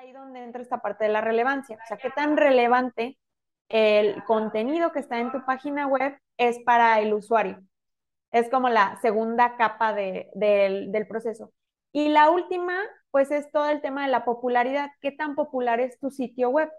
ahí 0.00 0.12
donde 0.12 0.42
entra 0.42 0.62
esta 0.62 0.78
parte 0.78 1.04
de 1.04 1.10
la 1.10 1.20
relevancia. 1.20 1.78
O 1.82 1.86
sea, 1.86 1.98
qué 1.98 2.10
tan 2.10 2.36
relevante 2.36 3.18
el 3.68 4.24
contenido 4.24 4.92
que 4.92 4.98
está 4.98 5.18
en 5.18 5.30
tu 5.30 5.44
página 5.44 5.86
web 5.86 6.18
es 6.38 6.58
para 6.64 7.00
el 7.00 7.12
usuario. 7.12 7.60
Es 8.32 8.48
como 8.48 8.68
la 8.68 8.98
segunda 9.02 9.56
capa 9.56 9.92
del 9.92 11.06
proceso. 11.08 11.52
Y 11.92 12.08
la 12.08 12.30
última, 12.30 12.78
pues 13.10 13.30
es 13.30 13.50
todo 13.50 13.68
el 13.68 13.80
tema 13.80 14.04
de 14.04 14.10
la 14.10 14.24
popularidad. 14.24 14.90
¿Qué 15.00 15.12
tan 15.12 15.34
popular 15.34 15.80
es 15.80 15.98
tu 15.98 16.10
sitio 16.10 16.48
web? 16.50 16.70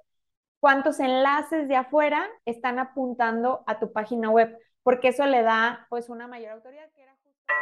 ¿Cuántos 0.60 1.00
enlaces 1.00 1.68
de 1.68 1.76
afuera 1.76 2.28
están 2.46 2.80
apuntando 2.80 3.64
a 3.68 3.80
tu 3.80 3.92
página 3.92 4.30
web? 4.30 4.58
Porque 4.84 5.10
eso 5.10 5.26
le 5.26 5.44
da 5.44 5.86
pues 5.90 6.10
una 6.10 6.28
mayor 6.28 6.54
autoridad. 6.54 6.90
Que 6.94 7.04
era 7.04 7.16
justo... 7.24 7.54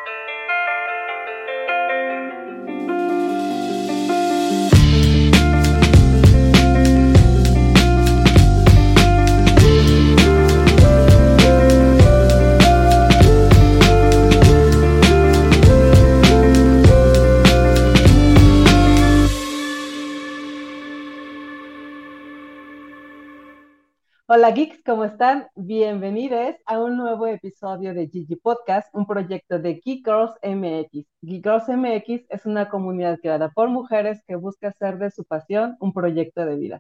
Hola 24.32 24.52
geeks, 24.52 24.84
¿cómo 24.84 25.06
están? 25.06 25.48
Bienvenidos 25.56 26.56
a 26.68 26.80
un 26.80 26.98
nuevo 26.98 27.26
episodio 27.26 27.96
de 27.96 28.08
Gigi 28.10 28.36
Podcast, 28.36 28.88
un 28.94 29.08
proyecto 29.08 29.58
de 29.58 29.82
Geek 29.84 30.06
Girls 30.06 30.34
MX. 30.44 31.08
Geek 31.24 31.44
Girls 31.44 31.68
MX 31.68 32.28
es 32.30 32.46
una 32.46 32.70
comunidad 32.70 33.18
creada 33.20 33.50
por 33.50 33.70
mujeres 33.70 34.22
que 34.28 34.36
busca 34.36 34.68
hacer 34.68 35.00
de 35.00 35.10
su 35.10 35.26
pasión 35.26 35.78
un 35.80 35.94
proyecto 35.94 36.46
de 36.46 36.58
vida. 36.58 36.80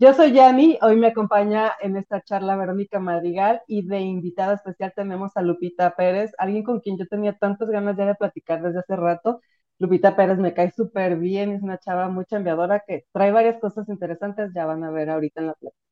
Yo 0.00 0.12
soy 0.12 0.32
Yani, 0.32 0.76
hoy 0.82 0.96
me 0.96 1.06
acompaña 1.06 1.70
en 1.80 1.96
esta 1.96 2.20
charla 2.20 2.56
Verónica 2.56 2.98
Madrigal 2.98 3.62
y 3.68 3.86
de 3.86 4.00
invitada 4.00 4.54
especial 4.54 4.92
tenemos 4.96 5.36
a 5.36 5.42
Lupita 5.42 5.94
Pérez, 5.94 6.32
alguien 6.36 6.64
con 6.64 6.80
quien 6.80 6.98
yo 6.98 7.06
tenía 7.06 7.32
tantas 7.38 7.70
ganas 7.70 7.96
ya 7.96 8.06
de 8.06 8.16
platicar 8.16 8.60
desde 8.60 8.80
hace 8.80 8.96
rato. 8.96 9.40
Lupita 9.78 10.16
Pérez 10.16 10.38
me 10.38 10.52
cae 10.52 10.72
súper 10.72 11.16
bien, 11.16 11.52
es 11.52 11.62
una 11.62 11.78
chava 11.78 12.08
muy 12.08 12.24
chambeadora 12.24 12.82
que 12.84 13.04
trae 13.12 13.30
varias 13.30 13.60
cosas 13.60 13.88
interesantes, 13.88 14.50
ya 14.52 14.66
van 14.66 14.82
a 14.82 14.90
ver 14.90 15.10
ahorita 15.10 15.40
en 15.40 15.46
la 15.46 15.54
plática. 15.54 15.87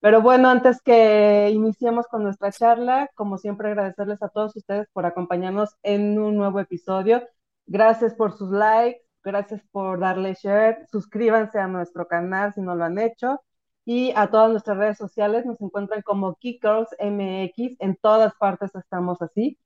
Pero 0.00 0.22
bueno, 0.22 0.48
antes 0.48 0.80
que 0.82 1.50
iniciemos 1.52 2.06
con 2.06 2.22
nuestra 2.22 2.52
charla, 2.52 3.10
como 3.14 3.38
siempre 3.38 3.68
agradecerles 3.68 4.22
a 4.22 4.28
todos 4.28 4.54
ustedes 4.56 4.88
por 4.92 5.06
acompañarnos 5.06 5.76
en 5.82 6.18
un 6.18 6.36
nuevo 6.36 6.60
episodio. 6.60 7.22
Gracias 7.66 8.14
por 8.14 8.32
sus 8.36 8.50
likes, 8.50 9.02
gracias 9.24 9.62
por 9.72 9.98
darle 10.00 10.34
share, 10.34 10.86
suscríbanse 10.90 11.58
a 11.58 11.66
nuestro 11.66 12.06
canal 12.06 12.52
si 12.54 12.60
no 12.60 12.74
lo 12.76 12.84
han 12.84 12.98
hecho 12.98 13.40
y 13.86 14.12
a 14.16 14.28
todas 14.30 14.50
nuestras 14.50 14.76
redes 14.78 14.98
sociales 14.98 15.46
nos 15.46 15.60
encuentran 15.60 16.02
como 16.02 16.34
Kickers 16.36 16.88
MX, 17.00 17.76
en 17.80 17.96
todas 17.96 18.34
partes 18.34 18.74
estamos 18.74 19.22
así. 19.22 19.58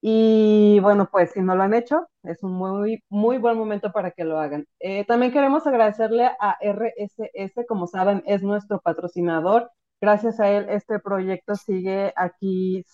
Y 0.00 0.78
bueno, 0.80 1.08
pues 1.10 1.32
si 1.32 1.40
no 1.40 1.56
lo 1.56 1.62
han 1.64 1.74
hecho, 1.74 2.08
es 2.24 2.42
un 2.42 2.52
muy, 2.52 3.02
muy 3.08 3.38
buen 3.38 3.56
momento 3.58 3.92
para 3.92 4.10
que 4.12 4.24
lo 4.24 4.38
hagan. 4.40 4.66
Eh, 4.80 5.04
también 5.06 5.32
queremos 5.32 5.66
agradecerle 5.66 6.30
a 6.40 6.56
RSS, 6.60 7.66
como 7.68 7.86
saben, 7.86 8.22
es 8.26 8.42
nuestro 8.42 8.80
patrocinador 8.80 9.70
gracias 10.00 10.40
a 10.40 10.50
él 10.50 10.66
este 10.70 10.98
proyecto 11.00 11.56
sigue 11.56 12.12
aquí 12.16 12.84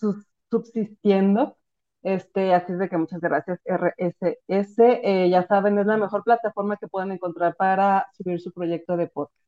subsistiendo. 0.51 1.57
Este, 2.03 2.55
así 2.55 2.73
es 2.73 2.79
de 2.79 2.89
que 2.89 2.99
muchas 2.99 3.21
gracias, 3.21 3.61
RSS. 3.65 4.77
Eh, 4.79 5.31
ya 5.31 5.47
saben, 5.47 5.79
es 5.79 5.87
la 5.87 5.97
mejor 5.97 6.23
plataforma 6.25 6.77
que 6.77 6.89
pueden 6.89 7.13
encontrar 7.13 7.57
para 7.57 8.07
subir 8.17 8.41
su 8.41 8.53
proyecto 8.53 8.97
de 8.97 9.07
podcast. 9.09 9.45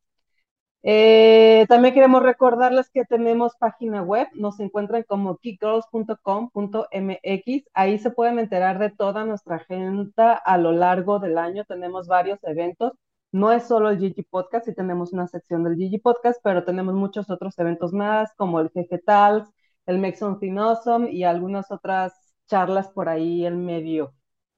Eh, 0.88 1.66
también 1.68 1.94
queremos 1.94 2.22
recordarles 2.22 2.88
que 2.90 3.04
tenemos 3.04 3.56
página 3.56 4.02
web, 4.02 4.28
nos 4.34 4.60
encuentran 4.60 5.02
como 5.02 5.36
kickgirls.com.mx, 5.38 7.64
ahí 7.74 7.98
se 7.98 8.10
pueden 8.10 8.38
enterar 8.38 8.78
de 8.78 8.90
toda 8.90 9.24
nuestra 9.24 9.56
agenda 9.56 10.34
a 10.34 10.58
lo 10.58 10.70
largo 10.70 11.18
del 11.18 11.38
año, 11.38 11.64
tenemos 11.64 12.06
varios 12.06 12.38
eventos, 12.44 12.92
no 13.36 13.52
es 13.52 13.64
solo 13.64 13.90
el 13.90 13.98
Gigi 13.98 14.22
Podcast, 14.22 14.64
sí 14.64 14.74
tenemos 14.74 15.12
una 15.12 15.28
sección 15.28 15.62
del 15.62 15.76
Gigi 15.76 15.98
Podcast, 15.98 16.40
pero 16.42 16.64
tenemos 16.64 16.94
muchos 16.94 17.28
otros 17.28 17.58
eventos 17.58 17.92
más, 17.92 18.32
como 18.36 18.60
el 18.60 18.70
GG 18.74 19.04
Talks, 19.04 19.50
el 19.84 19.98
Make 19.98 20.16
Something 20.16 20.56
Awesome 20.56 21.12
y 21.12 21.22
algunas 21.24 21.70
otras 21.70 22.14
charlas 22.46 22.88
por 22.88 23.10
ahí 23.10 23.44
en 23.44 23.66
medio 23.66 24.14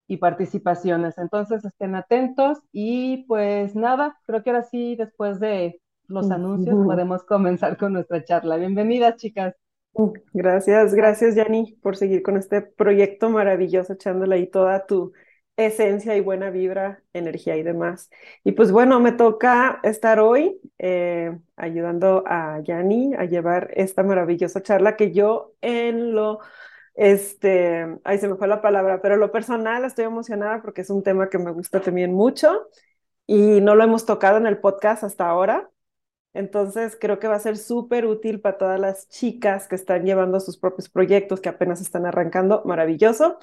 y 0.07 0.19
participaciones. 0.19 1.19
Entonces 1.19 1.65
estén 1.65 1.97
atentos 1.97 2.59
y 2.71 3.25
pues 3.27 3.75
nada, 3.75 4.17
creo 4.27 4.45
que 4.45 4.51
ahora 4.51 4.63
sí, 4.63 4.95
después 4.95 5.41
de 5.41 5.81
los 6.07 6.31
anuncios, 6.31 6.77
podemos 6.77 7.25
comenzar 7.25 7.77
con 7.77 7.93
nuestra 7.93 8.25
charla. 8.25 8.57
Bienvenidas, 8.59 9.17
chicas. 9.17 9.57
Gracias, 10.33 10.95
gracias, 10.95 11.35
Yanni, 11.35 11.77
por 11.83 11.97
seguir 11.97 12.23
con 12.23 12.37
este 12.37 12.63
proyecto 12.63 13.29
maravilloso, 13.29 13.95
echándole 13.95 14.37
ahí 14.37 14.47
toda 14.47 14.87
tu 14.87 15.13
esencia 15.59 16.17
y 16.17 16.21
buena 16.21 16.51
vibra, 16.51 17.03
energía 17.13 17.57
y 17.57 17.63
demás. 17.65 18.11
Y 18.45 18.53
pues 18.53 18.73
bueno, 18.73 19.01
me 19.01 19.13
toca 19.13 19.81
estar 19.83 20.21
hoy 20.21 20.61
eh, 20.79 21.37
ayudando 21.57 22.23
a 22.27 22.61
Yanni 22.63 23.15
a 23.17 23.25
llevar 23.25 23.71
esta 23.75 24.03
maravillosa 24.05 24.63
charla 24.63 24.97
que 24.97 25.13
yo 25.13 25.55
en 25.61 26.15
lo, 26.15 26.39
este, 26.95 27.87
ahí 28.05 28.19
se 28.19 28.29
me 28.29 28.37
fue 28.37 28.49
la 28.49 28.63
palabra, 28.63 29.03
pero 29.03 29.17
lo 29.17 29.33
personal 29.33 29.85
estoy 29.85 30.05
emocionada 30.05 30.63
porque 30.63 30.83
es 30.83 30.91
un 30.91 31.03
tema 31.03 31.29
que 31.29 31.39
me 31.39 31.51
gusta 31.51 31.81
también 31.81 32.15
mucho 32.15 32.69
y 33.27 33.61
no 33.61 33.75
lo 33.75 33.85
hemos 33.85 34.07
tocado 34.07 34.39
en 34.39 34.47
el 34.47 34.59
podcast 34.59 35.05
hasta 35.05 35.29
ahora. 35.29 35.71
Entonces 36.35 36.97
creo 37.01 37.19
que 37.19 37.29
va 37.29 37.37
a 37.37 37.41
ser 37.41 37.57
súper 37.57 38.07
útil 38.07 38.41
para 38.41 38.59
todas 38.59 38.81
las 38.81 39.09
chicas 39.09 39.69
que 39.69 39.75
están 39.75 40.05
llevando 40.05 40.41
sus 40.41 40.59
propios 40.59 40.89
proyectos, 40.89 41.41
que 41.41 41.49
apenas 41.49 41.81
están 41.81 42.07
arrancando. 42.07 42.63
Maravilloso. 42.65 43.39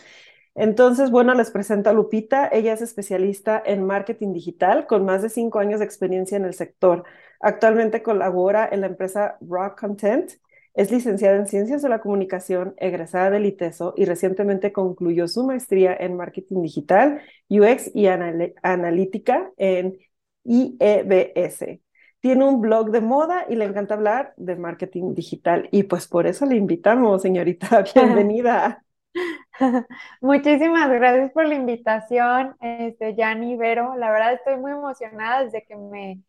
Entonces, 0.55 1.11
bueno, 1.11 1.33
les 1.33 1.51
presento 1.51 1.89
a 1.89 1.93
Lupita. 1.93 2.47
Ella 2.51 2.73
es 2.73 2.81
especialista 2.81 3.61
en 3.65 3.83
marketing 3.85 4.31
digital 4.33 4.87
con 4.87 5.03
más 5.05 5.21
de 5.21 5.29
cinco 5.29 5.59
años 5.59 5.79
de 5.79 5.85
experiencia 5.85 6.37
en 6.37 6.45
el 6.45 6.53
sector. 6.53 7.03
Actualmente 7.41 8.01
colabora 8.01 8.67
en 8.71 8.81
la 8.81 8.87
empresa 8.87 9.37
Rock 9.41 9.79
Content. 9.79 10.31
Es 10.73 10.91
licenciada 10.91 11.37
en 11.37 11.47
Ciencias 11.47 11.81
de 11.81 11.89
la 11.89 11.99
Comunicación, 11.99 12.73
egresada 12.77 13.29
del 13.31 13.45
ITESO 13.45 13.93
y 13.97 14.05
recientemente 14.05 14.73
concluyó 14.73 15.27
su 15.27 15.45
maestría 15.45 15.95
en 15.97 16.17
marketing 16.17 16.61
digital, 16.61 17.21
UX 17.49 17.91
y 17.93 18.07
analítica 18.07 19.51
en 19.57 19.97
IEBS. 20.43 21.79
Tiene 22.21 22.45
un 22.45 22.61
blog 22.61 22.91
de 22.91 23.01
moda 23.01 23.45
y 23.49 23.55
le 23.55 23.65
encanta 23.65 23.93
hablar 23.93 24.33
de 24.37 24.55
marketing 24.55 25.13
digital. 25.13 25.69
Y 25.71 25.83
pues 25.83 26.07
por 26.07 26.27
eso 26.27 26.45
le 26.45 26.55
invitamos, 26.55 27.21
señorita. 27.21 27.83
Bienvenida. 27.95 28.84
Muchísimas 30.21 30.89
gracias 30.89 31.31
por 31.31 31.47
la 31.47 31.55
invitación, 31.55 32.55
este, 32.61 33.15
Yanni, 33.15 33.55
Vero. 33.57 33.95
La 33.97 34.11
verdad 34.11 34.33
estoy 34.33 34.57
muy 34.57 34.71
emocionada 34.71 35.43
desde 35.43 35.63
que 35.65 35.75
me 35.75 36.21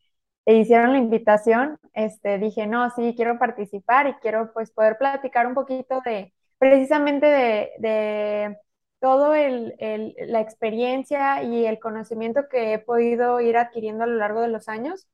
hicieron 0.46 0.92
la 0.92 0.98
invitación. 0.98 1.78
Este, 1.94 2.38
dije, 2.38 2.66
no, 2.66 2.90
sí, 2.90 3.14
quiero 3.16 3.38
participar 3.38 4.06
y 4.08 4.14
quiero 4.14 4.52
pues 4.52 4.70
poder 4.72 4.98
platicar 4.98 5.46
un 5.46 5.54
poquito 5.54 6.00
de, 6.04 6.32
precisamente 6.58 7.26
de, 7.26 7.70
de 7.78 8.56
todo 9.00 9.34
el, 9.34 9.74
el, 9.78 10.14
la 10.18 10.40
experiencia 10.40 11.42
y 11.42 11.66
el 11.66 11.78
conocimiento 11.80 12.42
que 12.50 12.74
he 12.74 12.78
podido 12.78 13.40
ir 13.40 13.56
adquiriendo 13.56 14.04
a 14.04 14.06
lo 14.06 14.16
largo 14.16 14.40
de 14.42 14.48
los 14.48 14.68
años, 14.68 15.06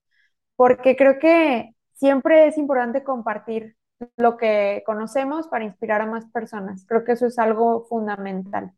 porque 0.57 0.97
creo 0.97 1.19
que 1.19 1.75
siempre 1.95 2.47
es 2.49 2.59
importante 2.59 3.05
compartir 3.05 3.77
lo 4.17 4.37
que 4.37 4.83
conocemos 4.87 5.49
para 5.49 5.65
inspirar 5.65 6.01
a 6.01 6.07
más 6.07 6.27
personas. 6.27 6.85
Creo 6.87 7.05
que 7.05 7.13
eso 7.13 7.27
es 7.27 7.39
algo 7.39 7.85
fundamental. 7.85 8.73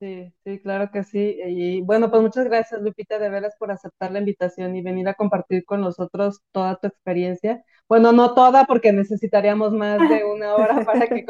Sí, 0.00 0.32
sí, 0.44 0.58
claro 0.60 0.90
que 0.90 1.04
sí. 1.04 1.36
Y 1.46 1.82
bueno, 1.82 2.10
pues 2.10 2.22
muchas 2.22 2.46
gracias, 2.46 2.80
Lupita, 2.80 3.18
de 3.18 3.28
veras 3.28 3.54
por 3.58 3.70
aceptar 3.70 4.10
la 4.10 4.20
invitación 4.20 4.74
y 4.74 4.80
venir 4.80 5.06
a 5.08 5.14
compartir 5.14 5.64
con 5.66 5.82
nosotros 5.82 6.40
toda 6.52 6.76
tu 6.76 6.86
experiencia. 6.86 7.62
Bueno, 7.86 8.10
no 8.12 8.32
toda, 8.34 8.64
porque 8.64 8.92
necesitaríamos 8.92 9.74
más 9.74 9.98
de 10.08 10.24
una 10.32 10.54
hora 10.54 10.84
para 10.86 11.06
que 11.06 11.26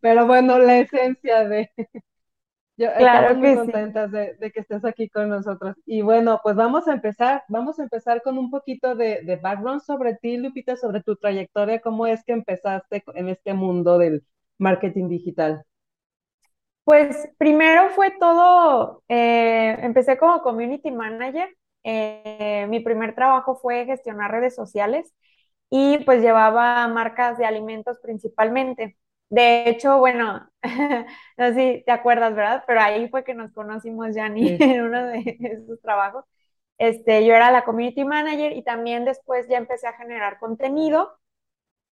pero 0.00 0.26
bueno, 0.26 0.58
la 0.58 0.78
esencia 0.78 1.48
de, 1.48 1.70
yo 2.76 2.88
claro 2.96 3.34
muy 3.36 3.54
contentas 3.54 4.10
de, 4.10 4.36
que 4.52 4.60
estés 4.60 4.84
aquí 4.84 5.08
con 5.08 5.28
nosotros. 5.28 5.76
Y 5.84 6.02
bueno, 6.02 6.40
pues 6.42 6.56
vamos 6.56 6.88
a 6.88 6.92
empezar, 6.92 7.44
vamos 7.48 7.78
a 7.78 7.82
empezar 7.82 8.22
con 8.22 8.38
un 8.38 8.50
poquito 8.50 8.94
de, 8.94 9.38
background 9.42 9.82
sobre 9.82 10.16
ti, 10.16 10.36
Lupita, 10.38 10.76
sobre 10.76 11.02
tu 11.02 11.16
trayectoria, 11.16 11.80
cómo 11.80 12.06
es 12.06 12.24
que 12.24 12.32
empezaste 12.32 13.04
en 13.14 13.28
este 13.28 13.52
mundo 13.52 13.98
del 13.98 14.24
marketing 14.58 15.08
digital. 15.08 15.64
Pues 16.84 17.28
primero 17.38 17.90
fue 17.90 18.10
todo, 18.18 19.04
eh, 19.08 19.76
empecé 19.82 20.18
como 20.18 20.42
community 20.42 20.90
manager. 20.90 21.48
Eh, 21.84 22.66
mi 22.68 22.80
primer 22.80 23.14
trabajo 23.14 23.56
fue 23.56 23.84
gestionar 23.84 24.30
redes 24.30 24.54
sociales 24.54 25.12
y 25.70 25.98
pues 26.04 26.22
llevaba 26.22 26.86
marcas 26.88 27.38
de 27.38 27.46
alimentos 27.46 27.98
principalmente. 28.02 28.96
De 29.32 29.68
hecho, 29.70 29.98
bueno, 29.98 30.50
no 31.38 31.46
sé 31.48 31.54
si 31.78 31.84
te 31.84 31.92
acuerdas, 31.92 32.34
¿verdad? 32.34 32.64
Pero 32.66 32.80
ahí 32.82 33.08
fue 33.08 33.24
que 33.24 33.34
nos 33.34 33.52
conocimos, 33.52 34.08
Jani, 34.14 34.56
en 34.60 34.82
uno 34.84 35.06
de 35.06 35.38
esos 35.40 35.80
trabajos. 35.80 36.24
este, 36.78 37.26
yo 37.26 37.34
era 37.34 37.52
la 37.52 37.64
community 37.64 38.04
manager 38.04 38.52
y 38.56 38.64
también 38.64 39.04
después 39.06 39.48
ya 39.48 39.58
empecé 39.58 39.88
a 39.88 39.94
generar 39.94 40.38
contenido 40.40 41.12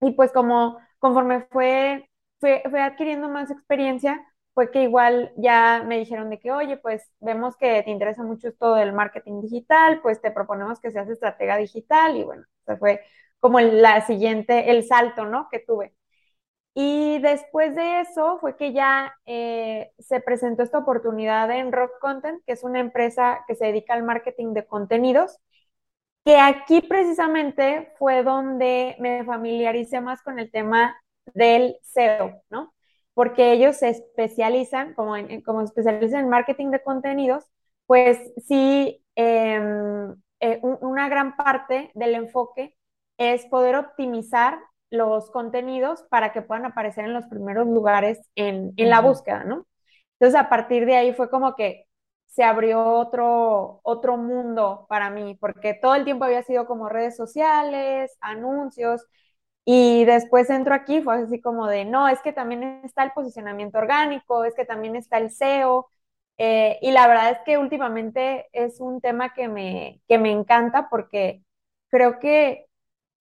y 0.00 0.12
pues 0.12 0.32
como 0.32 0.78
conforme 0.98 1.42
fue, 1.50 2.10
fue, 2.40 2.62
fue 2.70 2.81
adquiriendo 2.82 3.28
más 3.28 3.50
experiencia, 3.50 4.25
fue 4.54 4.70
que 4.70 4.82
igual 4.84 5.32
ya 5.37 5.84
me 5.87 5.98
dijeron 5.98 6.31
de 6.31 6.40
que, 6.40 6.52
oye, 6.52 6.76
pues 6.78 7.10
vemos 7.20 7.56
que 7.56 7.82
te 7.84 7.90
interesa 7.90 8.22
mucho 8.25 8.48
esto 8.48 8.75
del 8.75 8.92
marketing 8.94 9.42
digital, 9.42 10.00
pues 10.02 10.20
te 10.22 10.31
proponemos 10.32 10.81
que 10.81 10.90
seas 10.92 11.08
estratega 11.10 11.56
digital 11.58 12.16
y 12.16 12.25
bueno, 12.25 12.44
se 12.66 12.76
fue 12.78 13.02
como 13.40 13.60
la 13.60 14.02
siguiente, 14.06 14.70
el 14.70 14.84
salto, 14.87 15.26
¿no? 15.26 15.48
Que 15.50 15.60
tuve. 15.60 15.94
Y 16.75 17.19
después 17.20 17.75
de 17.75 18.00
eso 18.00 18.38
fue 18.40 18.56
que 18.56 18.72
ya 18.72 19.12
eh, 19.26 19.93
se 19.99 20.20
presentó 20.20 20.62
esta 20.62 20.78
oportunidad 20.78 21.50
en 21.50 21.72
Rock 21.72 21.93
Content, 22.00 22.43
que 22.46 22.52
es 22.52 22.62
una 22.64 22.81
empresa 22.81 23.44
que 23.49 23.56
se 23.56 23.67
dedica 23.67 23.94
al 23.94 24.05
marketing 24.05 24.55
de 24.55 24.67
contenidos, 24.67 25.38
que 26.25 26.38
aquí 26.38 26.81
precisamente 26.82 27.93
fue 27.99 28.22
donde 28.22 28.96
me 29.00 29.25
familiaricé 29.25 30.00
más 30.00 30.22
con 30.22 30.38
el 30.38 30.50
tema 30.50 30.96
del 31.34 31.76
SEO, 31.82 32.43
¿no? 32.50 32.73
Porque 33.14 33.52
ellos 33.52 33.76
se 33.76 33.88
especializan, 33.90 34.94
como, 34.94 35.16
en, 35.16 35.43
como 35.43 35.62
especializan 35.62 36.20
en 36.25 36.28
marketing 36.31 36.70
de 36.70 36.82
contenidos, 36.82 37.44
pues 37.87 38.19
sí, 38.46 39.02
em, 39.16 40.14
eh, 40.40 40.61
una 40.62 41.08
gran 41.08 41.37
parte 41.37 41.90
del 41.94 42.14
enfoque 42.14 42.76
es 43.19 43.44
poder 43.46 43.76
optimizar 43.76 44.58
los 44.90 45.31
contenidos 45.31 46.02
para 46.10 46.32
que 46.32 46.42
puedan 46.42 46.66
aparecer 46.66 47.04
en 47.04 47.14
los 47.14 47.26
primeros 47.26 47.66
lugares 47.66 48.20
en, 48.34 48.75
la 48.76 49.00
búsqueda, 49.00 49.44
¿no? 49.44 49.66
Entonces, 50.19 50.40
a 50.40 50.48
partir 50.48 50.87
de 50.87 50.96
ahí 50.96 51.14
fue 51.14 51.31
como 51.31 51.54
que 51.56 51.87
se 52.26 52.44
abrió 52.44 52.82
otro, 52.84 53.81
otro 53.82 54.16
mundo 54.16 54.87
para 54.88 55.10
mí, 55.10 55.37
porque 55.40 55.75
todo 55.75 55.94
el 55.94 56.04
tiempo 56.04 56.25
había 56.25 56.42
sido 56.42 56.66
como 56.66 56.88
redes 56.88 57.16
sociales, 57.16 58.16
anuncios, 58.20 59.06
y 59.64 60.04
después 60.04 60.50
entro 60.50 60.75
aquí, 60.75 61.02
fue 61.02 61.22
así 61.22 61.40
como 61.40 61.66
de, 61.66 61.84
no, 61.84 62.08
es 62.08 62.20
que 62.22 62.32
también 62.32 62.82
está 62.84 63.04
el 63.04 63.12
posicionamiento 63.12 63.78
orgánico, 63.78 64.44
es 64.44 64.54
que 64.54 64.64
también 64.64 64.96
está 64.96 65.19
el 65.19 65.26
SEO, 65.26 65.88
eh, 66.38 66.78
y 66.82 66.90
la 66.92 67.06
verdad 67.06 67.32
es 67.32 67.38
que 67.44 67.58
últimamente 67.58 68.48
es 68.52 68.81
un 68.81 69.00
tema 69.00 69.34
que 69.34 69.48
me, 69.48 70.00
que 70.08 70.19
me 70.19 70.31
encanta 70.32 70.88
porque 70.88 71.42
creo 71.90 72.19
que 72.19 72.69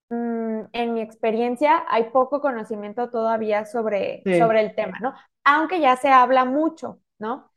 en 0.10 0.94
mi 0.94 1.02
experiencia, 1.02 1.86
hay 1.88 2.06
poco 2.12 2.42
conocimiento 2.42 3.10
todavía 3.10 3.66
sobre, 3.66 4.24
sobre 4.38 4.62
el 4.62 4.76
tema, 4.76 4.98
¿no? 5.00 5.14
Aunque 5.44 5.80
ya 5.80 5.96
se 5.98 6.10
habla 6.10 6.46
mucho, 6.46 7.00
¿no? 7.20 7.52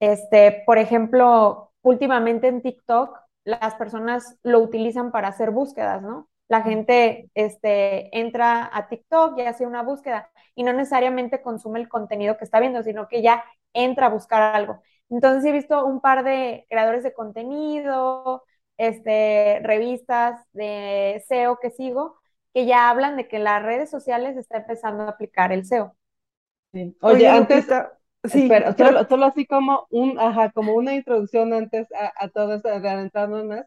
Este, 0.00 0.62
por 0.64 0.78
ejemplo, 0.78 1.72
últimamente 1.82 2.48
en 2.48 2.62
TikTok, 2.62 3.18
las 3.44 3.74
personas 3.74 4.36
lo 4.42 4.60
utilizan 4.60 5.10
para 5.10 5.28
hacer 5.28 5.50
búsquedas, 5.50 6.02
¿no? 6.02 6.28
La 6.48 6.62
gente 6.62 7.30
este, 7.34 8.16
entra 8.18 8.70
a 8.72 8.88
TikTok 8.88 9.38
y 9.38 9.42
hace 9.42 9.66
una 9.66 9.82
búsqueda 9.82 10.30
y 10.54 10.62
no 10.62 10.72
necesariamente 10.72 11.42
consume 11.42 11.80
el 11.80 11.88
contenido 11.88 12.36
que 12.38 12.44
está 12.44 12.60
viendo, 12.60 12.82
sino 12.82 13.08
que 13.08 13.22
ya 13.22 13.44
entra 13.72 14.06
a 14.06 14.10
buscar 14.10 14.54
algo. 14.54 14.82
Entonces 15.10 15.44
he 15.44 15.52
visto 15.52 15.84
un 15.84 16.00
par 16.00 16.24
de 16.24 16.66
creadores 16.68 17.02
de 17.02 17.12
contenido, 17.12 18.44
este, 18.78 19.60
revistas 19.62 20.40
de 20.52 21.16
SEO 21.16 21.58
que 21.60 21.70
sigo, 21.70 22.18
que 22.54 22.66
ya 22.66 22.90
hablan 22.90 23.16
de 23.16 23.28
que 23.28 23.38
las 23.40 23.62
redes 23.62 23.90
sociales 23.90 24.36
está 24.36 24.58
empezando 24.58 25.04
a 25.04 25.10
aplicar 25.10 25.52
el 25.52 25.60
SEO. 25.60 25.96
Oye, 27.00 27.28
antes, 27.28 27.66
sí, 28.24 28.60
solo, 29.08 29.26
así 29.26 29.46
como 29.46 29.86
un, 29.90 30.18
ajá, 30.18 30.50
como 30.52 30.74
una 30.74 30.94
introducción 30.94 31.52
antes 31.52 31.86
a, 31.92 32.12
a 32.24 32.28
todo 32.28 32.54
esto, 32.54 32.68
adelantándonos 32.68 33.46
más, 33.46 33.66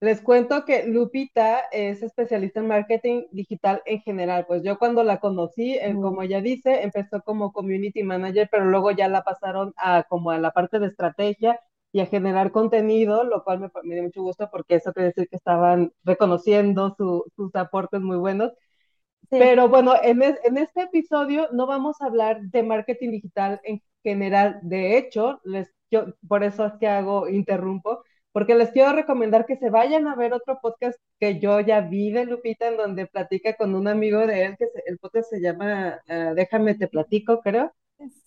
les 0.00 0.20
cuento 0.20 0.64
que 0.64 0.86
Lupita 0.86 1.60
es 1.70 2.02
especialista 2.02 2.58
en 2.60 2.66
marketing 2.68 3.24
digital 3.30 3.82
en 3.86 4.00
general. 4.02 4.46
Pues 4.46 4.62
yo 4.64 4.78
cuando 4.78 5.04
la 5.04 5.20
conocí, 5.20 5.74
eh, 5.76 5.94
como 5.94 6.22
ella 6.22 6.40
dice, 6.40 6.82
empezó 6.82 7.22
como 7.22 7.52
community 7.52 8.02
manager, 8.02 8.48
pero 8.50 8.64
luego 8.66 8.90
ya 8.90 9.08
la 9.08 9.22
pasaron 9.22 9.72
a 9.76 10.02
como 10.08 10.30
a 10.32 10.38
la 10.38 10.50
parte 10.52 10.80
de 10.80 10.88
estrategia 10.88 11.60
y 11.92 12.00
a 12.00 12.06
generar 12.06 12.52
contenido, 12.52 13.24
lo 13.24 13.44
cual 13.44 13.60
me, 13.60 13.70
me 13.84 13.94
dio 13.94 14.04
mucho 14.04 14.22
gusto 14.22 14.48
porque 14.50 14.76
eso 14.76 14.92
quiere 14.92 15.08
decir 15.08 15.28
que 15.28 15.36
estaban 15.36 15.92
reconociendo 16.04 16.96
sus 16.96 17.54
aportes 17.54 18.00
muy 18.00 18.16
buenos. 18.16 18.52
Pero 19.30 19.68
bueno, 19.68 19.94
en, 20.02 20.22
en, 20.22 20.58
este 20.58 20.82
episodio 20.82 21.48
no 21.52 21.66
vamos 21.66 22.00
a 22.00 22.06
hablar 22.06 22.42
de 22.42 22.62
marketing 22.62 23.10
digital 23.12 23.60
en 23.64 23.82
general. 24.02 24.58
De 24.62 24.98
hecho, 24.98 25.40
les, 25.44 25.72
yo, 25.90 26.06
por 26.28 26.44
eso 26.44 26.66
es 26.66 26.72
que 26.80 26.88
hago, 26.88 27.28
interrumpo, 27.28 28.02
porque 28.32 28.54
les 28.54 28.70
quiero 28.70 28.92
recomendar 28.92 29.46
que 29.46 29.56
se 29.56 29.70
vayan 29.70 30.06
a 30.06 30.16
ver 30.16 30.32
otro 30.32 30.58
podcast 30.60 30.98
que 31.18 31.38
yo 31.38 31.60
ya 31.60 31.80
vi 31.82 32.10
de 32.10 32.26
Lupita, 32.26 32.68
en 32.68 32.76
donde 32.76 33.06
platica 33.06 33.54
con 33.56 33.74
un 33.74 33.88
amigo 33.88 34.26
de 34.26 34.44
él, 34.46 34.56
que 34.58 34.66
el 34.86 34.98
podcast 34.98 35.30
se 35.30 35.40
llama 35.40 36.00
ah, 36.08 36.32
Déjame 36.34 36.74
te 36.74 36.88
platico, 36.88 37.40
creo. 37.42 37.72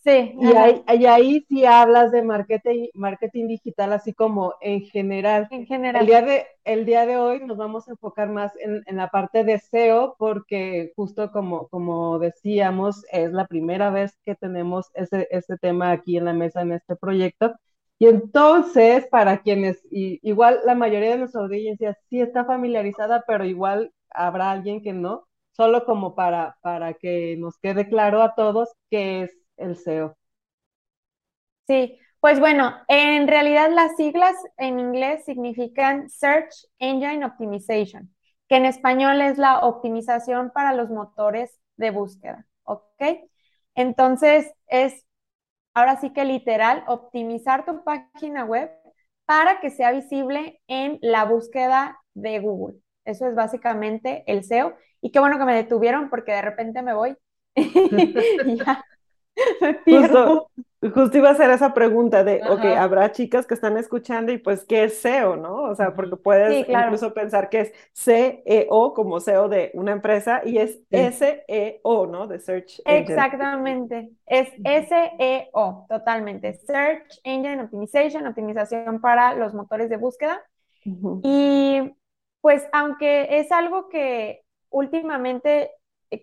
Sí. 0.03 0.35
Y 0.39 0.45
ahí, 0.55 1.05
ahí, 1.07 1.45
sí 1.49 1.65
hablas 1.65 2.11
de 2.11 2.21
marketing, 2.21 2.87
marketing 2.93 3.47
digital, 3.47 3.93
así 3.93 4.13
como 4.13 4.53
en 4.61 4.81
general. 4.81 5.47
En 5.51 5.65
general. 5.65 6.01
El 6.01 6.07
día 6.07 6.21
de, 6.21 6.47
el 6.63 6.85
día 6.85 7.05
de 7.05 7.17
hoy 7.17 7.43
nos 7.45 7.57
vamos 7.57 7.87
a 7.87 7.91
enfocar 7.91 8.29
más 8.29 8.53
en, 8.57 8.83
la 8.95 9.09
parte 9.09 9.43
de 9.43 9.59
SEO, 9.59 10.15
porque 10.19 10.93
justo 10.95 11.31
como, 11.31 11.67
como 11.69 12.19
decíamos, 12.19 13.03
es 13.11 13.31
la 13.31 13.47
primera 13.47 13.89
vez 13.89 14.15
que 14.23 14.35
tenemos 14.35 14.91
ese, 14.93 15.27
ese 15.31 15.57
tema 15.57 15.91
aquí 15.91 16.17
en 16.17 16.25
la 16.25 16.33
mesa 16.33 16.61
en 16.61 16.73
este 16.73 16.95
proyecto. 16.95 17.55
Y 17.97 18.07
entonces, 18.07 19.07
para 19.07 19.41
quienes, 19.41 19.81
igual 19.89 20.59
la 20.65 20.75
mayoría 20.75 21.11
de 21.11 21.17
nuestra 21.17 21.41
audiencia 21.41 21.97
sí 22.09 22.21
está 22.21 22.45
familiarizada, 22.45 23.23
pero 23.25 23.45
igual 23.45 23.91
habrá 24.09 24.51
alguien 24.51 24.81
que 24.81 24.93
no, 24.93 25.27
solo 25.51 25.85
como 25.85 26.13
para, 26.15 26.57
para 26.61 26.93
que 26.93 27.37
nos 27.37 27.57
quede 27.57 27.87
claro 27.87 28.21
a 28.21 28.35
todos 28.35 28.69
qué 28.89 29.23
es 29.23 29.44
el 29.57 29.71
SEO? 29.73 30.17
Sí, 31.67 31.99
pues 32.19 32.39
bueno, 32.39 32.75
en 32.87 33.27
realidad 33.27 33.69
las 33.71 33.95
siglas 33.95 34.35
en 34.57 34.79
inglés 34.79 35.25
significan 35.25 36.09
Search 36.09 36.67
Engine 36.79 37.25
Optimization, 37.25 38.13
que 38.47 38.57
en 38.57 38.65
español 38.65 39.21
es 39.21 39.37
la 39.37 39.59
optimización 39.59 40.51
para 40.51 40.73
los 40.73 40.89
motores 40.89 41.59
de 41.77 41.91
búsqueda, 41.91 42.45
¿ok? 42.63 43.01
Entonces 43.73 44.51
es, 44.67 45.05
ahora 45.73 45.97
sí 45.99 46.11
que 46.13 46.25
literal, 46.25 46.83
optimizar 46.87 47.65
tu 47.65 47.83
página 47.83 48.45
web 48.45 48.71
para 49.25 49.59
que 49.59 49.69
sea 49.71 49.91
visible 49.91 50.61
en 50.67 50.99
la 51.01 51.25
búsqueda 51.25 51.99
de 52.13 52.39
Google. 52.39 52.77
Eso 53.05 53.27
es 53.27 53.35
básicamente 53.35 54.23
el 54.27 54.39
SEO. 54.39 54.75
Y 55.01 55.11
qué 55.11 55.19
bueno 55.19 55.37
que 55.37 55.45
me 55.45 55.55
detuvieron 55.55 56.09
porque 56.09 56.31
de 56.31 56.41
repente 56.41 56.81
me 56.81 56.93
voy. 56.93 57.15
Justo, 59.85 60.49
justo 60.93 61.17
iba 61.17 61.29
a 61.29 61.31
hacer 61.33 61.49
esa 61.49 61.73
pregunta 61.73 62.23
de, 62.23 62.41
ok, 62.47 62.63
habrá 62.77 63.11
chicas 63.11 63.45
que 63.45 63.53
están 63.53 63.77
escuchando 63.77 64.31
y 64.31 64.37
pues, 64.37 64.63
¿qué 64.65 64.85
es 64.85 65.01
SEO, 65.01 65.35
no? 65.35 65.63
O 65.63 65.75
sea, 65.75 65.95
porque 65.95 66.15
puedes 66.15 66.67
incluso 66.69 67.13
pensar 67.13 67.49
que 67.49 67.61
es 67.61 67.73
CEO 67.93 68.93
como 68.93 69.19
SEO 69.19 69.49
de 69.49 69.71
una 69.73 69.91
empresa 69.91 70.41
y 70.45 70.57
es 70.59 70.79
SEO, 70.89 72.07
¿no? 72.07 72.27
De 72.27 72.39
Search 72.39 72.81
Engine. 72.85 73.13
Exactamente, 73.13 74.09
es 74.25 74.49
SEO, 74.63 75.85
totalmente. 75.89 76.53
Search 76.53 77.19
Engine 77.23 77.63
Optimization, 77.63 78.27
optimización 78.27 79.01
para 79.01 79.33
los 79.33 79.53
motores 79.53 79.89
de 79.89 79.97
búsqueda. 79.97 80.41
Y 81.23 81.95
pues, 82.41 82.67
aunque 82.71 83.39
es 83.39 83.51
algo 83.51 83.89
que 83.89 84.43
últimamente, 84.69 85.71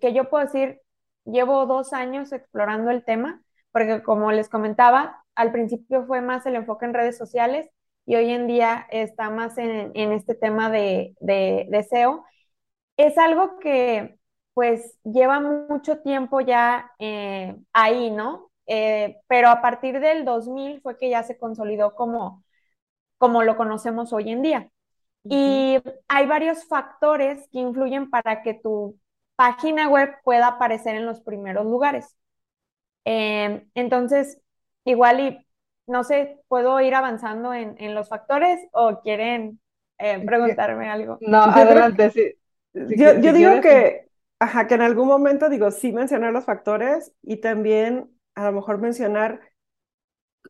que 0.01 0.13
yo 0.13 0.31
puedo 0.31 0.45
decir, 0.45 0.82
llevo 1.25 1.67
dos 1.67 1.93
años 1.93 2.33
explorando 2.33 2.91
el 2.91 3.05
tema, 3.05 3.43
porque 3.73 4.03
como 4.03 4.33
les 4.33 4.49
comentaba, 4.49 5.25
al 5.35 5.53
principio 5.53 6.07
fue 6.07 6.21
más 6.21 6.47
el 6.47 6.57
enfoque 6.57 6.85
en 6.87 6.95
redes 6.95 7.17
sociales 7.19 7.71
y 8.07 8.17
hoy 8.17 8.31
en 8.31 8.47
día 8.47 8.87
está 8.91 9.31
más 9.31 9.57
en, 9.59 9.93
este 10.13 10.35
tema 10.35 10.71
de, 10.71 11.15
de, 11.21 11.69
SEO. 11.89 12.25
Es 12.97 13.19
algo 13.19 13.59
que 13.59 14.19
pues 14.55 14.99
lleva 15.05 15.41
mucho 15.41 16.01
tiempo 16.03 16.41
ya 16.41 16.93
eh, 16.99 17.57
ahí, 17.73 18.11
¿no? 18.11 18.51
Eh, 18.67 19.19
pero 19.29 19.49
a 19.49 19.63
partir 19.63 20.01
del 20.01 20.25
2000 20.25 20.81
fue 20.83 20.99
que 20.99 21.11
ya 21.11 21.23
se 21.23 21.39
consolidó 21.39 21.95
como, 21.95 22.45
como 23.19 23.43
lo 23.43 23.57
conocemos 23.57 24.13
hoy 24.13 24.31
en 24.31 24.43
día. 24.43 24.71
Y 25.25 25.79
hay 26.09 26.27
varios 26.27 26.67
factores 26.67 27.49
que 27.53 27.61
influyen 27.61 28.11
para 28.11 28.43
que 28.43 28.55
tu 28.55 28.99
página 29.43 29.89
web 29.89 30.15
pueda 30.23 30.47
aparecer 30.47 30.95
en 30.95 31.05
los 31.05 31.21
primeros 31.21 31.67
lugares. 31.67 32.17
Em, 33.05 33.69
entonces, 33.75 34.41
igual 34.85 35.19
y, 35.19 35.47
no 35.89 36.05
sé, 36.05 36.39
¿puedo 36.47 36.81
ir 36.81 36.95
avanzando 36.95 37.53
en, 37.53 37.93
los 37.93 38.09
factores 38.09 38.61
o 38.71 39.01
quieren 39.01 39.59
eh, 39.99 40.25
preguntarme 40.25 40.89
algo? 40.89 41.19
No, 41.23 41.39
adelante, 41.43 42.11
sí. 42.11 42.35
yo, 42.73 43.33
digo 43.33 43.61
que, 43.61 44.09
ajá, 44.39 44.69
que 44.69 44.75
en 44.75 44.83
algún 44.83 45.09
momento 45.09 45.49
digo, 45.49 45.73
sí 45.73 45.93
mencionar 45.93 46.33
los 46.33 46.45
factores 46.45 47.13
y 47.21 47.39
también 47.39 48.17
a 48.37 48.45
lo 48.45 48.53
mejor 48.53 48.79
mencionar 48.79 49.41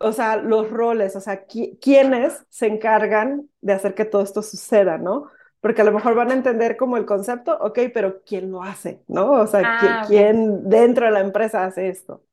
o 0.00 0.12
sea, 0.12 0.36
los 0.36 0.70
roles, 0.70 1.16
o 1.16 1.20
sea, 1.20 1.46
quiénes 1.46 2.44
se 2.50 2.66
encargan 2.66 3.48
de 3.62 3.72
hacer 3.72 3.94
que 3.94 4.04
todo 4.04 4.22
esto 4.22 4.42
suceda, 4.42 4.98
¿no? 4.98 5.30
Porque 5.62 5.80
a 5.80 5.84
lo 5.84 5.92
mejor 5.92 6.14
van 6.14 6.30
a 6.30 6.34
entender 6.34 6.76
como 6.76 6.98
el 6.98 7.06
concepto, 7.06 7.56
ok, 7.60 7.78
pero 7.94 8.22
¿quién 8.24 8.50
lo 8.50 8.62
hace? 8.62 9.02
¿No? 9.08 9.30
O 9.32 9.46
sea, 9.46 9.62
Ah, 9.64 10.04
¿quién, 10.08 10.68
dentro 10.68 11.06
de 11.06 11.12
la 11.12 11.20
empresa 11.20 11.64
hace 11.64 11.88
esto? 11.88 12.24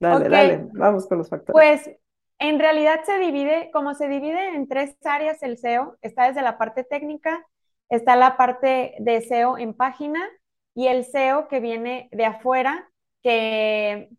Dale, 0.00 0.28
dale, 0.28 0.68
vamos 0.72 1.06
con 1.06 1.18
los 1.18 1.28
factores. 1.28 1.52
Pues 1.52 1.96
en 2.38 2.58
realidad 2.58 3.00
se 3.04 3.18
divide, 3.18 3.70
como 3.72 3.94
se 3.94 4.08
divide 4.08 4.56
en 4.56 4.66
tres 4.66 4.96
áreas 5.04 5.42
el 5.42 5.52
SEO, 5.52 5.96
está 6.02 6.26
desde 6.28 6.42
la 6.42 6.58
parte 6.58 6.84
técnica, 6.84 7.46
está 7.90 8.16
la 8.16 8.36
parte 8.36 8.94
de 8.98 9.16
SEO 9.18 9.58
en 9.58 9.74
página 9.74 10.26
y 10.74 10.88
el 10.88 11.04
SEO 11.04 11.48
que 11.48 11.60
viene 11.60 12.08
de 12.12 12.24
afuera, 12.26 12.90
que 13.22 14.10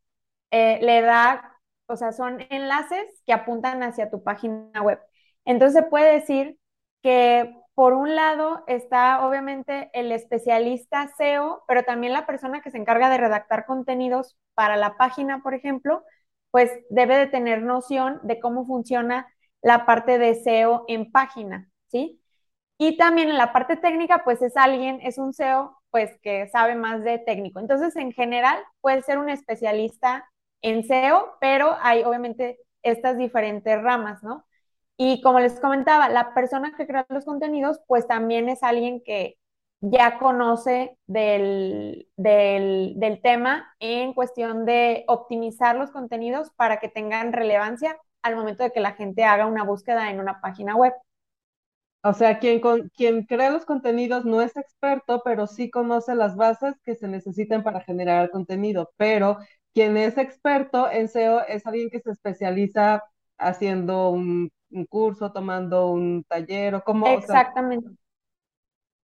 eh, 0.52 0.80
le 0.82 1.02
da, 1.02 1.60
o 1.88 1.98
sea, 1.98 2.12
son 2.12 2.46
enlaces 2.50 3.06
que 3.26 3.34
apuntan 3.34 3.84
hacia 3.84 4.10
tu 4.10 4.24
página 4.24 4.82
web. 4.82 5.00
Entonces 5.46 5.84
se 5.84 5.90
puede 5.90 6.14
decir 6.14 6.58
que 7.02 7.56
por 7.76 7.94
un 7.94 8.16
lado 8.16 8.64
está 8.68 9.26
obviamente 9.28 9.90
el 9.94 10.12
especialista 10.12 11.04
SEO, 11.18 11.64
pero 11.68 11.84
también 11.84 12.14
la 12.14 12.26
persona 12.26 12.62
que 12.62 12.72
se 12.72 12.78
encarga 12.78 13.10
de 13.10 13.18
redactar 13.18 13.66
contenidos 13.66 14.38
para 14.56 14.78
la 14.78 14.98
página, 14.98 15.44
por 15.44 15.54
ejemplo, 15.54 16.04
pues 16.52 16.72
debe 16.90 17.18
de 17.18 17.28
tener 17.28 17.62
noción 17.62 18.20
de 18.24 18.40
cómo 18.40 18.66
funciona 18.66 19.28
la 19.62 19.86
parte 19.86 20.18
de 20.18 20.32
SEO 20.36 20.86
en 20.88 21.12
página, 21.12 21.70
¿sí? 21.88 22.22
Y 22.78 22.98
también 22.98 23.30
en 23.30 23.38
la 23.38 23.54
parte 23.54 23.78
técnica, 23.78 24.24
pues 24.24 24.42
es 24.42 24.58
alguien, 24.58 25.00
es 25.02 25.18
un 25.18 25.30
SEO, 25.34 25.78
pues 25.92 26.18
que 26.22 26.48
sabe 26.50 26.76
más 26.76 27.04
de 27.04 27.20
técnico. 27.20 27.60
Entonces, 27.60 27.96
en 27.96 28.12
general, 28.12 28.58
puede 28.82 29.02
ser 29.02 29.18
un 29.18 29.30
especialista 29.30 30.30
en 30.62 30.80
SEO, 30.80 31.38
pero 31.40 31.78
hay 31.82 32.04
obviamente 32.04 32.60
estas 32.84 33.18
diferentes 33.18 33.82
ramas, 33.82 34.24
¿no? 34.24 34.46
Y 34.98 35.22
como 35.22 35.40
les 35.40 35.60
comentaba, 35.60 36.10
la 36.10 36.34
persona 36.34 36.74
que 36.76 36.88
crea 36.88 37.06
los 37.10 37.26
contenidos, 37.26 37.82
pues 37.88 38.08
también 38.08 38.48
es 38.50 38.64
alguien 38.64 39.02
que 39.04 39.38
ya 39.82 40.18
conoce 40.18 40.98
del, 41.06 42.08
del, 42.16 43.20
tema 43.22 43.68
en 43.80 44.14
cuestión 44.14 44.66
de 44.66 45.04
optimizar 45.08 45.76
los 45.76 45.92
contenidos 45.92 46.50
para 46.56 46.80
que 46.80 46.90
tengan 46.90 47.34
relevancia 47.34 47.98
al 48.22 48.36
momento 48.36 48.64
de 48.64 48.72
que 48.72 48.80
la 48.80 48.94
gente 48.94 49.24
haga 49.24 49.46
una 49.46 49.64
búsqueda 49.64 50.10
en 50.10 50.20
una 50.20 50.42
página 50.42 50.76
web. 50.76 50.94
O 52.04 52.14
sea, 52.14 52.40
quien, 52.40 52.60
con, 52.62 52.90
quien 52.90 53.26
crea 53.26 53.50
los 53.50 53.66
contenidos 53.66 54.26
no 54.26 54.42
es 54.42 54.56
experto, 54.58 55.22
pero 55.26 55.48
sí 55.48 55.70
conoce 55.70 56.16
las 56.16 56.36
bases 56.36 56.76
que 56.84 56.96
se 56.96 57.08
necesitan 57.08 57.64
para 57.64 57.82
generar 57.82 58.30
contenido. 58.30 58.92
Pero 58.98 59.40
quien 59.74 59.98
es 59.98 60.18
experto 60.18 60.90
en 60.90 61.08
SEO 61.08 61.42
es 61.48 61.66
alguien 61.66 61.90
que 61.90 62.00
se 62.00 62.12
especializa 62.12 63.04
haciendo 63.38 64.10
un, 64.12 64.52
curso, 64.90 65.32
tomando 65.32 65.92
un 65.92 66.24
taller 66.24 66.76
o 66.76 66.84
como... 66.84 67.08
Exactamente. 67.08 67.90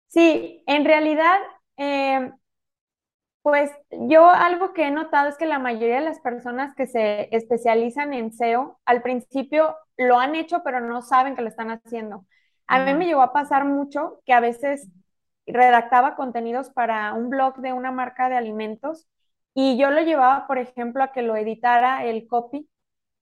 Sí, 0.08 0.64
en 0.68 0.84
realidad, 0.84 1.40
eh, 1.78 2.32
pues 3.42 3.72
yo 3.92 4.30
algo 4.30 4.74
que 4.74 4.88
he 4.88 4.92
notado 4.92 5.30
es 5.30 5.38
que 5.38 5.46
la 5.46 5.60
mayoría 5.60 5.96
de 5.96 6.06
las 6.06 6.20
personas 6.20 6.76
que 6.76 6.86
se 6.86 7.34
especializan 7.36 8.14
en 8.14 8.32
SEO, 8.32 8.80
al 8.86 9.02
principio 9.02 9.76
lo 9.98 10.20
han 10.20 10.36
hecho, 10.36 10.62
pero 10.64 10.80
no 10.80 11.02
saben 11.02 11.36
que 11.36 11.42
lo 11.42 11.48
están 11.48 11.72
haciendo. 11.72 12.26
A 12.68 12.86
mí 12.86 12.94
me 12.94 13.06
llegó 13.06 13.22
a 13.22 13.34
pasar 13.34 13.66
mucho 13.66 14.22
que 14.26 14.34
a 14.34 14.40
veces 14.40 14.90
redactaba 15.46 16.16
contenidos 16.16 16.70
para 16.70 17.14
un 17.14 17.30
blog 17.30 17.58
de 17.58 17.74
una 17.74 17.92
marca 17.92 18.30
de 18.30 18.38
alimentos 18.38 19.08
y 19.54 19.78
yo 19.78 19.92
lo 19.92 20.02
llevaba, 20.02 20.48
por 20.48 20.58
ejemplo, 20.58 21.04
a 21.04 21.12
que 21.12 21.22
lo 21.22 21.36
editara 21.36 22.06
el 22.06 22.28
copy 22.28 22.70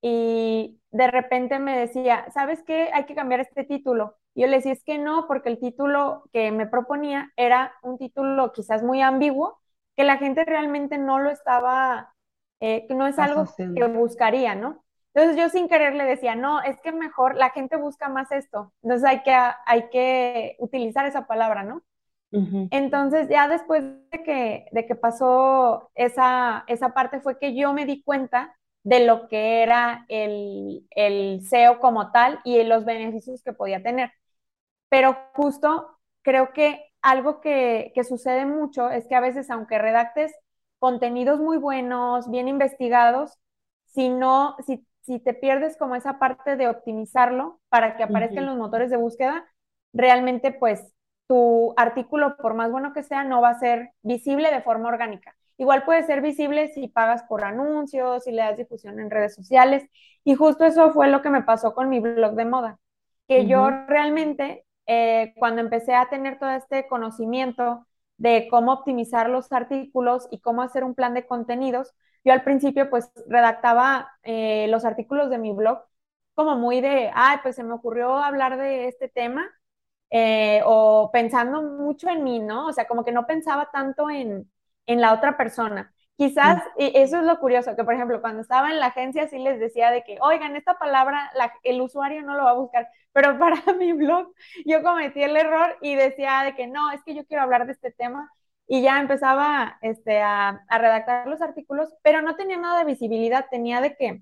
y 0.01 0.79
de 0.91 1.08
repente 1.12 1.60
me 1.60 1.77
decía, 1.77 2.25
¿sabes 2.34 2.63
qué? 2.63 2.89
Hay 2.94 3.06
que 3.06 3.15
cambiar 3.15 3.41
este 3.41 3.63
título. 3.63 4.18
Yo 4.36 4.48
le 4.48 4.58
decía, 4.58 4.72
es 4.72 4.84
que 4.84 4.98
no, 4.98 5.27
porque 5.27 5.50
el 5.50 5.60
título 5.60 6.24
que 6.32 6.51
me 6.51 6.68
proponía 6.68 7.32
era 7.36 7.74
un 7.82 7.98
título 7.98 8.51
quizás 8.53 8.84
muy 8.84 9.01
ambiguo, 9.01 9.60
que 9.96 10.03
la 10.03 10.18
gente 10.18 10.46
realmente 10.46 10.98
no 10.98 11.20
lo 11.20 11.29
estaba, 11.29 12.13
eh, 12.62 12.88
no 12.89 13.08
es 13.08 13.20
algo 13.20 13.46
que 13.75 13.84
buscaría, 13.88 14.56
¿no? 14.56 14.84
Entonces 15.13 15.38
yo 15.41 15.50
sin 15.50 15.68
querer 15.68 15.96
le 15.96 16.06
decía, 16.06 16.36
no, 16.36 16.62
es 16.62 16.79
que 16.82 16.91
mejor 16.91 17.36
la 17.36 17.50
gente 17.50 17.75
busca 17.75 18.08
más 18.10 18.32
esto, 18.32 18.72
entonces 18.84 19.10
hay 19.10 19.24
que, 19.24 19.36
hay 19.65 19.89
que 19.89 20.56
utilizar 20.60 21.06
esa 21.06 21.25
palabra, 21.27 21.63
¿no? 21.63 21.84
Entonces 22.32 23.27
ya 23.27 23.48
después 23.48 23.84
de 24.12 24.24
que, 24.24 24.68
de 24.72 24.86
que 24.86 24.96
pasó 24.96 25.89
esa, 25.96 26.63
esa 26.68 26.94
parte 26.94 27.22
fue 27.22 27.39
que 27.39 27.56
yo 27.56 27.74
me 27.74 27.86
di 27.86 28.03
cuenta 28.03 28.56
de 28.83 29.05
lo 29.05 29.27
que 29.27 29.63
era 29.63 30.05
el, 30.09 30.88
el 30.91 31.39
SEO 31.43 31.79
como 31.79 32.12
tal 32.12 32.39
y 32.43 32.63
los 32.63 32.86
beneficios 32.86 33.43
que 33.43 33.53
podía 33.53 33.83
tener. 33.83 34.12
Pero 34.89 35.17
justo 35.36 35.98
creo 36.21 36.53
que 36.53 36.91
algo 37.01 37.41
que, 37.41 37.91
que 37.95 38.03
sucede 38.03 38.45
mucho 38.45 38.89
es 38.89 39.07
que 39.07 39.15
a 39.15 39.21
veces, 39.21 39.50
aunque 39.50 39.77
redactes 39.79 40.33
contenidos 40.79 41.39
muy 41.39 41.57
buenos, 41.57 42.29
bien 42.29 42.48
investigados, 42.48 43.38
si 43.88 44.09
no, 44.09 44.55
si, 44.65 44.86
si 45.01 45.19
te 45.19 45.33
pierdes 45.33 45.77
como 45.77 45.95
esa 45.95 46.19
parte 46.19 46.55
de 46.55 46.67
optimizarlo 46.67 47.59
para 47.69 47.95
que 47.98 48.03
aparezcan 48.03 48.45
los 48.45 48.57
motores 48.57 48.89
de 48.89 48.98
búsqueda, 48.98 49.45
realmente 49.93 50.51
pues 50.51 50.81
tu 51.27 51.74
artículo, 51.77 52.38
por 52.38 52.53
más 52.55 52.71
bueno 52.71 52.93
que 52.93 53.03
sea, 53.03 53.24
no 53.24 53.41
va 53.41 53.50
a 53.50 53.59
ser 53.59 53.91
visible 54.01 54.51
de 54.51 54.62
forma 54.62 54.89
orgánica. 54.89 55.36
Igual 55.60 55.84
puede 55.84 56.04
ser 56.04 56.22
visible 56.22 56.70
si 56.70 56.88
pagas 56.88 57.24
por 57.24 57.44
anuncios, 57.44 58.24
si 58.24 58.32
le 58.32 58.42
das 58.44 58.58
difusión 58.58 59.00
en 59.00 59.12
redes 59.12 59.36
sociales. 59.36 59.84
Y 60.24 60.36
justo 60.36 60.66
eso 60.66 60.92
fue 60.94 61.10
lo 61.10 61.22
que 61.22 61.30
me 61.30 61.44
pasó 61.44 61.74
con 61.75 61.89
mi 61.89 62.00
blog 62.00 62.34
de 62.36 62.46
moda, 62.46 62.80
que 63.28 63.46
yo 63.46 63.70
realmente, 63.88 64.66
eh, 64.88 65.34
cuando 65.38 65.62
empecé 65.62 65.94
a 65.96 66.10
tener 66.10 66.39
todo 66.39 66.51
este 66.51 66.88
conocimiento 66.88 67.86
de 68.18 68.48
cómo 68.50 68.72
optimizar 68.74 69.30
los 69.30 69.51
artículos 69.51 70.30
y 70.32 70.39
cómo 70.39 70.62
hacer 70.62 70.86
un 70.86 70.96
plan 70.96 71.13
de 71.13 71.28
contenidos, 71.28 71.94
yo 72.24 72.32
al 72.34 72.44
principio 72.44 72.89
pues 72.89 73.12
redactaba 73.28 74.10
eh, 74.24 74.68
los 74.70 74.86
artículos 74.86 75.30
de 75.30 75.39
mi 75.39 75.51
blog 75.51 75.80
como 76.36 76.56
muy 76.56 76.80
de, 76.80 77.12
ay, 77.13 77.39
pues 77.44 77.58
se 77.58 77.63
me 77.66 77.74
ocurrió 77.74 78.16
hablar 78.18 78.58
de 78.58 78.88
este 78.88 79.10
tema 79.10 79.46
eh, 80.10 80.62
o 80.66 81.10
pensando 81.12 81.62
mucho 81.62 82.10
en 82.10 82.24
mí, 82.24 82.39
¿no? 82.39 82.68
O 82.68 82.74
sea, 82.74 82.88
como 82.88 83.04
que 83.04 83.12
no 83.12 83.28
pensaba 83.28 83.70
tanto 83.72 84.10
en, 84.10 84.50
en 84.89 85.01
la 85.01 85.13
otra 85.13 85.38
persona. 85.38 85.93
Quizás, 86.17 86.62
y 86.77 86.91
eso 86.98 87.17
es 87.19 87.24
lo 87.24 87.39
curioso, 87.39 87.75
que 87.75 87.84
por 87.84 87.93
ejemplo, 87.93 88.19
cuando 88.22 88.41
estaba 88.41 88.72
en 88.72 88.79
la 88.79 88.88
agencia 88.88 89.27
sí 89.29 89.38
les 89.38 89.60
decía 89.60 89.91
de 89.91 90.03
que, 90.03 90.17
oigan, 90.19 90.55
esta 90.55 90.77
palabra 90.77 91.31
el 91.63 91.79
usuario 91.79 92.24
no 92.24 92.36
lo 92.36 92.43
va 92.43 92.51
a 92.51 92.55
buscar, 92.55 92.89
pero 93.13 93.38
para 93.39 93.55
mi 93.79 93.93
blog 93.93 94.34
yo 94.65 94.84
cometí 94.84 95.24
el 95.24 95.38
error 95.38 95.77
y 95.81 95.96
decía 95.96 96.41
de 96.43 96.55
que 96.55 96.67
no, 96.67 96.91
es 96.91 97.01
que 97.03 97.15
yo 97.15 97.25
quiero 97.25 97.43
hablar 97.43 97.67
de 97.67 97.74
este 97.74 97.91
tema 97.91 98.29
y 98.67 98.81
ya 98.81 99.00
empezaba 99.00 99.77
este, 99.81 100.22
a, 100.22 100.65
redactar 100.69 101.27
los 101.27 101.41
artículos, 101.41 101.93
pero 102.03 102.22
no 102.22 102.36
tenía 102.36 102.58
nada 102.58 102.79
de 102.79 102.86
visibilidad, 102.86 103.46
tenía 103.50 103.79
de 103.79 103.96
que 103.96 104.22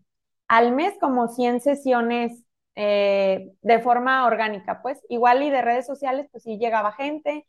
al 0.50 0.74
mes 0.74 0.96
como 1.00 1.30
100 1.30 1.62
sesiones 1.62 2.44
eh, 2.76 3.54
de 3.62 3.80
forma 3.80 4.26
orgánica, 4.26 4.82
pues 4.82 5.02
igual 5.10 5.44
y 5.44 5.50
de 5.50 5.62
redes 5.62 5.88
sociales, 5.88 6.28
pues 6.32 6.44
sí 6.44 6.58
llegaba 6.60 6.92
gente, 6.92 7.46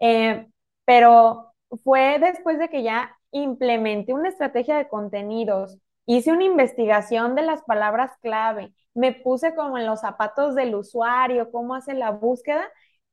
eh, 0.00 0.46
pero 0.84 1.51
fue 1.84 2.18
después 2.18 2.58
de 2.58 2.68
que 2.68 2.82
ya 2.82 3.16
implementé 3.30 4.14
una 4.14 4.28
estrategia 4.28 4.76
de 4.76 4.88
contenidos, 4.88 5.78
hice 6.06 6.32
una 6.32 6.44
investigación 6.44 7.34
de 7.34 7.42
las 7.42 7.62
palabras 7.62 8.12
clave, 8.20 8.72
me 8.94 9.12
puse 9.12 9.54
como 9.54 9.78
en 9.78 9.86
los 9.86 10.00
zapatos 10.00 10.54
del 10.54 10.74
usuario, 10.74 11.50
cómo 11.50 11.74
hace 11.74 11.94
la 11.94 12.10
búsqueda, 12.10 12.64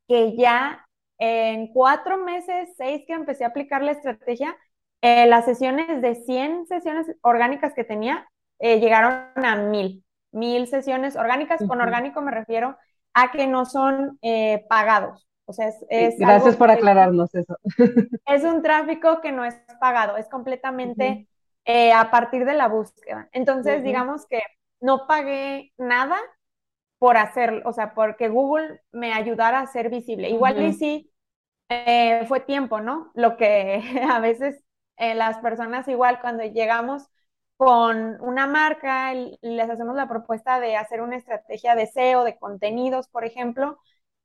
que 0.08 0.36
ya 0.36 0.86
en 1.18 1.68
cuatro 1.74 2.18
meses, 2.18 2.70
seis 2.78 3.04
que 3.08 3.14
empecé 3.14 3.44
a 3.44 3.48
aplicar 3.48 3.84
la 3.84 3.92
estrategia, 3.92 4.58
eh, 5.02 5.28
las 5.28 5.46
sesiones 5.46 6.02
de 6.02 6.16
100 6.16 6.68
sesiones 6.68 7.08
orgánicas 7.22 7.74
que 7.74 7.84
tenía 7.86 8.28
eh, 8.60 8.80
llegaron 8.80 9.14
a 9.36 9.56
mil, 9.56 10.04
mil 10.32 10.68
sesiones 10.68 11.16
orgánicas. 11.16 11.64
Con 11.66 11.82
orgánico 11.82 12.22
me 12.22 12.32
refiero 12.32 12.78
a 13.14 13.32
que 13.32 13.48
no 13.48 13.66
son 13.66 14.20
eh, 14.22 14.66
pagados. 14.70 15.29
O 15.50 15.54
sea, 15.54 15.74
es, 15.90 16.16
Gracias 16.20 16.56
por 16.56 16.70
aclararnos 16.70 17.34
eso. 17.34 17.58
Es 18.28 18.44
un 18.44 18.62
tráfico 18.62 19.20
que 19.20 19.32
no 19.32 19.44
es 19.44 19.56
pagado, 19.80 20.16
es 20.16 20.30
completamente 20.30 21.28
eh, 21.66 21.92
a 21.92 22.12
partir 22.12 22.46
de 22.46 22.54
la 22.54 22.68
búsqueda. 22.68 23.30
Entonces, 23.32 23.84
digamos 23.84 24.28
que 24.28 24.44
no 24.80 25.08
pagué 25.08 25.74
nada 25.80 26.18
por 27.00 27.18
hacerlo, 27.18 27.64
o 27.66 27.74
sea, 27.74 27.96
porque 27.96 28.30
Google 28.30 28.82
me 28.92 29.12
ayudara 29.12 29.60
a 29.60 29.66
ser 29.66 29.90
visible. 29.90 30.30
Igual 30.30 30.62
y 30.62 30.74
sí, 30.74 31.12
eh, 31.70 32.26
fue 32.28 32.42
tiempo, 32.42 32.80
¿no? 32.80 33.10
Lo 33.16 33.36
que 33.36 33.82
a 34.08 34.20
veces 34.20 34.64
eh, 34.98 35.16
las 35.16 35.40
personas 35.40 35.88
igual 35.88 36.22
cuando 36.22 36.44
llegamos 36.44 37.08
con 37.58 38.22
una 38.22 38.46
marca, 38.46 39.12
les 39.14 39.70
hacemos 39.70 39.96
la 39.96 40.08
propuesta 40.08 40.60
de 40.60 40.76
hacer 40.76 41.02
una 41.02 41.18
estrategia 41.18 41.74
de 41.74 41.88
SEO, 41.88 42.24
de 42.24 42.38
contenidos, 42.38 43.08
por 43.08 43.26
ejemplo, 43.26 43.80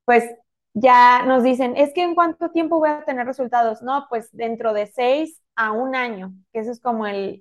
pues 0.05 0.37
ya 0.75 1.25
nos 1.25 1.43
dicen, 1.45 1.77
es 1.77 1.93
que 1.95 2.03
en 2.03 2.15
cuánto 2.15 2.51
tiempo 2.51 2.79
voy 2.79 2.91
a 2.91 3.05
tener 3.05 3.27
resultados. 3.27 3.83
No, 3.83 4.07
pues 4.09 4.29
dentro 4.33 4.73
de 4.75 4.87
seis 4.87 5.41
a 5.57 5.73
un 5.73 5.95
año, 5.97 6.35
que 6.53 6.61
eso 6.61 6.73
es 6.73 6.81
como 6.81 7.07
el, 7.07 7.41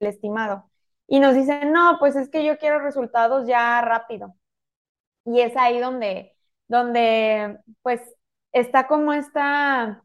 estimado. 0.00 0.68
y 1.06 1.20
nos 1.20 1.34
dicen, 1.34 1.72
no, 1.72 1.98
pues 2.00 2.16
es 2.16 2.28
que 2.30 2.44
yo 2.44 2.58
quiero 2.58 2.80
resultados 2.80 3.46
ya 3.46 3.80
rápido. 3.82 4.34
Y 5.24 5.40
es 5.40 5.56
ahí 5.56 5.80
donde, 5.80 6.34
donde 6.68 7.60
pues 7.82 8.00
está 8.52 8.88
como 8.88 9.12
esta, 9.12 10.04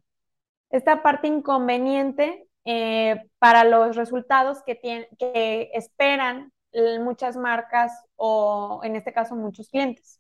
esta 0.70 1.04
parte 1.04 1.28
inconveniente 1.28 2.48
eh, 2.66 3.24
para 3.40 3.64
los 3.64 3.96
resultados 3.96 4.62
que, 4.64 4.80
que 5.18 5.72
esperan 5.74 6.52
muchas 7.02 7.38
marcas 7.38 7.92
o 8.16 8.82
en 8.84 8.96
este 8.96 9.14
caso 9.14 9.36
muchos 9.36 9.70
clientes. 9.70 10.20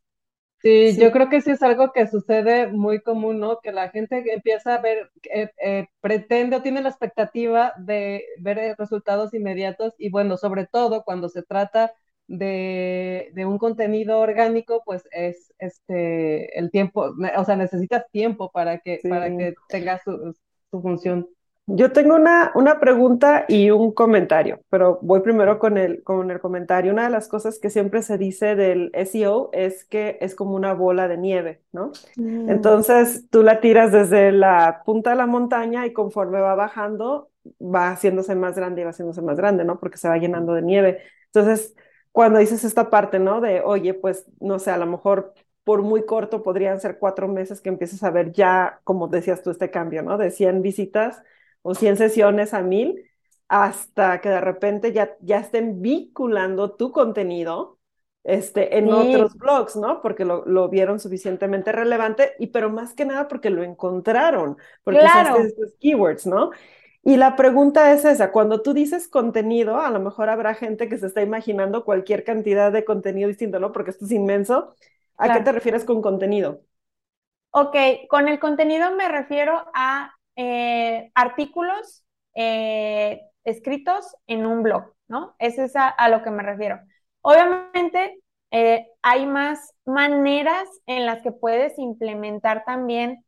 Sí, 0.59 0.97
yo 0.97 1.11
creo 1.11 1.29
que 1.29 1.41
sí 1.41 1.51
es 1.51 1.61
algo 1.61 1.91
que 1.91 2.07
sucede 2.07 2.67
muy 2.67 3.01
común, 3.01 3.39
¿no? 3.39 3.59
Que 3.61 3.71
la 3.71 3.89
gente 3.89 4.23
empieza 4.33 4.75
a 4.75 4.81
ver, 4.81 5.11
eh, 5.31 5.51
eh, 5.63 5.87
pretende 6.01 6.55
o 6.55 6.61
tiene 6.63 6.81
la 6.81 6.89
expectativa 6.89 7.73
de 7.77 8.25
ver 8.39 8.75
resultados 8.77 9.33
inmediatos 9.35 9.93
y 9.99 10.09
bueno, 10.09 10.35
sobre 10.35 10.65
todo 10.65 11.03
cuando 11.03 11.29
se 11.29 11.43
trata 11.43 11.93
de, 12.27 13.31
un 13.45 13.59
contenido 13.59 14.19
orgánico, 14.19 14.81
pues 14.83 15.07
es 15.11 15.53
este 15.59 16.57
el 16.57 16.71
tiempo, 16.71 17.13
o 17.37 17.45
sea, 17.45 17.55
necesitas 17.55 18.09
tiempo 18.11 18.51
para 18.51 18.79
que, 18.79 18.99
para 19.07 19.29
que 19.29 19.53
tenga 19.69 19.99
su, 20.03 20.35
su 20.71 20.81
función. 20.81 21.27
Yo 21.69 21.91
tengo 21.91 22.15
una, 22.15 22.53
una 22.55 22.79
pregunta 22.79 23.43
y 23.49 23.71
un 23.71 23.91
comentario, 23.91 24.61
pero 24.69 24.99
voy 25.01 25.19
primero 25.19 25.59
con 25.59 25.77
el, 25.77 26.01
con 26.01 26.31
el 26.31 26.39
comentario. 26.39 26.93
Una 26.93 27.03
de 27.03 27.09
las 27.09 27.27
cosas 27.27 27.59
que 27.59 27.69
siempre 27.69 28.01
se 28.03 28.17
dice 28.17 28.55
del 28.55 28.89
SEO 28.93 29.49
es 29.51 29.83
que 29.83 30.17
es 30.21 30.33
como 30.33 30.55
una 30.55 30.73
bola 30.73 31.09
de 31.09 31.17
nieve, 31.17 31.61
¿no? 31.73 31.91
Mm. 32.15 32.49
Entonces 32.49 33.25
tú 33.29 33.43
la 33.43 33.59
tiras 33.59 33.91
desde 33.91 34.31
la 34.31 34.81
punta 34.85 35.09
de 35.09 35.17
la 35.17 35.27
montaña 35.27 35.85
y 35.85 35.91
conforme 35.91 36.39
va 36.39 36.55
bajando, 36.55 37.31
va 37.61 37.89
haciéndose 37.91 38.33
más 38.35 38.55
grande 38.55 38.81
y 38.81 38.83
va 38.85 38.91
haciéndose 38.91 39.21
más 39.21 39.35
grande, 39.35 39.65
¿no? 39.65 39.77
Porque 39.77 39.97
se 39.97 40.07
va 40.07 40.17
llenando 40.17 40.53
de 40.53 40.61
nieve. 40.61 41.01
Entonces, 41.25 41.75
cuando 42.13 42.39
dices 42.39 42.63
esta 42.63 42.89
parte, 42.89 43.19
¿no? 43.19 43.41
De, 43.41 43.59
oye, 43.59 43.93
pues, 43.93 44.25
no 44.39 44.57
sé, 44.59 44.71
a 44.71 44.77
lo 44.77 44.85
mejor 44.85 45.33
por 45.65 45.81
muy 45.81 46.05
corto 46.05 46.43
podrían 46.43 46.79
ser 46.79 46.97
cuatro 46.97 47.27
meses 47.27 47.59
que 47.59 47.67
empieces 47.67 48.01
a 48.03 48.09
ver 48.09 48.31
ya, 48.31 48.79
como 48.85 49.09
decías 49.09 49.43
tú, 49.43 49.51
este 49.51 49.69
cambio, 49.69 50.01
¿no? 50.01 50.17
De 50.17 50.31
100 50.31 50.61
visitas 50.61 51.21
o 51.67 51.75
100 51.75 51.97
sesiones 51.97 52.53
a 52.53 52.61
mil, 52.61 53.03
hasta 53.49 54.21
que 54.21 54.29
de 54.29 54.39
repente 54.39 54.93
ya, 54.93 55.17
ya 55.19 55.39
estén 55.39 55.81
vinculando 55.81 56.71
tu 56.71 56.93
contenido 56.93 57.77
este, 58.23 58.77
en 58.77 58.89
otros 58.89 59.35
blogs, 59.35 59.75
¿no? 59.75 60.01
Porque 60.01 60.23
lo, 60.23 60.45
lo, 60.45 60.69
vieron 60.69 61.01
suficientemente 61.01 61.73
relevante, 61.73 62.35
y 62.39 62.47
pero 62.47 62.69
más 62.69 62.93
que 62.93 63.03
nada 63.03 63.27
porque 63.27 63.49
lo 63.49 63.63
encontraron, 63.63 64.57
porque 64.85 65.01
claro. 65.01 65.41
estos 65.41 65.73
keywords, 65.81 66.25
¿no? 66.25 66.51
Y 67.03 67.17
la 67.17 67.35
pregunta 67.35 67.91
es 67.91 68.05
esa, 68.05 68.31
cuando 68.31 68.61
tú 68.61 68.73
dices 68.73 69.09
contenido, 69.09 69.77
a 69.77 69.89
lo 69.89 69.99
mejor 69.99 70.29
habrá 70.29 70.53
gente 70.53 70.87
que 70.87 70.97
se 70.97 71.07
está 71.07 71.21
imaginando 71.21 71.83
cualquier 71.83 72.23
cantidad 72.23 72.71
de 72.71 72.85
contenido 72.85 73.27
distinto, 73.27 73.59
¿no? 73.59 73.73
Porque 73.73 73.91
esto 73.91 74.05
es 74.05 74.11
inmenso. 74.11 74.73
¿A 75.17 75.33
qué 75.33 75.41
te 75.41 75.51
refieres 75.51 75.83
con 75.83 76.01
contenido? 76.01 76.61
Ok, 77.51 77.75
con 78.09 78.29
el 78.29 78.39
contenido 78.39 78.95
me 78.95 79.09
refiero 79.09 79.65
a 79.73 80.16
eh, 80.37 81.11
artículos 81.15 82.05
eh, 82.35 83.21
escritos 83.43 84.15
en 84.27 84.45
un 84.45 84.63
blog, 84.63 84.93
¿no? 85.07 85.35
Eso 85.39 85.63
es 85.63 85.73
a, 85.75 86.09
lo 86.09 86.21
que 86.23 86.29
me 86.29 86.43
refiero. 86.43 86.79
Obviamente, 87.21 88.21
eh, 88.51 88.87
hay 89.01 89.25
más 89.25 89.73
maneras 89.83 90.69
en 90.85 91.07
las 91.07 91.23
que 91.23 91.31
puedes 91.31 91.77
implementar 91.79 92.63
también, 92.65 93.25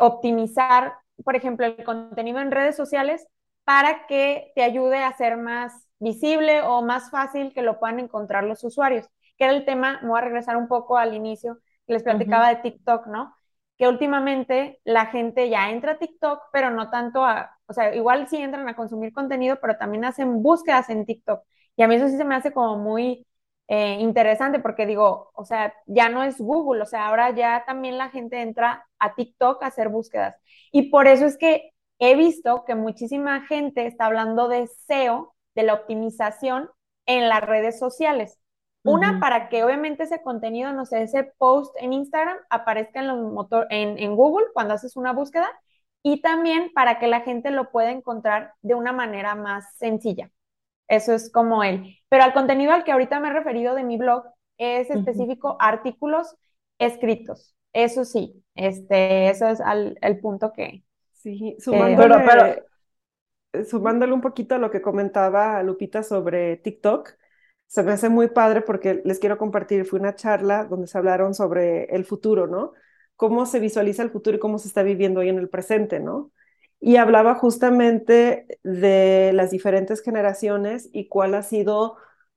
optimizar, 0.00 0.94
por 1.22 1.36
ejemplo, 1.36 1.66
el 1.66 1.84
contenido 1.84 2.38
en 2.38 2.50
redes 2.50 2.76
sociales 2.76 3.26
para 3.64 4.06
que 4.06 4.52
te 4.54 4.62
ayude 4.62 4.98
a 4.98 5.12
ser 5.12 5.36
más 5.36 5.86
visible 5.98 6.62
o 6.62 6.80
más 6.80 7.10
fácil 7.10 7.52
que 7.52 7.62
lo 7.62 7.78
puedan 7.78 8.00
encontrar 8.00 8.44
los 8.44 8.64
usuarios, 8.64 9.06
que 9.36 9.44
era 9.44 9.52
el 9.52 9.66
tema, 9.66 9.98
me 10.02 10.08
voy 10.08 10.18
a 10.18 10.22
regresar 10.22 10.56
un 10.56 10.68
poco 10.68 10.96
al 10.96 11.14
inicio, 11.14 11.58
que 11.86 11.92
les 11.92 12.02
platicaba 12.02 12.48
de 12.48 12.56
TikTok, 12.56 13.06
¿no? 13.08 13.35
Que 13.78 13.88
últimamente 13.88 14.80
la 14.84 15.06
gente 15.06 15.48
ya 15.50 15.70
entra 15.70 15.92
a 15.92 15.98
TikTok, 15.98 16.40
pero 16.52 16.70
no 16.70 16.90
tanto 16.90 17.24
a, 17.24 17.50
o 17.66 17.72
sea, 17.72 17.94
igual 17.94 18.28
sí 18.28 18.36
entran 18.38 18.68
a 18.68 18.76
consumir 18.76 19.12
contenido, 19.12 19.58
pero 19.60 19.76
también 19.76 20.04
hacen 20.04 20.42
búsquedas 20.42 20.88
en 20.90 21.04
TikTok. 21.06 21.42
Y 21.76 21.82
a 21.82 21.88
mí 21.88 21.96
eso 21.96 22.08
sí 22.08 22.16
se 22.16 22.24
me 22.24 22.34
hace 22.34 22.52
como 22.52 22.78
muy 22.78 23.26
eh, 23.68 23.98
interesante 24.00 24.60
porque 24.60 24.86
digo, 24.86 25.30
o 25.34 25.44
sea, 25.44 25.74
ya 25.86 26.08
no 26.08 26.22
es 26.22 26.38
Google, 26.38 26.82
o 26.82 26.86
sea, 26.86 27.06
ahora 27.08 27.30
ya 27.34 27.64
también 27.66 27.98
la 27.98 28.10
gente 28.10 28.40
entra 28.40 28.86
a 28.98 29.14
TikTok 29.14 29.62
a 29.62 29.66
hacer 29.66 29.88
búsquedas. 29.88 30.36
Y 30.72 30.90
por 30.90 31.06
eso 31.08 31.26
es 31.26 31.36
que 31.36 31.70
he 31.98 32.16
visto 32.16 32.64
que 32.64 32.74
muchísima 32.74 33.46
gente 33.46 33.86
está 33.86 34.06
hablando 34.06 34.48
de 34.48 34.62
SEO, 34.64 35.34
de 35.54 35.62
la 35.64 35.74
optimización 35.74 36.70
en 37.06 37.28
las 37.28 37.42
redes 37.42 37.78
sociales. 37.78 38.38
Una, 38.86 39.20
para 39.20 39.48
que 39.48 39.64
obviamente 39.64 40.04
ese 40.04 40.22
contenido, 40.22 40.72
no 40.72 40.86
sé, 40.86 41.02
ese 41.02 41.24
post 41.38 41.74
en 41.80 41.92
Instagram 41.92 42.38
aparezca 42.50 43.00
en, 43.00 43.08
los 43.08 43.32
motor, 43.32 43.66
en, 43.70 43.98
en 43.98 44.16
Google 44.16 44.46
cuando 44.54 44.74
haces 44.74 44.96
una 44.96 45.12
búsqueda 45.12 45.48
y 46.02 46.20
también 46.22 46.70
para 46.72 46.98
que 46.98 47.08
la 47.08 47.20
gente 47.20 47.50
lo 47.50 47.70
pueda 47.70 47.90
encontrar 47.90 48.52
de 48.62 48.74
una 48.74 48.92
manera 48.92 49.34
más 49.34 49.76
sencilla. 49.76 50.30
Eso 50.88 51.12
es 51.12 51.32
como 51.32 51.64
él. 51.64 51.96
Pero 52.08 52.22
al 52.22 52.32
contenido 52.32 52.72
al 52.72 52.84
que 52.84 52.92
ahorita 52.92 53.18
me 53.18 53.28
he 53.28 53.32
referido 53.32 53.74
de 53.74 53.82
mi 53.82 53.98
blog 53.98 54.24
es 54.56 54.88
específico 54.90 55.56
artículos 55.58 56.36
escritos. 56.78 57.54
Eso 57.72 58.04
sí, 58.04 58.42
este, 58.54 59.28
eso 59.28 59.48
es 59.48 59.60
el 60.00 60.20
punto 60.20 60.52
que... 60.52 60.82
Sí, 61.12 61.56
sumándole, 61.58 62.24
pero, 62.24 63.64
sumándole 63.64 64.12
un 64.12 64.20
poquito 64.20 64.54
a 64.54 64.58
lo 64.58 64.70
que 64.70 64.80
comentaba 64.80 65.62
Lupita 65.62 66.02
sobre 66.02 66.56
TikTok, 66.56 67.10
se 67.66 67.82
me 67.82 67.92
hace 67.92 68.08
muy 68.08 68.28
padre 68.28 68.62
porque 68.62 69.02
les 69.04 69.18
quiero 69.18 69.38
compartir, 69.38 69.84
fue 69.84 69.98
una 69.98 70.14
charla 70.14 70.64
donde 70.64 70.86
se 70.86 70.98
hablaron 70.98 71.34
sobre 71.34 71.84
el 71.86 72.04
futuro, 72.04 72.46
¿no? 72.46 72.72
Cómo 73.16 73.46
se 73.46 73.60
visualiza 73.60 74.02
el 74.02 74.10
futuro 74.10 74.36
y 74.36 74.40
cómo 74.40 74.58
se 74.58 74.68
está 74.68 74.82
viviendo 74.82 75.20
hoy 75.20 75.28
en 75.28 75.38
el 75.38 75.48
presente, 75.48 76.00
¿no? 76.00 76.30
Y 76.80 76.96
hablaba 76.96 77.34
justamente 77.34 78.46
de 78.62 79.32
las 79.34 79.50
diferentes 79.50 80.02
generaciones 80.02 80.88
y 80.92 81.08
cuál 81.08 81.34
ha 81.34 81.42
sido 81.42 81.96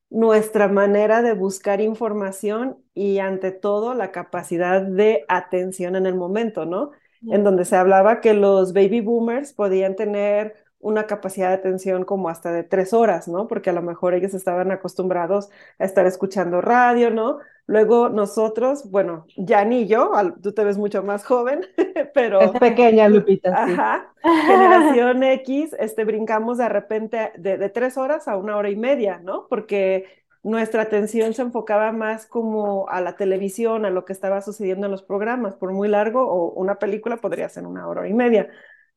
nuestra 0.10 0.68
manera 0.68 1.22
de 1.22 1.34
buscar 1.34 1.82
información 1.82 2.84
y 2.94 3.20
ante 3.20 3.52
todo 3.52 3.94
la 3.94 4.12
capacidad 4.12 4.82
de 4.82 5.26
atención 5.28 5.96
en 5.96 6.06
el 6.06 6.16
momento, 6.16 6.66
¿no? 6.66 6.92
En 7.22 7.44
donde 7.44 7.66
se 7.66 7.76
hablaba 7.76 8.22
que 8.22 8.34
los 8.34 8.74
baby 8.74 9.02
boomers 9.02 9.54
podían 9.54 9.96
tener 9.96 10.56
una 10.80 11.08
capacidad 11.08 11.50
de 11.50 11.56
atención 11.56 12.06
como 12.06 12.30
hasta 12.30 12.52
de 12.52 12.64
tres 12.64 12.94
horas, 12.94 13.28
¿no? 13.28 13.48
Porque 13.48 13.70
a 13.70 13.74
lo 13.74 13.82
mejor 13.82 14.14
ellos 14.14 14.34
estaban 14.34 14.72
acostumbrados 14.72 15.50
a 15.78 15.86
estar 15.86 16.06
escuchando 16.06 16.62
radio, 16.62 17.12
¿no? 17.12 17.40
Luego 17.66 18.10
nosotros, 18.10 18.90
bueno, 18.90 19.26
ya 19.38 19.64
ni 19.66 19.88
yo, 19.88 20.12
tú 20.42 20.54
te 20.54 20.64
ves 20.64 20.78
mucho 20.78 21.04
más 21.04 21.24
joven, 21.26 21.62
pero... 22.14 22.42
Es 22.42 22.52
pequeña, 22.60 23.08
Lupita. 23.10 23.52
Ajá. 23.56 24.14
Generación 24.48 25.22
X, 25.24 25.76
este, 25.78 26.06
brincamos 26.06 26.58
de 26.58 26.70
repente 26.70 27.32
de, 27.38 27.58
de 27.58 27.70
tres 27.70 27.98
horas 27.98 28.28
a 28.28 28.38
una 28.38 28.58
hora 28.58 28.70
y 28.70 28.76
media, 28.76 29.20
¿no? 29.24 29.48
Porque 29.50 30.06
nuestra 30.44 30.84
atención 30.84 31.34
se 31.34 31.42
enfocaba 31.42 31.92
más 31.92 32.26
como 32.26 32.88
a 32.90 33.02
la 33.02 33.16
televisión, 33.18 33.86
a 33.86 33.90
lo 33.90 34.06
que 34.06 34.14
estaba 34.14 34.42
sucediendo 34.42 34.86
en 34.88 34.92
los 34.92 35.04
programas, 35.04 35.56
por 35.56 35.74
muy 35.74 35.90
largo 35.90 36.26
o 36.26 36.52
una 36.54 36.80
película 36.80 37.18
podría 37.18 37.50
ser 37.50 37.66
una 37.68 37.88
hora 37.88 38.08
y 38.08 38.14
media. 38.14 38.50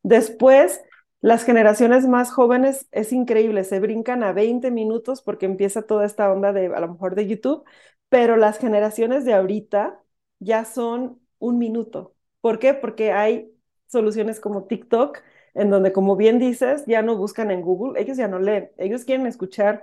Después 0.02 0.80
las 1.22 1.44
generaciones 1.44 2.06
más 2.08 2.32
jóvenes 2.32 2.88
es 2.92 3.12
increíble, 3.12 3.64
se 3.64 3.80
brincan 3.80 4.22
a 4.24 4.32
20 4.34 4.70
minutos 4.72 5.22
porque 5.22 5.46
empieza 5.46 5.82
toda 5.82 6.04
esta 6.06 6.30
onda 6.32 6.52
de 6.52 6.66
a 6.66 6.80
lo 6.80 6.88
mejor 6.88 7.14
de 7.14 7.26
YouTube, 7.28 7.64
pero 8.10 8.36
las 8.36 8.58
generaciones 8.58 9.24
de 9.24 9.34
ahorita 9.34 10.02
ya 10.40 10.64
son 10.66 11.20
un 11.38 11.58
minuto. 11.58 12.16
¿Por 12.40 12.58
qué? 12.58 12.74
Porque 12.74 13.12
hay 13.12 13.52
soluciones 13.88 14.40
como 14.40 14.66
TikTok, 14.66 15.18
en 15.54 15.70
donde, 15.70 15.92
como 15.92 16.16
bien 16.16 16.38
dices, 16.40 16.84
ya 16.86 17.02
no 17.02 17.16
buscan 17.16 17.50
en 17.50 17.62
Google, 17.62 18.00
ellos 18.00 18.16
ya 18.18 18.28
no 18.28 18.38
leen, 18.40 18.70
ellos 18.78 19.04
quieren 19.04 19.26
escuchar 19.26 19.82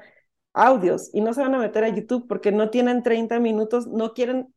audios 0.54 1.10
y 1.13 1.21
no 1.21 1.34
se 1.34 1.41
van 1.41 1.56
a 1.56 1.60
meter 1.60 1.84
a 1.84 1.89
YouTube 1.89 2.28
porque 2.28 2.52
no 2.52 2.69
tienen 2.69 3.04
30 3.04 3.39
minutos, 3.39 3.88
no 3.88 4.13
quieren 4.13 4.54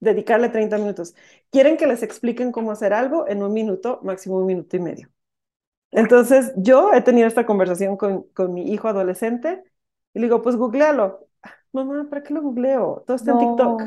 dedicarle 0.00 0.48
30 0.50 0.78
minutos. 0.78 1.14
Quieren 1.50 1.76
que 1.76 1.86
les 1.86 2.02
expliquen 2.02 2.52
cómo 2.52 2.72
hacer 2.72 2.92
algo 2.92 3.28
en 3.28 3.42
un 3.42 3.52
minuto, 3.52 4.00
máximo 4.02 4.38
un 4.38 4.46
minuto 4.46 4.76
y 4.76 4.80
medio. 4.80 5.10
Entonces, 5.94 6.52
yo 6.56 6.92
he 6.92 7.00
tenido 7.00 7.28
esta 7.28 7.46
conversación 7.46 7.96
con, 7.96 8.24
con 8.34 8.52
mi 8.52 8.72
hijo 8.72 8.88
adolescente 8.88 9.62
y 10.12 10.18
le 10.18 10.26
digo, 10.26 10.42
pues 10.42 10.56
googlealo. 10.56 11.28
Mamá, 11.72 12.06
¿para 12.10 12.22
qué 12.22 12.34
lo 12.34 12.42
googleo? 12.42 13.04
Todo 13.06 13.16
está 13.16 13.32
en 13.32 13.38
TikTok. 13.38 13.82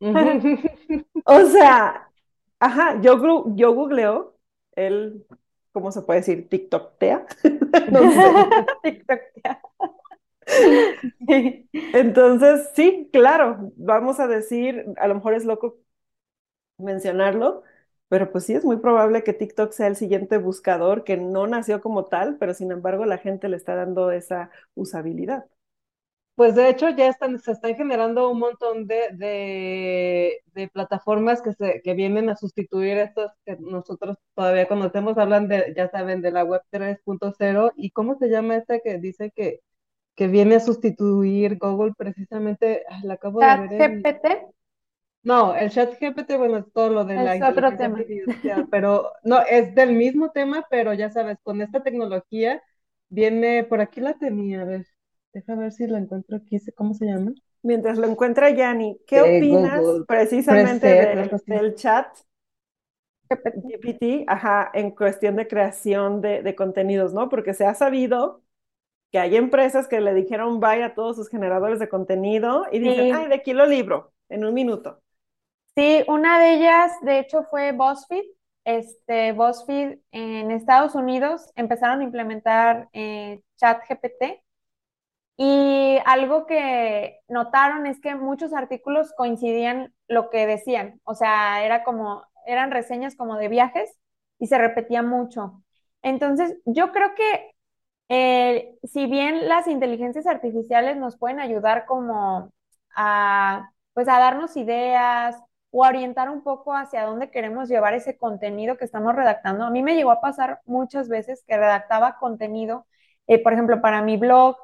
o 1.24 1.40
sea, 1.46 2.08
ajá, 2.58 3.00
yo, 3.00 3.44
yo 3.54 3.74
googleo, 3.74 4.36
él, 4.76 5.24
¿cómo 5.72 5.92
se 5.92 6.02
puede 6.02 6.20
decir? 6.20 6.48
TikToktea. 6.48 7.26
no 7.90 8.12
sé. 8.12 8.32
TikToktea. 8.82 9.60
Entonces, 11.92 12.70
sí, 12.74 13.08
claro, 13.12 13.72
vamos 13.76 14.20
a 14.20 14.26
decir, 14.26 14.86
a 14.98 15.08
lo 15.08 15.16
mejor 15.16 15.34
es 15.34 15.44
loco 15.44 15.78
mencionarlo, 16.78 17.62
pero 18.10 18.32
pues 18.32 18.44
sí, 18.44 18.54
es 18.54 18.64
muy 18.64 18.78
probable 18.78 19.22
que 19.22 19.32
TikTok 19.32 19.70
sea 19.70 19.86
el 19.86 19.94
siguiente 19.94 20.36
buscador 20.36 21.04
que 21.04 21.16
no 21.16 21.46
nació 21.46 21.80
como 21.80 22.06
tal, 22.06 22.38
pero 22.38 22.54
sin 22.54 22.72
embargo 22.72 23.04
la 23.06 23.18
gente 23.18 23.48
le 23.48 23.56
está 23.56 23.76
dando 23.76 24.10
esa 24.10 24.50
usabilidad. 24.74 25.46
Pues 26.34 26.56
de 26.56 26.70
hecho 26.70 26.88
ya 26.90 27.06
están, 27.06 27.38
se 27.38 27.52
están 27.52 27.76
generando 27.76 28.28
un 28.28 28.40
montón 28.40 28.88
de, 28.88 30.42
de, 30.52 30.68
plataformas 30.72 31.40
que, 31.40 31.52
se, 31.52 31.82
que 31.82 31.94
vienen 31.94 32.30
a 32.30 32.36
sustituir 32.36 32.98
estos 32.98 33.30
que 33.44 33.56
nosotros 33.60 34.16
todavía 34.34 34.66
conocemos, 34.66 35.16
hablan 35.16 35.46
de, 35.46 35.72
ya 35.76 35.88
saben, 35.88 36.20
de 36.20 36.32
la 36.32 36.42
web 36.42 36.62
3.0 36.72 37.72
y 37.76 37.90
cómo 37.92 38.18
se 38.18 38.28
llama 38.28 38.56
esta 38.56 38.80
que 38.80 38.98
dice 38.98 39.30
que, 39.30 39.60
que 40.16 40.26
viene 40.26 40.56
a 40.56 40.60
sustituir 40.60 41.58
Google 41.58 41.92
precisamente, 41.96 42.82
la 43.04 43.14
acabo 43.14 43.38
de 43.38 43.68
ver. 43.68 44.02
GPT? 44.02 44.50
No, 45.22 45.54
el 45.54 45.70
chat 45.70 45.98
GPT, 46.00 46.36
bueno, 46.38 46.58
es 46.58 46.72
todo 46.72 46.90
lo 46.90 47.04
de 47.04 47.14
la 47.14 47.36
inteligencia 47.36 48.66
pero 48.70 49.12
no, 49.22 49.40
es 49.42 49.74
del 49.74 49.92
mismo 49.92 50.30
tema, 50.30 50.66
pero 50.70 50.94
ya 50.94 51.10
sabes, 51.10 51.38
con 51.42 51.60
esta 51.60 51.82
tecnología 51.82 52.62
viene, 53.08 53.64
por 53.64 53.80
aquí 53.80 54.00
la 54.00 54.14
tenía, 54.14 54.62
a 54.62 54.64
ver, 54.64 54.86
Deja 55.32 55.54
ver 55.54 55.72
si 55.72 55.86
lo 55.86 55.96
encuentro 55.96 56.36
aquí. 56.36 56.58
¿Cómo 56.74 56.94
se 56.94 57.06
llama? 57.06 57.32
Mientras 57.62 57.98
lo 57.98 58.06
encuentra 58.06 58.50
Yanni, 58.50 58.98
¿qué 59.06 59.20
opinas 59.20 59.82
precisamente 60.08 60.86
del, 61.46 61.74
chat 61.74 62.06
GPT, 63.28 64.24
ajá, 64.26 64.70
en 64.74 64.90
cuestión 64.90 65.36
de 65.36 65.46
creación 65.46 66.20
de, 66.20 66.54
contenidos, 66.56 67.12
¿no? 67.12 67.28
Porque 67.28 67.54
se 67.54 67.64
ha 67.64 67.74
sabido 67.74 68.42
que 69.12 69.18
hay 69.18 69.36
empresas 69.36 69.86
que 69.86 70.00
le 70.00 70.14
dijeron 70.14 70.58
bye 70.58 70.82
a 70.82 70.94
todos 70.94 71.16
sus 71.16 71.28
generadores 71.28 71.78
de 71.78 71.88
contenido 71.88 72.66
y 72.72 72.78
dicen, 72.78 73.14
ay, 73.14 73.28
de 73.28 73.34
aquí 73.34 73.52
lo 73.52 73.66
libro 73.66 74.12
en 74.28 74.44
un 74.44 74.54
minuto. 74.54 75.00
Sí, 75.80 76.04
una 76.08 76.38
de 76.38 76.56
ellas, 76.56 76.92
de 77.00 77.20
hecho, 77.20 77.42
fue 77.44 77.72
BuzzFeed. 77.72 78.24
Este, 78.64 79.32
BuzzFeed 79.32 79.98
en 80.12 80.50
Estados 80.50 80.94
Unidos 80.94 81.50
empezaron 81.56 82.00
a 82.00 82.04
implementar 82.04 82.90
eh, 82.92 83.40
chat 83.56 83.80
GPT 83.88 84.42
y 85.38 85.98
algo 86.06 86.46
que 86.46 87.20
notaron 87.28 87.86
es 87.86 88.00
que 88.00 88.14
muchos 88.14 88.52
artículos 88.54 89.12
coincidían 89.16 89.94
lo 90.08 90.30
que 90.30 90.46
decían, 90.46 91.00
o 91.04 91.14
sea, 91.14 91.64
era 91.64 91.84
como, 91.84 92.24
eran 92.46 92.70
reseñas 92.72 93.16
como 93.16 93.36
de 93.38 93.48
viajes 93.48 93.90
y 94.38 94.48
se 94.48 94.58
repetía 94.58 95.02
mucho. 95.02 95.62
Entonces, 96.02 96.58
yo 96.66 96.92
creo 96.92 97.14
que 97.14 97.52
eh, 98.10 98.78
si 98.84 99.06
bien 99.06 99.48
las 99.48 99.66
inteligencias 99.68 100.26
artificiales 100.26 100.96
nos 100.98 101.16
pueden 101.18 101.40
ayudar 101.40 101.86
como 101.86 102.52
a, 102.96 103.70
pues 103.94 104.08
a 104.08 104.18
darnos 104.18 104.56
ideas 104.56 105.36
o 105.70 105.84
orientar 105.86 106.30
un 106.30 106.42
poco 106.42 106.74
hacia 106.74 107.04
dónde 107.04 107.30
queremos 107.30 107.68
llevar 107.68 107.94
ese 107.94 108.18
contenido 108.18 108.76
que 108.76 108.84
estamos 108.84 109.14
redactando. 109.14 109.64
A 109.64 109.70
mí 109.70 109.82
me 109.82 109.94
llegó 109.94 110.10
a 110.10 110.20
pasar 110.20 110.60
muchas 110.66 111.08
veces 111.08 111.44
que 111.46 111.56
redactaba 111.56 112.18
contenido, 112.18 112.86
eh, 113.26 113.42
por 113.42 113.52
ejemplo, 113.52 113.80
para 113.80 114.02
mi 114.02 114.16
blog 114.16 114.56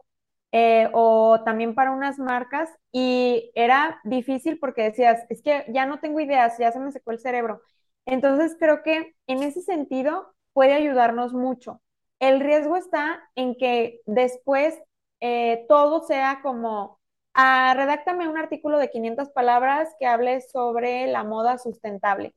eh, 0.53 0.89
o 0.93 1.43
también 1.45 1.75
para 1.75 1.91
unas 1.93 2.19
marcas 2.19 2.71
y 2.93 3.51
era 3.55 4.01
difícil 4.05 4.59
porque 4.59 4.83
decías, 4.85 5.25
es 5.29 5.43
que 5.43 5.65
ya 5.69 5.87
no 5.87 6.01
tengo 6.01 6.21
ideas, 6.21 6.57
ya 6.59 6.73
se 6.73 6.81
me 6.81 6.93
secó 6.93 7.11
el 7.13 7.19
cerebro. 7.21 7.61
Entonces 8.07 8.57
creo 8.59 8.83
que 8.83 9.15
en 9.27 9.43
ese 9.43 9.63
sentido 9.63 10.35
puede 10.53 10.73
ayudarnos 10.75 11.33
mucho. 11.35 11.83
El 12.21 12.41
riesgo 12.41 12.77
está 12.77 13.21
en 13.35 13.57
que 13.57 14.01
después 14.07 14.79
eh, 15.21 15.67
todo 15.69 16.01
sea 16.03 16.41
como, 16.43 17.01
ah, 17.37 17.75
redáctame 17.77 18.29
un 18.29 18.39
artículo 18.39 18.79
de 18.79 18.91
500 18.91 19.31
palabras 19.31 19.95
que 19.99 20.07
hable 20.07 20.41
sobre 20.41 21.07
la 21.07 21.23
moda 21.23 21.59
sustentable. 21.59 22.35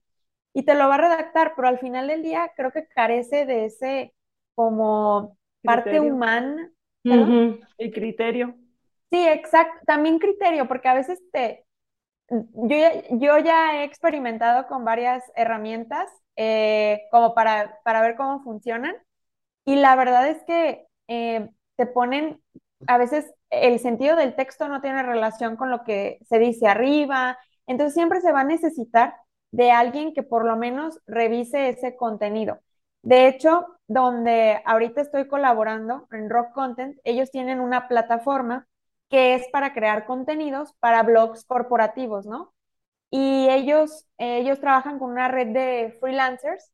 Y 0.54 0.64
te 0.64 0.76
lo 0.76 0.88
va 0.88 0.96
a 0.96 1.00
redactar, 1.00 1.54
pero 1.56 1.68
al 1.68 1.80
final 1.80 2.08
del 2.08 2.24
día 2.24 2.52
creo 2.56 2.72
que 2.72 2.88
carece 2.88 3.46
de 3.46 3.66
ese 3.66 4.14
como 4.56 5.38
parte 5.64 6.00
humana 6.00 6.72
el 7.04 7.92
criterio. 7.94 8.56
Sí, 9.10 9.28
exacto. 9.28 9.80
También 9.86 10.20
criterio, 10.20 10.68
porque 10.68 10.88
a 10.88 10.94
veces 10.94 11.22
te... 11.32 11.66
Yo 12.30 12.78
ya, 12.78 12.92
yo 13.10 13.40
ya 13.40 13.82
he 13.82 13.84
experimentado 13.86 14.68
con 14.68 14.86
varias 14.86 15.24
herramientas 15.36 16.08
eh, 16.36 17.08
como 17.10 17.34
para, 17.34 17.80
para, 17.84 18.02
ver 18.02 18.16
cómo 18.16 18.44
funcionan 18.44 18.96
y 19.66 19.76
la 19.76 19.96
verdad 19.96 20.30
es 20.30 20.44
que 20.44 20.86
eh, 21.08 21.50
te 21.76 21.86
ponen, 21.88 22.40
a 22.88 22.98
veces 22.98 23.32
el 23.50 23.80
sentido 23.80 24.16
del 24.16 24.36
texto 24.36 24.68
no 24.68 24.82
tiene 24.82 25.04
relación 25.04 25.56
con 25.56 25.70
lo 25.70 25.84
que 25.84 26.20
se 26.28 26.40
dice 26.40 26.68
arriba, 26.68 27.38
entonces 27.68 27.94
siempre 27.94 28.22
se 28.22 28.32
va 28.32 28.42
a 28.42 28.44
necesitar 28.46 29.16
de 29.52 29.72
alguien 29.72 30.14
que 30.14 30.24
por 30.24 30.46
lo 30.46 30.56
menos 30.56 31.00
revise 31.08 31.70
ese 31.70 31.96
contenido. 31.96 32.60
De 33.02 33.28
hecho, 33.28 33.68
donde 33.88 34.62
ahorita 34.66 35.02
estoy 35.02 35.28
colaborando 35.28 36.08
en 36.12 36.30
Rock 36.30 36.52
Content, 36.54 36.98
ellos 37.04 37.32
tienen 37.32 37.60
una 37.60 37.88
plataforma 37.88 38.68
que 39.10 39.36
es 39.36 39.48
para 39.50 39.74
crear 39.74 40.06
contenidos 40.06 40.74
para 40.80 41.04
blogs 41.04 41.46
corporativos, 41.46 42.26
¿no? 42.26 42.54
Y 43.10 43.48
ellos, 43.50 44.08
ellos 44.18 44.60
trabajan 44.60 45.00
con 45.00 45.12
una 45.12 45.28
red 45.30 45.48
de 45.48 45.98
freelancers 46.00 46.72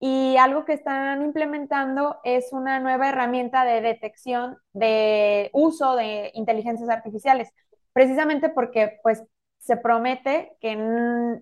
y 0.00 0.36
algo 0.38 0.64
que 0.64 0.72
están 0.72 1.22
implementando 1.22 2.18
es 2.24 2.52
una 2.52 2.80
nueva 2.80 3.10
herramienta 3.10 3.64
de 3.64 3.80
detección 3.82 4.58
de 4.72 5.50
uso 5.52 5.94
de 5.96 6.32
inteligencias 6.34 6.88
artificiales, 6.88 7.52
precisamente 7.92 8.48
porque 8.48 8.98
pues 9.02 9.22
se 9.58 9.76
promete 9.76 10.56
que 10.60 10.74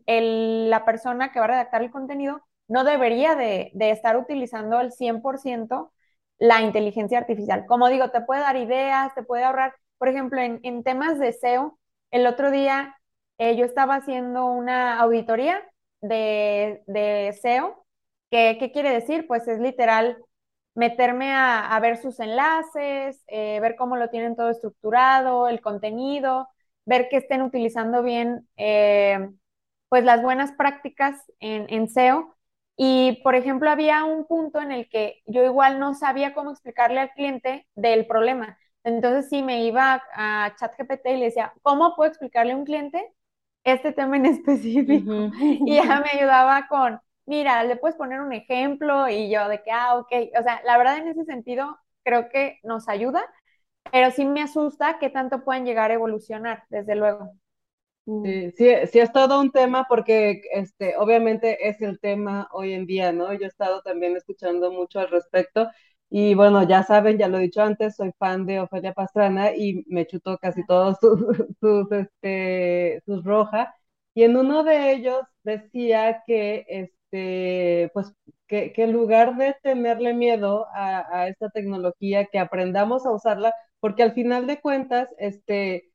la 0.06 0.84
persona 0.84 1.32
que 1.32 1.38
va 1.38 1.46
a 1.46 1.48
redactar 1.48 1.82
el 1.82 1.90
contenido 1.90 2.42
no 2.68 2.84
debería 2.84 3.34
de, 3.34 3.72
estar 3.78 4.16
utilizando 4.16 4.80
el 4.80 4.92
100% 4.92 5.92
la 6.38 6.60
inteligencia 6.62 7.18
artificial. 7.18 7.66
Como 7.66 7.88
digo, 7.88 8.10
te 8.10 8.20
puede 8.20 8.42
dar 8.42 8.56
ideas, 8.56 9.14
te 9.14 9.22
puede 9.22 9.44
ahorrar, 9.44 9.74
por 9.98 10.08
ejemplo, 10.08 10.40
en, 10.40 10.82
temas 10.84 11.18
de 11.18 11.32
SEO, 11.32 11.78
el 12.10 12.26
otro 12.26 12.50
día 12.50 12.96
eh, 13.38 13.56
yo 13.56 13.64
estaba 13.64 13.96
haciendo 13.96 14.46
una 14.46 14.98
auditoría 15.00 15.62
de, 16.00 16.82
SEO. 17.40 17.84
¿Qué, 18.30 18.70
quiere 18.72 18.90
decir? 18.92 19.26
Pues 19.26 19.48
es 19.48 19.58
literal 19.60 20.18
meterme 20.74 21.32
a, 21.32 21.78
ver 21.80 21.96
sus 21.96 22.20
enlaces, 22.20 23.22
eh, 23.26 23.58
ver 23.60 23.76
cómo 23.76 23.96
lo 23.96 24.10
tienen 24.10 24.36
todo 24.36 24.50
estructurado, 24.50 25.48
el 25.48 25.60
contenido, 25.60 26.48
ver 26.84 27.08
que 27.08 27.16
estén 27.16 27.42
utilizando 27.42 28.02
bien 28.02 28.48
eh, 28.56 29.28
pues 29.88 30.04
las 30.04 30.22
buenas 30.22 30.52
prácticas 30.52 31.16
en, 31.40 31.66
en 31.68 31.88
SEO 31.88 32.38
y, 32.80 33.20
por 33.24 33.34
ejemplo, 33.34 33.68
había 33.70 34.04
un 34.04 34.24
punto 34.24 34.60
en 34.60 34.70
el 34.70 34.88
que 34.88 35.20
yo 35.26 35.42
igual 35.42 35.80
no 35.80 35.94
sabía 35.94 36.32
cómo 36.32 36.52
explicarle 36.52 37.00
al 37.00 37.10
cliente 37.10 37.66
del 37.74 38.06
problema. 38.06 38.56
Entonces, 38.84 39.28
sí, 39.28 39.42
me 39.42 39.64
iba 39.64 40.00
a, 40.14 40.54
ChatGPT 40.56 41.06
y 41.06 41.16
le 41.16 41.24
decía, 41.26 41.52
¿cómo 41.62 41.96
puedo 41.96 42.08
explicarle 42.08 42.52
a 42.52 42.56
un 42.56 42.64
cliente 42.64 43.04
este 43.64 43.92
tema 43.92 44.16
en 44.16 44.26
específico? 44.26 45.12
Y 45.66 45.74
ya 45.74 46.00
me 46.00 46.10
ayudaba 46.20 46.68
con, 46.68 47.00
mira, 47.28 47.64
le 47.64 47.76
puedes 47.76 47.96
poner 47.96 48.20
un 48.20 48.32
ejemplo 48.32 49.08
y 49.08 49.30
yo 49.30 49.48
de 49.48 49.62
que, 49.62 49.70
ah, 49.72 49.96
ok. 49.98 50.08
O 50.38 50.42
sea, 50.42 50.60
la 50.64 50.78
verdad 50.78 50.98
en 50.98 51.08
ese 51.08 51.24
sentido 51.24 51.78
creo 52.04 52.28
que 52.30 52.58
nos 52.64 52.88
ayuda, 52.88 53.24
pero 53.92 54.10
sí 54.12 54.24
me 54.26 54.42
asusta 54.42 54.98
que 55.00 55.10
tanto 55.10 55.44
puedan 55.44 55.66
llegar 55.66 55.90
a 55.92 55.94
evolucionar, 55.94 56.64
desde 56.70 56.96
luego. 56.96 57.32
Sí, 58.22 58.50
sí, 58.56 58.66
sí, 58.90 58.98
es 58.98 59.12
todo 59.12 59.40
un 59.40 59.52
tema 59.52 59.86
porque 59.88 60.42
este, 60.52 60.96
obviamente 60.96 61.68
es 61.68 61.80
el 61.80 62.00
tema 62.00 62.48
hoy 62.52 62.72
en 62.72 62.84
día, 62.86 63.12
¿no? 63.12 63.32
Yo 63.32 63.44
he 63.44 63.46
estado 63.46 63.80
también 63.82 64.16
escuchando 64.16 64.72
mucho 64.72 64.98
al 64.98 65.08
respecto 65.08 65.68
y 66.10 66.34
bueno, 66.34 66.66
ya 66.68 66.82
saben, 66.82 67.16
ya 67.16 67.28
lo 67.28 67.38
he 67.38 67.42
dicho 67.42 67.62
antes, 67.62 67.94
soy 67.96 68.10
fan 68.18 68.44
de 68.44 68.58
Ofelia 68.60 68.92
Pastrana 68.92 69.52
y 69.54 69.84
me 69.86 70.04
chutó 70.06 70.36
casi 70.38 70.66
todos 70.66 70.98
sus, 71.00 71.20
sus, 71.60 71.92
este, 71.92 73.02
sus 73.06 73.22
rojas 73.24 73.68
y 74.14 74.24
en 74.24 74.36
uno 74.36 74.64
de 74.64 74.92
ellos 74.92 75.20
decía 75.44 76.22
que, 76.26 76.90
este, 77.10 77.90
pues, 77.94 78.12
que, 78.46 78.72
que 78.72 78.84
en 78.84 78.92
lugar 78.92 79.36
de 79.36 79.54
tenerle 79.62 80.14
miedo 80.14 80.66
a, 80.74 81.20
a 81.22 81.28
esta 81.28 81.50
tecnología, 81.50 82.26
que 82.26 82.38
aprendamos 82.38 83.06
a 83.06 83.12
usarla, 83.12 83.52
porque 83.80 84.02
al 84.02 84.12
final 84.14 84.46
de 84.46 84.60
cuentas, 84.60 85.08
este, 85.18 85.90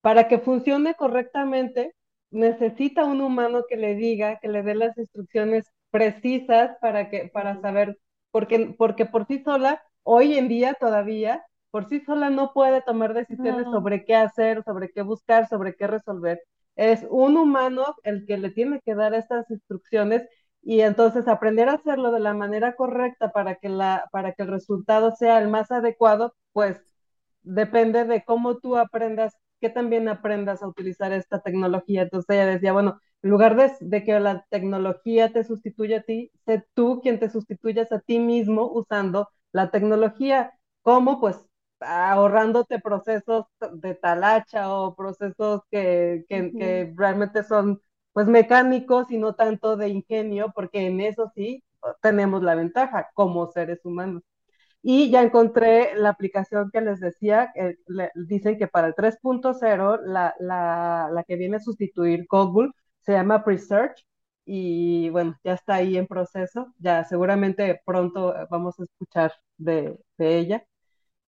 para 0.00 0.28
que 0.28 0.38
funcione 0.38 0.94
correctamente, 0.94 1.94
necesita 2.30 3.04
un 3.04 3.20
humano 3.20 3.64
que 3.68 3.76
le 3.76 3.94
diga, 3.96 4.38
que 4.40 4.48
le 4.48 4.62
dé 4.62 4.74
las 4.74 4.96
instrucciones 4.98 5.66
precisas 5.90 6.76
para 6.80 7.10
que 7.10 7.28
para 7.32 7.60
saber 7.60 7.98
porque 8.30 8.74
porque 8.78 9.06
por 9.06 9.26
sí 9.26 9.42
sola 9.44 9.82
hoy 10.04 10.38
en 10.38 10.48
día 10.48 10.74
todavía 10.74 11.44
por 11.72 11.88
sí 11.88 12.00
sola 12.06 12.30
no 12.30 12.52
puede 12.52 12.82
tomar 12.82 13.14
decisiones 13.14 13.68
sobre 13.70 14.04
qué 14.04 14.14
hacer, 14.16 14.62
sobre 14.64 14.90
qué 14.90 15.02
buscar, 15.02 15.48
sobre 15.48 15.74
qué 15.74 15.86
resolver. 15.88 16.40
Es 16.76 17.06
un 17.10 17.36
humano 17.36 17.94
el 18.04 18.26
que 18.26 18.38
le 18.38 18.50
tiene 18.50 18.80
que 18.84 18.94
dar 18.94 19.14
estas 19.14 19.50
instrucciones 19.50 20.22
y 20.62 20.80
entonces 20.82 21.28
aprender 21.28 21.68
a 21.68 21.74
hacerlo 21.74 22.12
de 22.12 22.20
la 22.20 22.34
manera 22.34 22.74
correcta 22.76 23.32
para 23.32 23.56
que 23.56 23.68
la 23.68 24.08
para 24.12 24.32
que 24.32 24.42
el 24.42 24.48
resultado 24.48 25.12
sea 25.16 25.38
el 25.38 25.48
más 25.48 25.70
adecuado, 25.70 26.34
pues 26.52 26.80
depende 27.42 28.04
de 28.04 28.24
cómo 28.24 28.58
tú 28.58 28.76
aprendas 28.76 29.36
que 29.60 29.70
también 29.70 30.08
aprendas 30.08 30.62
a 30.62 30.68
utilizar 30.68 31.12
esta 31.12 31.40
tecnología. 31.40 32.02
Entonces 32.02 32.30
ella 32.30 32.46
decía, 32.46 32.72
bueno, 32.72 32.98
en 33.22 33.30
lugar 33.30 33.56
de, 33.80 34.04
que 34.04 34.18
la 34.20 34.46
tecnología 34.48 35.32
te 35.32 35.44
sustituya 35.44 35.98
a 35.98 36.02
ti, 36.02 36.30
sé 36.46 36.64
tú 36.74 37.00
quien 37.02 37.20
te 37.20 37.28
sustituyas 37.28 37.92
a 37.92 38.00
ti 38.00 38.18
mismo 38.18 38.70
usando 38.72 39.28
la 39.52 39.70
tecnología. 39.70 40.52
¿Cómo? 40.82 41.20
Pues 41.20 41.36
ahorrándote 41.80 42.78
procesos 42.78 43.44
de 43.72 43.94
talacha 43.94 44.74
o 44.74 44.94
procesos 44.94 45.62
que, 45.70 46.24
que, 46.28 46.92
realmente 46.96 47.42
son 47.42 47.80
pues 48.12 48.26
mecánicos 48.26 49.10
y 49.10 49.18
no 49.18 49.34
tanto 49.34 49.76
de 49.76 49.88
ingenio, 49.88 50.52
porque 50.54 50.86
en 50.86 51.00
eso 51.00 51.30
sí 51.34 51.62
tenemos 52.02 52.42
la 52.42 52.54
ventaja 52.54 53.08
como 53.14 53.46
seres 53.52 53.84
humanos. 53.84 54.22
Y 54.82 55.10
ya 55.10 55.22
encontré 55.22 55.94
la 55.96 56.10
aplicación 56.10 56.70
que 56.72 56.80
les 56.80 57.00
decía, 57.00 57.52
dicen 58.14 58.58
que 58.58 58.68
para 58.68 58.88
el 58.88 58.94
3.0 58.94 59.98
la, 60.04 60.34
la, 60.40 61.08
la, 61.12 61.24
que 61.24 61.36
viene 61.36 61.56
a 61.56 61.60
sustituir 61.60 62.26
Google 62.30 62.70
se 63.00 63.12
llama 63.12 63.44
Presearch 63.44 64.06
y 64.44 65.10
bueno, 65.10 65.36
ya 65.44 65.52
está 65.54 65.74
ahí 65.76 65.96
en 65.96 66.06
proceso, 66.06 66.74
ya 66.78 67.04
seguramente 67.04 67.80
pronto 67.84 68.34
vamos 68.50 68.78
a 68.80 68.84
escuchar 68.84 69.32
de, 69.58 69.98
de 70.18 70.38
ella 70.38 70.64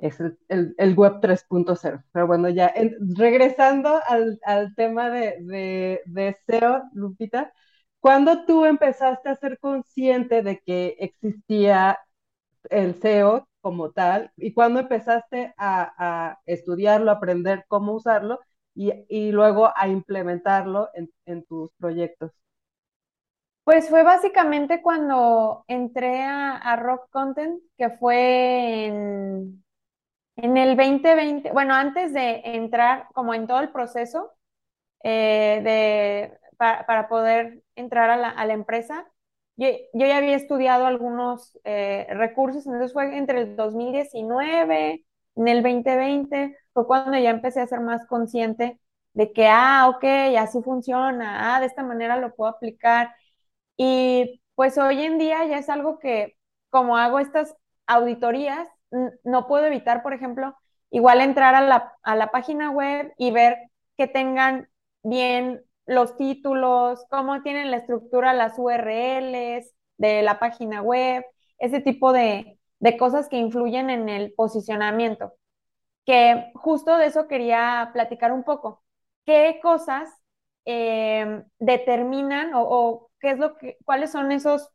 es 0.02 0.20
el, 0.20 0.74
el, 0.78 0.94
web 0.96 1.20
3.0. 1.20 2.04
Pero 2.12 2.26
bueno, 2.26 2.48
ya 2.48 2.74
regresando 3.16 4.00
al, 4.08 4.40
al 4.44 4.74
tema 4.74 5.10
de, 5.10 5.36
de, 5.42 6.02
de, 6.06 6.36
SEO, 6.46 6.82
Lupita, 6.92 7.52
¿cuándo 8.00 8.44
tú 8.44 8.64
empezaste 8.64 9.28
a 9.28 9.36
ser 9.36 9.58
consciente 9.60 10.42
de 10.42 10.60
que 10.60 10.96
existía 10.98 11.98
el 12.70 12.94
SEO 12.96 13.48
como 13.60 13.92
tal? 13.92 14.32
¿Y 14.36 14.52
cuándo 14.54 14.80
empezaste 14.80 15.54
a, 15.56 15.92
a 16.32 16.40
estudiarlo, 16.46 17.10
aprender 17.12 17.64
cómo 17.68 17.94
usarlo 17.94 18.40
y, 18.74 18.92
y 19.08 19.32
luego 19.32 19.70
a 19.76 19.88
implementarlo 19.88 20.90
en, 20.94 21.10
en 21.26 21.44
tus 21.44 21.70
proyectos? 21.78 22.32
Pues 23.64 23.88
fue 23.88 24.02
básicamente 24.02 24.82
cuando 24.82 25.64
entré 25.68 26.22
a, 26.24 26.56
a, 26.56 26.76
Rock 26.76 27.08
Content, 27.10 27.62
que 27.78 27.90
fue 27.90 28.86
en 28.86 29.61
en 30.36 30.56
el 30.56 30.76
2020, 30.76 31.52
bueno, 31.52 31.74
antes 31.74 32.12
de 32.12 32.42
entrar 32.44 33.08
como 33.14 33.34
en 33.34 33.46
todo 33.46 33.60
el 33.60 33.70
proceso 33.70 34.32
eh, 35.04 35.60
de, 35.64 36.38
para, 36.56 37.08
poder 37.08 37.62
entrar 37.76 38.10
a 38.10 38.16
la, 38.46 38.54
empresa, 38.54 39.06
yo, 39.56 39.68
ya 39.94 40.16
había 40.16 40.36
estudiado 40.36 40.86
algunos 40.86 41.58
eh, 41.64 42.06
recursos, 42.10 42.66
entonces 42.66 42.92
fue 42.92 43.16
entre 43.16 43.42
el 43.42 43.56
2019, 43.56 45.04
en 45.36 45.48
el 45.48 45.62
2020, 45.62 46.56
fue 46.72 46.86
cuando 46.86 47.18
ya 47.18 47.30
empecé 47.30 47.60
a 47.60 47.66
ser 47.66 47.80
más 47.80 48.06
consciente 48.06 48.80
de 49.14 49.32
que, 49.32 49.46
ah, 49.48 49.88
ok, 49.94 50.04
así 50.38 50.62
funciona, 50.62 51.56
ah, 51.56 51.60
de 51.60 51.66
esta 51.66 51.82
manera 51.82 52.16
lo 52.16 52.34
puedo 52.34 52.50
aplicar. 52.50 53.14
Y 53.76 54.42
pues 54.54 54.78
hoy 54.78 55.02
en 55.02 55.18
día 55.18 55.44
ya 55.46 55.58
es 55.58 55.68
algo 55.68 55.98
que, 55.98 56.36
como 56.70 56.96
hago 56.96 57.18
estas 57.18 57.56
auditorías, 57.86 58.68
no 59.24 59.46
puedo 59.46 59.66
evitar, 59.66 60.02
por 60.02 60.12
ejemplo, 60.14 60.56
igual 60.90 61.20
entrar 61.20 61.54
a 61.54 61.60
la, 61.62 61.94
a 62.02 62.16
la 62.16 62.30
página 62.30 62.70
web 62.70 63.12
y 63.18 63.30
ver 63.30 63.56
que 63.96 64.06
tengan 64.06 64.68
bien 65.02 65.62
los 65.86 66.16
títulos, 66.16 67.04
cómo 67.10 67.42
tienen 67.42 67.70
la 67.70 67.78
estructura, 67.78 68.32
las 68.34 68.58
URLs 68.58 69.72
de 69.98 70.22
la 70.22 70.38
página 70.38 70.82
web, 70.82 71.24
ese 71.58 71.80
tipo 71.80 72.12
de, 72.12 72.58
de 72.80 72.96
cosas 72.96 73.28
que 73.28 73.36
influyen 73.36 73.90
en 73.90 74.08
el 74.08 74.32
posicionamiento. 74.34 75.34
Que 76.04 76.50
justo 76.54 76.96
de 76.98 77.06
eso 77.06 77.28
quería 77.28 77.90
platicar 77.92 78.32
un 78.32 78.42
poco. 78.44 78.82
¿Qué 79.24 79.60
cosas 79.62 80.08
eh, 80.64 81.42
determinan 81.58 82.50
o, 82.54 83.10
qué 83.20 83.30
es 83.32 83.38
lo 83.38 83.56
que, 83.56 83.78
cuáles 83.84 84.10
son 84.12 84.32
esos, 84.32 84.68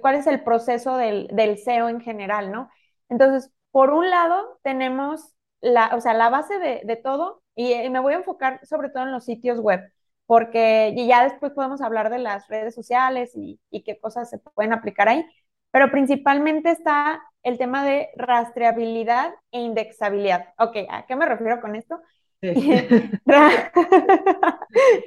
cuál 0.00 0.16
es 0.16 0.26
el 0.26 0.42
proceso 0.44 0.96
del, 0.96 1.28
del 1.32 1.52
SEO 1.58 1.88
en 1.88 2.00
general, 2.00 2.52
¿no? 2.52 2.70
Entonces, 3.08 3.50
por 3.76 3.90
un 3.90 4.08
lado, 4.08 4.58
tenemos 4.62 5.36
la, 5.60 5.94
o 5.94 6.00
sea, 6.00 6.14
la 6.14 6.30
base 6.30 6.58
de, 6.58 6.96
todo 6.96 7.42
y, 7.54 7.74
eh, 7.74 7.90
me 7.90 8.00
voy 8.00 8.14
a 8.14 8.16
enfocar 8.16 8.58
sobre 8.64 8.88
todo 8.88 9.02
en 9.02 9.12
los 9.12 9.26
sitios 9.26 9.60
web, 9.60 9.92
porque 10.24 10.94
ya 11.06 11.24
después 11.24 11.52
podemos 11.52 11.82
hablar 11.82 12.08
de 12.08 12.16
las 12.16 12.48
redes 12.48 12.74
sociales 12.74 13.32
y, 13.34 13.60
qué 13.84 14.00
cosas 14.00 14.30
se 14.30 14.38
pueden 14.38 14.72
aplicar 14.72 15.10
ahí, 15.10 15.26
pero 15.72 15.90
principalmente 15.90 16.70
está 16.70 17.22
el 17.42 17.58
tema 17.58 17.84
de 17.84 18.08
rastreabilidad 18.16 19.34
e 19.50 19.60
indexabilidad. 19.60 20.54
Ok, 20.56 20.76
¿a 20.88 21.04
qué 21.04 21.14
me 21.14 21.26
refiero 21.26 21.60
con 21.60 21.76
esto? 21.76 22.00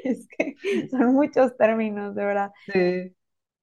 es 0.03 0.27
que 0.37 0.55
son 0.91 1.15
muchos 1.15 1.57
términos, 1.57 2.13
de 2.13 2.23
verdad. 2.23 2.51
Sí. 2.71 3.15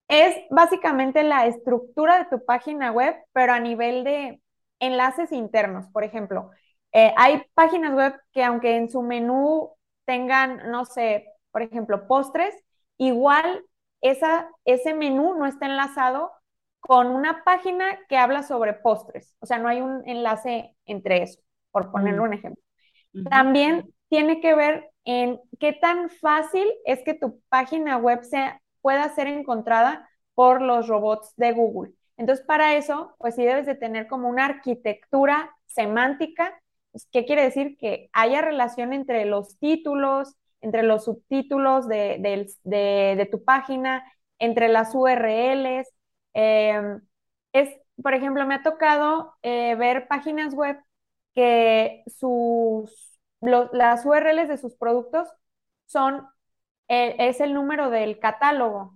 Es 0.09 0.35
básicamente 0.51 1.23
la 1.23 1.47
estructura 1.47 2.19
de 2.19 2.25
tu 2.25 2.45
página 2.45 2.91
web, 2.91 3.15
pero 3.33 3.53
a 3.53 3.61
nivel 3.61 4.03
de 4.03 4.41
enlaces 4.81 5.33
internos, 5.33 5.87
por 5.93 6.05
ejemplo. 6.05 6.51
Eh, 6.93 7.13
hay 7.17 7.43
páginas 7.55 7.95
web 7.95 8.15
que 8.33 8.45
aunque 8.45 8.77
en 8.77 8.89
su 8.89 9.03
menú 9.03 9.73
tengan, 10.05 10.71
no 10.71 10.85
sé, 10.85 11.27
por 11.51 11.63
ejemplo, 11.63 12.07
postres, 12.07 12.55
igual 12.99 13.65
esa, 14.01 14.49
ese 14.65 14.95
menú 14.95 15.35
no 15.35 15.47
está 15.47 15.67
enlazado 15.67 16.33
con 16.81 17.09
una 17.09 17.43
página 17.45 17.99
que 18.09 18.17
habla 18.17 18.43
sobre 18.43 18.73
postres. 18.73 19.35
O 19.41 19.47
sea, 19.47 19.59
no 19.59 19.69
hay 19.69 19.81
un 19.81 20.03
enlace 20.09 20.77
entre 20.87 21.23
eso, 21.23 21.41
por 21.71 21.91
ponerle 21.91 22.21
un 22.21 22.33
ejemplo. 22.33 22.63
También 23.31 23.93
tiene 24.09 24.41
que 24.41 24.55
ver 24.55 24.91
en 25.05 25.41
qué 25.59 25.73
tan 25.73 26.11
fácil 26.11 26.67
es 26.85 27.03
que 27.03 27.15
tu 27.15 27.41
página 27.49 27.97
web 27.97 28.23
sea, 28.23 28.61
pueda 28.83 29.09
ser 29.15 29.27
encontrada 29.27 30.09
por 30.35 30.63
los 30.63 30.87
robots 30.87 31.33
de 31.37 31.53
Google. 31.53 31.93
Entonces, 32.17 32.45
para 32.47 32.77
eso, 32.77 33.15
pues 33.19 33.35
sí 33.35 33.45
debes 33.45 33.67
de 33.67 33.75
tener 33.75 34.07
como 34.09 34.29
una 34.29 34.47
arquitectura 34.47 35.55
semántica. 35.67 36.61
Pues, 36.93 37.09
¿Qué 37.13 37.25
quiere 37.27 37.43
decir? 37.43 37.77
Que 37.79 38.09
haya 38.13 38.41
relación 38.43 38.93
entre 38.93 39.25
los 39.27 39.59
títulos, 39.59 40.37
entre 40.61 40.83
los 40.83 41.05
subtítulos 41.05 41.89
de, 41.89 43.29
tu 43.31 43.45
página, 43.45 44.05
entre 44.39 44.69
las 44.69 44.95
URLs. 44.95 45.89
Em, 46.35 47.01
es, 47.53 47.71
por 48.03 48.15
ejemplo, 48.15 48.47
me 48.47 48.55
ha 48.57 48.63
tocado 48.63 49.35
eh, 49.43 49.75
ver 49.77 50.09
páginas 50.09 50.55
web 50.55 50.79
que 51.35 52.03
sus, 52.07 53.19
las 53.41 54.05
URLs 54.07 54.49
de 54.49 54.57
sus 54.59 54.75
productos 54.77 55.29
son, 55.87 56.27
eh, 56.89 57.17
es 57.19 57.41
el 57.41 57.55
número 57.55 57.91
del 57.91 58.19
catálogo. 58.19 58.96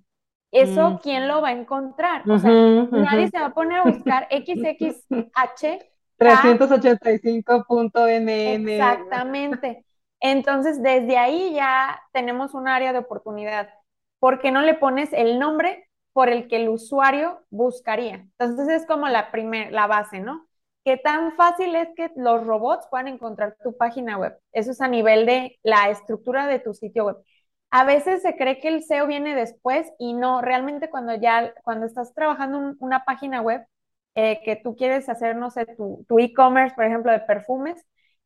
¿Eso 0.53 0.99
quién 1.03 1.29
lo 1.29 1.41
va 1.41 1.49
a 1.49 1.53
encontrar? 1.53 2.29
O 2.29 2.39
sea, 2.39 2.51
nadie 2.51 3.29
se 3.29 3.39
va 3.39 3.47
a 3.47 3.55
poner 3.55 3.81
a 3.81 3.85
buscar 3.85 4.29
XXH. 4.31 5.79
385.nn. 6.19 8.29
Exactamente. 8.29 9.85
Entonces, 10.21 10.83
desde 10.83 11.17
ahí 11.17 11.53
ya 11.55 12.03
tenemos 12.13 12.55
un 12.55 12.69
área 12.69 12.93
de 12.93 12.99
oportunidad. 12.99 13.71
¿Por 14.19 14.41
qué 14.41 14.51
no 14.51 14.61
le 14.61 14.75
pones 14.75 15.13
el 15.13 15.39
nombre 15.39 15.89
por 16.13 16.29
el 16.29 16.49
que 16.49 16.57
el 16.57 16.69
usuario 16.69 17.41
buscaría? 17.51 18.27
Entonces, 18.39 18.69
es 18.69 18.87
como 18.87 19.09
la, 19.09 19.31
primer, 19.31 19.73
la 19.73 19.87
base, 19.87 20.21
¿no? 20.21 20.47
¿Qué 20.85 20.97
tan 20.97 21.37
fácil 21.37 21.75
es 21.75 21.89
que 21.95 22.11
los 22.17 22.47
robots 22.47 22.87
puedan 22.91 23.09
encontrar 23.09 23.57
tu 23.63 23.77
página 23.77 24.19
web? 24.19 24.39
Eso 24.53 24.73
es 24.73 24.81
a 24.81 24.89
nivel 24.89 25.27
de 25.27 25.59
la 25.63 25.91
estructura 25.91 26.47
de 26.47 26.59
tu 26.59 26.75
sitio 26.75 27.07
web. 27.07 27.17
A 27.71 27.85
veces 27.85 28.23
se 28.23 28.37
cree 28.37 28.59
que 28.59 28.69
el 28.69 28.83
SEO 28.83 29.07
viene 29.07 29.35
después 29.35 29.91
y 29.99 30.15
no, 30.15 30.43
realmente 30.43 30.91
cuando 30.91 31.15
ya, 31.15 31.55
cuando 31.63 31.87
estás 31.87 32.13
trabajando 32.15 32.59
en 32.59 32.77
una 32.81 33.05
página 33.05 33.41
web, 33.41 33.65
eh, 34.17 34.41
que 34.45 34.57
tú 34.57 34.75
quieres 34.77 35.09
hacer, 35.09 35.37
no 35.37 35.51
sé, 35.51 35.67
tu 35.77 36.19
e-commerce, 36.19 36.75
por 36.75 36.85
ejemplo, 36.85 37.13
de 37.13 37.21
perfumes, 37.21 37.85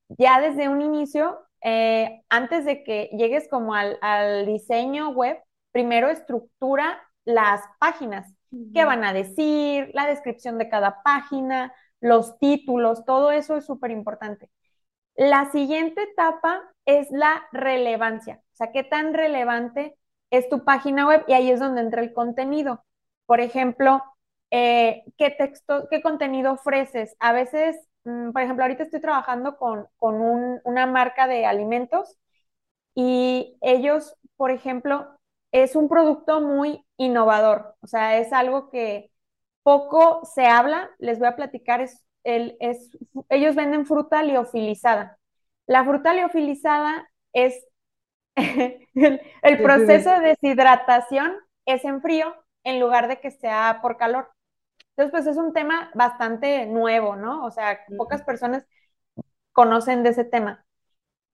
ya 0.09 0.41
desde 0.41 0.69
un 0.69 0.81
inicio, 0.81 1.39
eh, 1.63 2.23
antes 2.29 2.65
de 2.65 2.85
que 2.85 3.11
llegues 3.13 3.49
como 3.49 3.75
al, 3.75 4.47
diseño 4.47 5.11
web, 5.11 5.39
primero 5.73 6.09
estructura 6.09 7.03
las 7.25 7.63
páginas. 7.79 8.33
¿Qué 8.73 8.85
van 8.85 9.03
a 9.03 9.13
decir? 9.13 9.91
La 9.95 10.07
descripción 10.07 10.59
de 10.59 10.69
cada 10.69 11.03
página, 11.03 11.73
los 12.01 12.39
títulos, 12.39 13.05
todo 13.05 13.33
eso 13.33 13.57
es 13.57 13.67
súper 13.67 13.91
importante. 13.91 14.49
La 15.17 15.51
siguiente 15.51 16.03
etapa 16.03 16.63
es 16.87 17.11
la 17.11 17.47
relevancia, 17.53 18.43
o 18.53 18.57
sea, 18.57 18.73
qué 18.73 18.85
tan 18.85 19.15
relevante 19.15 19.97
es 20.31 20.49
tu 20.49 20.65
página 20.65 21.07
web 21.07 21.25
y 21.29 21.33
ahí 21.35 21.51
es 21.51 21.61
donde 21.61 21.81
entra 21.83 22.03
el 22.03 22.13
contenido. 22.13 22.85
Por 23.27 23.41
ejemplo, 23.41 24.03
eh, 24.51 25.05
¿qué 25.17 25.31
texto, 25.31 25.89
qué 25.91 26.03
contenido 26.03 26.53
ofreces? 26.53 27.17
A 27.21 27.33
veces, 27.33 27.77
mm, 28.05 28.33
por 28.33 28.43
ejemplo, 28.43 28.65
ahorita 28.65 28.83
estoy 28.85 29.01
trabajando 29.01 29.57
con, 29.59 29.89
una 30.01 30.87
marca 30.87 31.27
de 31.27 31.47
alimentos 31.47 32.19
y 32.95 33.57
ellos, 33.63 34.17
por 34.37 34.51
ejemplo, 34.51 35.19
es 35.53 35.77
un 35.77 35.89
producto 35.89 36.41
muy 36.41 36.85
innovador, 36.97 37.77
o 37.81 37.87
sea, 37.87 38.19
es 38.19 38.33
algo 38.33 38.71
que 38.71 39.11
poco 39.63 40.25
se 40.25 40.47
habla, 40.47 40.91
les 40.99 41.19
voy 41.19 41.29
a 41.29 41.37
platicar, 41.37 41.81
es 41.81 42.05
es, 42.25 42.91
ellos 43.29 43.55
venden 43.55 43.87
fruta 43.87 44.23
liofilizada. 44.23 45.19
La 45.67 45.85
fruta 45.85 46.13
liofilizada 46.13 47.09
es 47.33 47.67
el, 48.37 49.63
proceso 49.63 50.11
de 50.11 50.21
deshidratación 50.21 51.35
es 51.67 51.85
en 51.85 52.03
frío 52.03 52.35
en 52.65 52.81
lugar 52.81 53.09
de 53.09 53.21
que 53.21 53.31
sea 53.31 53.79
por 53.81 53.97
calor. 53.97 54.31
Entonces, 54.91 55.11
pues 55.11 55.27
es 55.27 55.37
un 55.37 55.53
tema 55.53 55.91
bastante 55.95 56.67
nuevo, 56.67 57.17
¿no? 57.17 57.45
O 57.45 57.51
sea, 57.51 57.81
pocas 57.97 58.23
personas 58.23 58.67
conocen 59.53 60.03
de 60.03 60.11
ese 60.11 60.25
tema. 60.25 60.65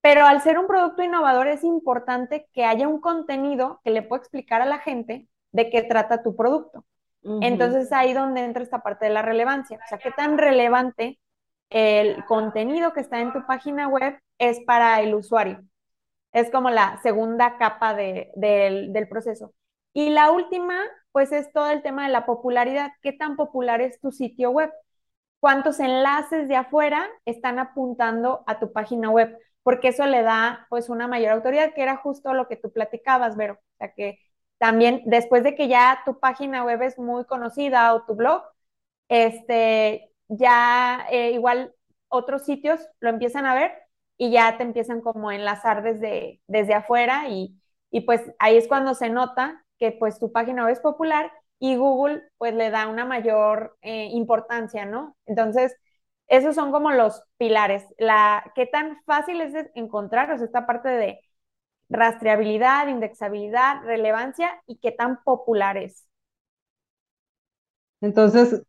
Pero 0.01 0.25
al 0.25 0.41
ser 0.41 0.57
un 0.57 0.67
producto 0.67 1.03
innovador 1.03 1.47
es 1.47 1.63
importante 1.63 2.47
que 2.53 2.65
haya 2.65 2.87
un 2.87 2.99
contenido 2.99 3.81
que 3.83 3.91
le 3.91 4.01
pueda 4.01 4.21
explicar 4.21 4.61
a 4.61 4.65
la 4.65 4.79
gente 4.79 5.27
de 5.51 5.69
qué 5.69 5.83
trata 5.83 6.23
tu 6.23 6.35
producto. 6.35 6.85
Entonces 7.23 7.91
ahí 7.91 8.13
donde 8.13 8.43
entra 8.43 8.63
esta 8.63 8.81
parte 8.81 9.05
de 9.05 9.11
la 9.11 9.21
relevancia. 9.21 9.77
O 9.77 9.87
sea, 9.87 9.99
qué 9.99 10.09
tan 10.09 10.39
relevante 10.39 11.19
el 11.71 12.25
contenido 12.25 12.93
que 12.93 13.01
está 13.01 13.21
en 13.21 13.33
tu 13.33 13.45
página 13.47 13.87
web 13.89 14.19
es 14.39 14.59
para 14.67 15.01
el 15.01 15.15
usuario. 15.15 15.61
Es 16.33 16.51
como 16.51 16.69
la 16.69 16.99
segunda 17.03 17.57
capa 17.57 17.93
del 17.95 19.07
proceso. 19.09 19.53
Y 19.93 20.09
la 20.11 20.31
última, 20.31 20.79
pues 21.11 21.31
es 21.31 21.51
todo 21.53 21.69
el 21.71 21.81
tema 21.83 22.05
de 22.05 22.13
la 22.13 22.25
popularidad. 22.25 22.91
¿Qué 23.01 23.13
tan 23.13 23.35
popular 23.35 23.81
es 23.81 23.99
tu 23.99 24.11
sitio 24.11 24.51
web? 24.51 24.71
¿Cuántos 25.39 25.79
enlaces 25.79 26.47
de 26.47 26.55
afuera 26.55 27.07
están 27.25 27.59
apuntando 27.59 28.43
a 28.47 28.59
tu 28.59 28.71
página 28.73 29.09
web? 29.09 29.37
Porque 29.63 29.89
eso 29.89 30.05
le 30.05 30.23
da 30.23 30.67
pues 30.69 30.89
una 30.89 31.07
mayor 31.07 31.31
autoridad, 31.33 31.73
que 31.73 31.83
era 31.83 31.97
justo 31.97 32.33
lo 32.33 32.47
que 32.47 32.57
tú 32.57 32.71
platicabas, 32.71 33.35
Vero. 33.37 33.55
O 33.55 33.77
sea 33.79 33.93
que 33.93 34.19
también 34.59 35.01
después 35.05 35.43
de 35.43 35.55
que 35.55 35.67
ya 35.67 36.01
tu 36.05 36.19
página 36.19 36.63
web 36.63 36.81
es 36.83 36.97
muy 36.99 37.25
conocida 37.25 37.93
o 37.95 38.03
tu 38.05 38.15
blog, 38.15 38.43
este, 39.09 40.10
ya 40.31 41.07
eh, 41.11 41.31
igual 41.33 41.75
otros 42.09 42.45
sitios 42.45 42.81
lo 43.01 43.09
empiezan 43.09 43.45
a 43.47 43.55
ver 43.55 43.73
y 44.17 44.31
ya 44.31 44.57
te 44.57 44.63
empiezan 44.63 45.01
como 45.01 45.29
a 45.29 45.35
enlazar 45.35 45.83
desde, 45.83 46.41
desde 46.47 46.73
afuera 46.75 47.29
y, 47.29 47.59
y 47.91 48.01
pues 48.01 48.21
ahí 48.39 48.57
es 48.57 48.67
cuando 48.67 48.95
se 48.95 49.09
nota 49.09 49.65
que 49.79 49.91
pues 49.93 50.19
tu 50.19 50.31
página 50.33 50.63
web 50.65 50.73
es 50.73 50.79
popular 50.81 51.31
y 51.59 51.75
Google 51.77 52.23
pues 52.39 52.53
le 52.55 52.71
da 52.71 52.87
una 52.87 53.05
mayor 53.05 53.77
eh, 53.81 54.07
importancia, 54.13 54.85
¿no? 54.85 55.17
Entonces, 55.27 55.75
esos 56.27 56.55
son 56.55 56.71
como 56.71 56.91
los 56.91 57.23
pilares. 57.37 57.85
La, 57.99 58.51
¿Qué 58.55 58.65
tan 58.67 59.01
fácil 59.05 59.41
es 59.41 59.53
encontrar? 59.75 60.31
Esta 60.31 60.65
parte 60.65 60.89
de 60.89 61.19
rastreabilidad, 61.89 62.87
indexabilidad, 62.89 63.83
relevancia 63.85 64.61
y 64.67 64.77
qué 64.79 64.91
tan 64.91 65.23
popular 65.23 65.77
es. 65.77 66.07
Entonces, 68.01 68.61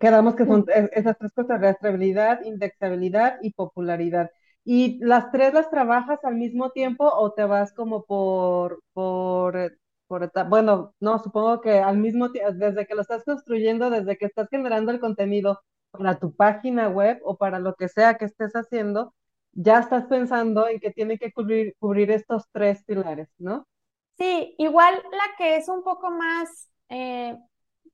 quedamos 0.00 0.34
que 0.36 0.46
son 0.46 0.66
esas 0.92 1.16
tres 1.18 1.32
cosas, 1.32 1.60
rastreabilidad, 1.60 2.42
indexabilidad 2.44 3.38
y 3.42 3.52
popularidad. 3.52 4.30
¿Y 4.64 4.98
las 5.02 5.30
tres 5.32 5.54
las 5.54 5.70
trabajas 5.70 6.18
al 6.24 6.36
mismo 6.36 6.70
tiempo 6.70 7.08
o 7.08 7.32
te 7.32 7.44
vas 7.44 7.72
como 7.72 8.04
por, 8.04 8.82
por, 8.92 9.78
por 10.06 10.30
bueno, 10.48 10.94
no, 11.00 11.18
supongo 11.18 11.60
que 11.60 11.78
al 11.78 11.96
mismo 11.98 12.30
tiempo, 12.32 12.52
desde 12.52 12.86
que 12.86 12.94
lo 12.94 13.02
estás 13.02 13.24
construyendo, 13.24 13.90
desde 13.90 14.18
que 14.18 14.26
estás 14.26 14.48
generando 14.50 14.92
el 14.92 15.00
contenido 15.00 15.60
para 15.90 16.18
tu 16.18 16.34
página 16.34 16.88
web 16.88 17.18
o 17.24 17.36
para 17.36 17.58
lo 17.58 17.74
que 17.74 17.88
sea 17.88 18.18
que 18.18 18.26
estés 18.26 18.52
haciendo, 18.54 19.14
ya 19.52 19.80
estás 19.80 20.04
pensando 20.06 20.68
en 20.68 20.80
que 20.80 20.90
tiene 20.90 21.18
que 21.18 21.32
cubrir, 21.32 21.74
cubrir 21.78 22.10
estos 22.10 22.44
tres 22.52 22.84
pilares, 22.84 23.28
¿no? 23.38 23.66
Sí, 24.18 24.54
igual 24.58 24.94
la 25.12 25.36
que 25.36 25.56
es 25.56 25.68
un 25.68 25.82
poco 25.82 26.10
más, 26.10 26.68
eh, 26.88 27.38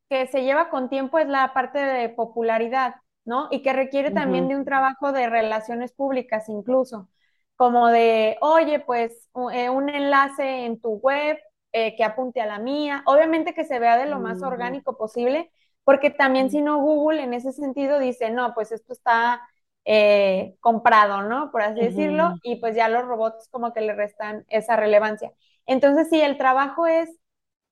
que 0.09 0.27
se 0.27 0.43
lleva 0.43 0.71
con 0.71 0.89
tiempo 0.89 1.19
es 1.19 1.29
la 1.29 1.53
parte 1.55 1.79
de 1.79 2.09
popularidad, 2.09 2.97
¿no? 3.25 3.49
Y 3.51 3.63
que 3.63 3.73
requiere 3.73 4.11
también 4.11 4.49
de 4.49 4.57
un 4.57 4.65
trabajo 4.65 5.13
de 5.13 5.29
relaciones 5.29 5.93
públicas 5.93 6.49
incluso, 6.49 7.09
como 7.57 7.89
de, 7.89 8.37
oye, 8.41 8.81
pues 8.81 9.31
eh, 9.53 9.71
un 9.71 9.89
enlace 9.89 10.67
en 10.67 10.81
tu 10.81 10.97
web 10.97 11.39
eh, 11.73 11.97
que 11.97 12.05
apunte 12.05 12.41
a 12.41 12.47
la 12.47 12.59
mía, 12.59 13.03
obviamente 13.07 13.55
que 13.55 13.65
se 13.65 13.79
vea 13.79 13.97
de 13.97 14.07
lo 14.07 14.21
más 14.21 14.43
orgánico 14.43 14.97
posible, 14.97 15.51
porque 15.85 16.11
también 16.11 16.51
si 16.51 16.63
no 16.63 16.79
Google 16.79 17.23
en 17.23 17.35
ese 17.35 17.53
sentido 17.53 17.99
dice, 17.99 18.31
no, 18.31 18.55
pues 18.55 18.73
esto 18.73 18.93
está 18.93 19.43
eh, 19.85 20.57
comprado, 20.61 21.23
¿no? 21.23 21.51
Por 21.51 21.63
así 21.63 21.81
decirlo, 21.81 22.35
y 22.43 22.57
pues 22.57 22.75
ya 22.77 22.89
los 22.89 23.05
robots 23.05 23.49
como 23.51 23.73
que 23.73 23.81
le 23.83 23.95
restan 23.95 24.45
esa 24.49 24.77
relevancia. 24.77 25.33
Entonces, 25.67 26.09
sí, 26.11 26.21
el 26.21 26.39
trabajo 26.39 26.87
es, 26.87 27.11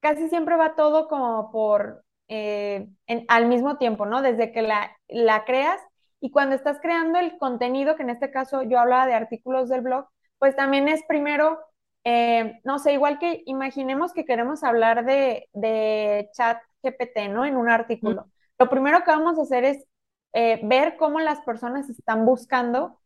casi 0.00 0.28
siempre 0.28 0.56
va 0.56 0.74
todo 0.74 1.08
como 1.08 1.50
por, 1.50 2.04
eh, 2.32 2.88
al 3.28 3.46
mismo 3.46 3.76
tiempo, 3.78 4.06
¿no? 4.06 4.22
Desde 4.22 4.52
que 4.52 4.62
la, 4.62 4.96
la 5.08 5.44
creas 5.44 5.80
y 6.20 6.30
cuando 6.30 6.54
estás 6.54 6.80
creando 6.80 7.18
el 7.18 7.36
contenido, 7.38 7.96
que 7.96 8.02
en 8.04 8.10
este 8.10 8.30
caso 8.30 8.62
yo 8.62 8.78
hablaba 8.78 9.06
de 9.06 9.14
artículos 9.14 9.68
del 9.68 9.80
blog, 9.82 10.06
pues 10.38 10.56
también 10.56 10.88
es 10.88 11.02
primero, 11.06 11.58
eh, 12.04 12.60
no 12.64 12.78
sé, 12.78 12.92
igual 12.94 13.18
que 13.18 13.42
imaginemos 13.46 14.12
que 14.12 14.24
queremos 14.24 14.62
hablar 14.64 15.04
de, 15.04 15.48
de 15.52 16.30
chat 16.34 16.58
GPT, 16.82 17.28
¿no? 17.28 17.44
En 17.44 17.56
un 17.56 17.68
artículo. 17.70 18.28
Lo 18.58 18.68
primero 18.70 19.00
que 19.04 19.10
vamos 19.10 19.38
a 19.38 19.42
hacer 19.42 19.64
es 19.64 19.84
eh, 20.32 20.60
ver 20.64 20.96
cómo 20.96 21.20
las 21.20 21.40
personas 21.42 21.88
están 21.90 22.24
buscando 22.24 22.98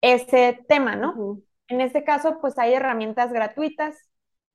ese 0.00 0.64
tema, 0.68 0.96
¿no? 0.96 1.40
En 1.68 1.80
este 1.80 2.04
caso, 2.04 2.40
pues 2.40 2.58
hay 2.58 2.74
herramientas 2.74 3.32
gratuitas. 3.32 4.07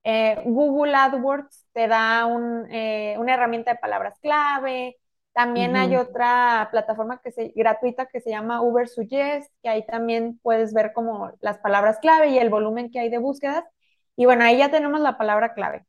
Eh, 0.03 0.41
Google 0.45 0.95
AdWords 0.95 1.65
te 1.73 1.87
da 1.87 2.27
eh, 2.69 3.15
una 3.17 3.33
herramienta 3.33 3.73
de 3.73 3.79
palabras 3.79 4.19
clave. 4.19 4.97
También 5.33 5.75
hay 5.75 5.95
otra 5.95 6.67
plataforma 6.69 7.19
que 7.19 7.31
se, 7.31 7.53
gratuita 7.55 8.05
que 8.05 8.21
se 8.21 8.29
llama 8.29 8.61
Uber 8.61 8.87
Suggest, 8.87 9.51
que 9.63 9.69
ahí 9.69 9.83
también 9.85 10.39
puedes 10.43 10.73
ver 10.73 10.93
como 10.93 11.31
las 11.41 11.57
palabras 11.57 11.97
clave 11.99 12.27
y 12.27 12.37
el 12.37 12.51
volumen 12.51 12.91
que 12.91 12.99
hay 12.99 13.09
de 13.09 13.17
búsquedas. 13.17 13.63
Y 14.15 14.25
bueno, 14.25 14.43
ahí 14.43 14.57
ya 14.59 14.69
tenemos 14.69 14.99
la 15.01 15.17
palabra 15.17 15.55
clave. 15.55 15.87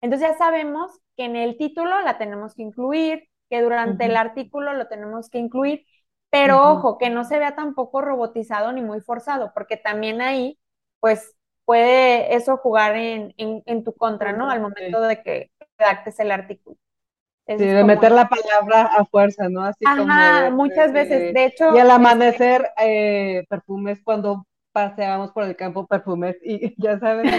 Entonces 0.00 0.30
ya 0.30 0.38
sabemos 0.38 0.90
que 1.16 1.24
en 1.26 1.36
el 1.36 1.56
título 1.56 2.00
la 2.00 2.18
tenemos 2.18 2.54
que 2.54 2.62
incluir, 2.62 3.28
que 3.48 3.62
durante 3.62 4.06
el 4.06 4.16
artículo 4.16 4.72
lo 4.72 4.88
tenemos 4.88 5.28
que 5.28 5.38
incluir, 5.38 5.84
pero 6.30 6.72
ojo, 6.72 6.98
que 6.98 7.10
no 7.10 7.24
se 7.24 7.38
vea 7.38 7.56
tampoco 7.56 8.00
robotizado 8.00 8.72
ni 8.72 8.80
muy 8.80 9.00
forzado, 9.00 9.52
porque 9.52 9.76
también 9.76 10.20
ahí, 10.20 10.58
pues, 11.00 11.36
puede 11.70 12.34
eso 12.34 12.56
jugar 12.56 12.96
en, 12.96 13.84
tu 13.84 13.92
contra, 13.94 14.32
¿no? 14.32 14.50
Al 14.50 14.60
momento 14.60 15.00
de 15.02 15.22
que 15.22 15.52
redactes 15.78 16.18
el 16.18 16.32
artículo. 16.32 16.76
sí, 17.46 17.64
de 17.64 17.84
meter 17.84 18.10
la 18.10 18.28
palabra 18.28 18.86
a 18.86 19.04
fuerza, 19.04 19.48
¿no? 19.48 19.62
Así 19.62 19.84
Ajá, 19.86 20.50
muchas 20.50 20.92
veces, 20.92 21.32
de 21.32 21.44
hecho. 21.44 21.72
Y 21.72 21.78
al 21.78 21.92
amanecer, 21.92 22.72
eh, 22.76 23.44
perfumes, 23.48 24.00
cuando 24.02 24.48
paseábamos 24.72 25.30
por 25.30 25.44
el 25.44 25.54
campo, 25.54 25.86
perfumes, 25.86 26.34
y 26.42 26.74
ya 26.84 26.98
saben, 26.98 27.30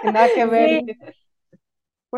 que 0.00 0.10
nada 0.10 0.28
que 0.34 0.46
ver. 0.46 0.82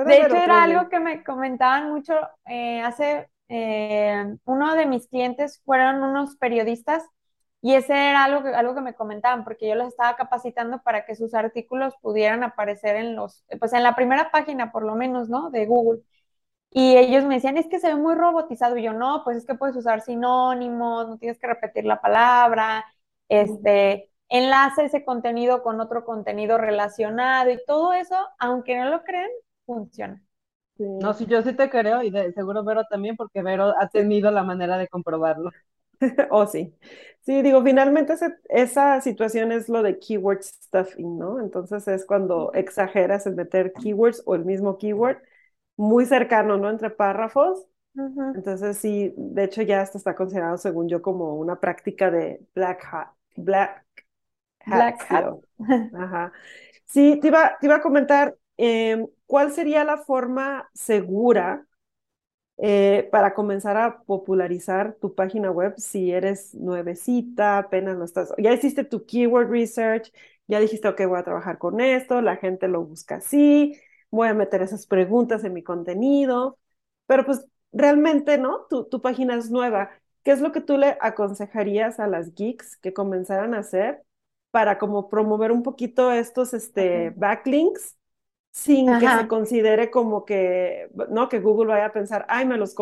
De 0.07 0.17
hecho, 0.17 0.37
era 0.37 0.63
algo 0.63 0.89
que 0.89 1.01
me 1.01 1.25
comentaban 1.25 1.91
mucho 1.91 2.15
eh, 2.47 2.81
hace, 2.83 3.29
eh, 3.49 4.37
uno 4.45 4.77
de 4.77 4.87
mis 4.87 5.09
clientes 5.09 5.61
fueron 5.65 6.05
unos 6.05 6.37
periodistas 6.37 7.03
y 7.61 7.75
ese 7.75 7.93
era 8.11 8.25
algo 8.25 8.43
que, 8.45 8.51
algo 8.51 8.75
que 8.75 8.81
me 8.81 8.95
comentaban, 8.95 9.45
porque 9.45 9.69
yo 9.69 9.75
los 9.75 9.89
estaba 9.89 10.17
capacitando 10.17 10.81
para 10.83 11.05
que 11.05 11.17
sus 11.17 11.35
artículos 11.35 11.95
pudieran 12.01 12.45
aparecer 12.45 12.97
en 12.97 13.17
los, 13.17 13.45
pues 13.59 13.73
en 13.73 13.83
la 13.83 13.97
primera 13.97 14.31
página 14.31 14.71
por 14.73 14.85
lo 14.85 14.95
menos, 14.95 15.29
¿no? 15.29 15.51
De 15.51 15.67
Google. 15.67 16.03
Y 16.71 16.97
ellos 16.97 17.25
me 17.25 17.37
decían, 17.37 17.57
es 17.57 17.67
que 17.69 17.81
se 17.81 17.89
ve 17.89 17.97
muy 17.97 18.15
robotizado. 18.15 18.77
Y 18.77 18.83
yo, 18.83 18.93
no, 18.93 19.23
pues 19.25 19.39
es 19.39 19.47
que 19.47 19.55
puedes 19.55 19.77
usar 19.77 20.03
sinónimos, 20.03 21.09
no 21.09 21.19
tienes 21.19 21.39
que 21.39 21.47
repetir 21.47 21.85
la 21.85 22.01
palabra, 22.01 22.85
este, 23.29 24.11
enlace 24.29 24.85
ese 24.85 25.05
contenido 25.05 25.63
con 25.63 25.81
otro 25.81 26.05
contenido 26.05 26.59
relacionado 26.59 27.51
y 27.51 27.59
todo 27.67 27.93
eso, 27.95 28.17
aunque 28.39 28.77
no 28.77 28.91
lo 28.91 29.03
crean, 29.03 29.31
funciona. 29.67 30.23
No, 30.79 31.13
sí, 31.13 31.27
yo 31.27 31.43
sí 31.43 31.55
te 31.55 31.69
creo 31.71 32.03
y 32.05 32.11
de, 32.11 32.33
seguro 32.33 32.63
Vero 32.63 32.85
también, 32.89 33.17
porque 33.17 33.43
Vero 33.43 33.75
ha 33.81 33.89
tenido 33.89 34.31
la 34.31 34.45
manera 34.45 34.79
de 34.79 34.89
comprobarlo. 34.89 35.51
oh, 36.31 36.47
sí. 36.47 36.75
Sí, 37.23 37.43
digo, 37.43 37.63
finalmente 37.63 38.15
esa 38.49 39.01
situación 39.01 39.53
es 39.53 39.69
lo 39.69 39.83
de 39.83 39.99
keyword 39.99 40.43
stuffing, 40.43 41.19
¿no? 41.19 41.41
Entonces 41.41 41.87
es 41.89 42.07
cuando 42.07 42.53
exageras 42.55 43.27
en 43.27 43.35
meter 43.37 43.73
keywords 43.75 44.23
o 44.25 44.35
el 44.35 44.45
mismo 44.45 44.79
keyword 44.79 45.19
muy 45.77 46.07
cercano, 46.07 46.57
¿no? 46.57 46.71
Entre 46.71 46.91
párrafos. 46.91 47.67
Entonces 48.35 48.79
sí, 48.79 49.13
de 49.17 49.45
hecho 49.45 49.63
ya 49.63 49.83
esto 49.83 49.99
está 49.99 50.15
considerado, 50.15 50.57
según 50.57 50.89
yo, 50.89 51.03
como 51.03 51.35
una 51.35 51.61
práctica 51.61 52.11
de 52.11 52.41
black 52.55 52.85
hat. 52.91 53.09
Black 53.37 53.85
hat. 54.61 54.73
Black 54.73 55.13
hat. 55.13 55.35
Ajá. 55.93 56.33
Sí, 56.87 57.19
te 57.21 57.29
iba, 57.29 57.57
te 57.61 57.67
iba 57.67 57.77
a 57.77 57.81
comentar, 57.83 58.37
Em, 58.61 59.07
¿cuál 59.27 59.53
sería 59.53 59.85
la 59.85 59.99
forma 59.99 60.69
segura 60.75 61.68
eh, 62.59 63.09
para 63.13 63.35
comenzar 63.35 63.77
a 63.77 64.03
popularizar 64.03 64.95
tu 65.01 65.15
página 65.15 65.51
web 65.51 65.75
si 65.79 66.11
eres 66.13 66.55
nuevecita, 66.55 67.59
apenas 67.59 67.97
no 67.97 68.05
estás, 68.05 68.33
ya 68.39 68.53
hiciste 68.53 68.85
tu 68.85 69.07
keyword 69.07 69.51
research, 69.51 70.13
ya 70.49 70.61
dijiste, 70.61 70.89
ok, 70.89 71.03
voy 71.07 71.19
a 71.21 71.25
trabajar 71.25 71.59
con 71.59 71.81
esto, 71.81 72.21
la 72.23 72.37
gente 72.37 72.69
lo 72.69 72.85
busca 72.85 73.17
así, 73.17 73.75
voy 74.11 74.29
a 74.29 74.35
meter 74.35 74.63
esas 74.63 74.87
preguntas 74.87 75.45
en 75.45 75.53
mi 75.53 75.63
contenido, 75.63 76.59
pero 77.07 77.25
pues 77.25 77.47
realmente, 77.73 78.39
¿no? 78.39 78.67
Tu, 78.69 78.85
tu 78.89 79.01
página 79.03 79.37
es 79.37 79.51
nueva. 79.51 79.91
¿Qué 80.25 80.33
es 80.33 80.41
lo 80.41 80.53
que 80.53 80.61
tú 80.61 80.77
le 80.79 80.97
aconsejarías 81.01 82.01
a 82.01 82.07
las 82.07 82.35
geeks 82.35 82.77
que 82.79 82.93
comenzaran 82.93 83.55
a 83.55 83.59
hacer 83.61 84.03
para 84.51 84.79
como 84.79 85.09
promover 85.09 85.53
un 85.53 85.63
poquito 85.63 86.13
estos 86.13 86.55
este, 86.55 87.11
backlinks 87.17 87.98
sin 88.59 88.99
que 88.99 89.09
se 89.09 89.29
considere 89.29 89.89
como 89.89 90.25
que, 90.25 90.91
no, 91.11 91.29
que 91.29 91.39
Google 91.39 91.69
vaya 91.69 91.87
a 91.87 91.93
pensar, 91.93 92.27
ay, 92.29 92.45
me 92.45 92.57
los, 92.57 92.75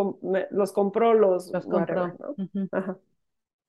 los 0.50 0.72
compró 0.72 1.12
los... 1.12 1.52
Los 1.52 1.66
compró. 1.66 2.14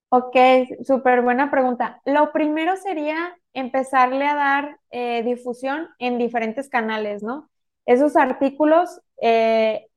Ok, 0.10 0.38
súper 0.86 1.22
buena 1.22 1.52
pregunta. 1.52 2.02
Lo 2.06 2.32
primero 2.32 2.78
sería 2.78 3.38
empezarle 3.52 4.26
a 4.26 4.36
dar 4.36 4.80
eh, 4.90 5.22
difusión 5.24 5.90
en 6.00 6.18
diferentes 6.18 6.70
canales, 6.70 7.24
¿no? 7.24 7.50
Esos 7.86 8.16
artículos, 8.16 9.02
eh, 9.22 9.88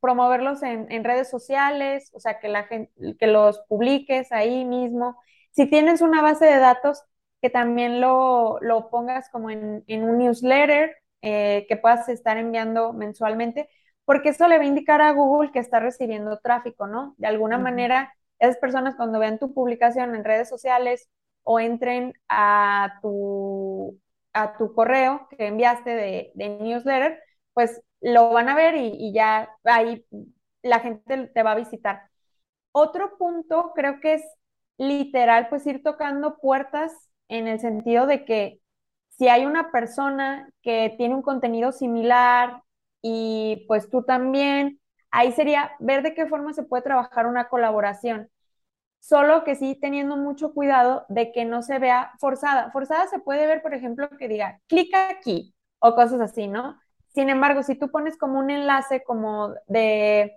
promoverlos 0.00 0.62
en, 0.62 0.92
en, 0.92 1.02
redes 1.02 1.30
sociales, 1.30 2.10
o 2.12 2.20
sea, 2.20 2.40
que 2.40 2.48
la 2.48 2.64
gente, 2.64 2.92
que 3.18 3.26
los 3.26 3.60
publiques 3.68 4.32
ahí 4.32 4.66
mismo. 4.66 5.16
Si 5.52 5.64
tienes 5.64 6.02
una 6.02 6.20
base 6.20 6.44
de 6.44 6.58
datos, 6.58 7.02
que 7.40 7.48
también 7.48 8.02
lo, 8.02 8.58
lo 8.60 8.90
pongas 8.90 9.30
como 9.30 9.48
en, 9.48 9.82
en 9.86 10.04
un 10.04 10.18
newsletter 10.18 10.94
eh, 11.26 11.64
que 11.68 11.76
puedas 11.78 12.06
estar 12.10 12.36
enviando 12.36 12.92
mensualmente, 12.92 13.70
porque 14.04 14.28
eso 14.30 14.46
le 14.46 14.58
va 14.58 14.64
a 14.64 14.66
indicar 14.66 15.00
a 15.00 15.12
Google 15.12 15.52
que 15.52 15.58
está 15.58 15.80
recibiendo 15.80 16.38
tráfico, 16.38 16.86
¿no? 16.86 17.14
De 17.16 17.26
alguna 17.26 17.56
uh 17.56 17.60
-huh. 17.60 17.62
manera 17.62 18.14
esas 18.38 18.58
personas 18.58 18.94
cuando 18.96 19.18
vean 19.18 19.38
tu 19.38 19.54
publicación 19.54 20.14
en 20.14 20.24
redes 20.24 20.50
sociales 20.50 21.08
o 21.42 21.60
entren 21.60 22.12
a 22.28 22.98
tu, 23.02 23.98
a 24.34 24.56
tu 24.58 24.74
correo 24.74 25.26
que 25.30 25.46
enviaste 25.46 25.90
de, 25.90 26.32
de 26.34 26.48
newsletter, 26.60 27.18
pues 27.54 27.82
lo 28.02 28.30
van 28.30 28.50
a 28.50 28.54
ver 28.54 28.76
y, 28.76 28.88
y, 28.88 29.12
ya 29.14 29.48
ahí 29.64 30.04
la 30.62 30.80
gente 30.80 31.28
te 31.28 31.42
va 31.42 31.52
a 31.52 31.54
visitar. 31.56 32.02
Otro 32.72 33.16
punto 33.18 33.72
creo 33.74 34.00
que 34.00 34.14
es 34.14 34.24
literal, 34.78 35.48
pues 35.48 35.66
ir 35.66 35.82
tocando 35.82 36.38
puertas 36.38 36.92
en 37.28 37.48
el 37.48 37.60
sentido 37.60 38.06
de 38.06 38.24
que 38.26 38.60
si 39.16 39.28
hay 39.28 39.46
una 39.46 39.70
persona 39.70 40.48
que 40.62 40.94
tiene 40.96 41.14
un 41.14 41.22
contenido 41.22 41.72
similar 41.72 42.62
y 43.02 43.64
pues 43.68 43.88
tú 43.90 44.02
también, 44.02 44.80
ahí 45.10 45.32
sería 45.32 45.72
ver 45.78 46.02
de 46.02 46.14
qué 46.14 46.26
forma 46.26 46.52
se 46.52 46.64
puede 46.64 46.82
trabajar 46.82 47.26
una 47.26 47.48
colaboración. 47.48 48.30
Solo 49.00 49.44
que 49.44 49.54
sí 49.56 49.78
teniendo 49.80 50.16
mucho 50.16 50.54
cuidado 50.54 51.04
de 51.08 51.30
que 51.32 51.44
no 51.44 51.62
se 51.62 51.78
vea 51.78 52.12
forzada. 52.18 52.70
Forzada 52.72 53.06
se 53.08 53.18
puede 53.18 53.46
ver, 53.46 53.62
por 53.62 53.74
ejemplo, 53.74 54.08
que 54.18 54.28
diga, 54.28 54.60
clica 54.66 55.10
aquí 55.10 55.54
o 55.78 55.94
cosas 55.94 56.20
así, 56.20 56.48
¿no? 56.48 56.78
Sin 57.14 57.28
embargo, 57.28 57.62
si 57.62 57.76
tú 57.76 57.90
pones 57.90 58.16
como 58.16 58.38
un 58.38 58.50
enlace 58.50 59.04
como 59.04 59.54
de, 59.66 60.32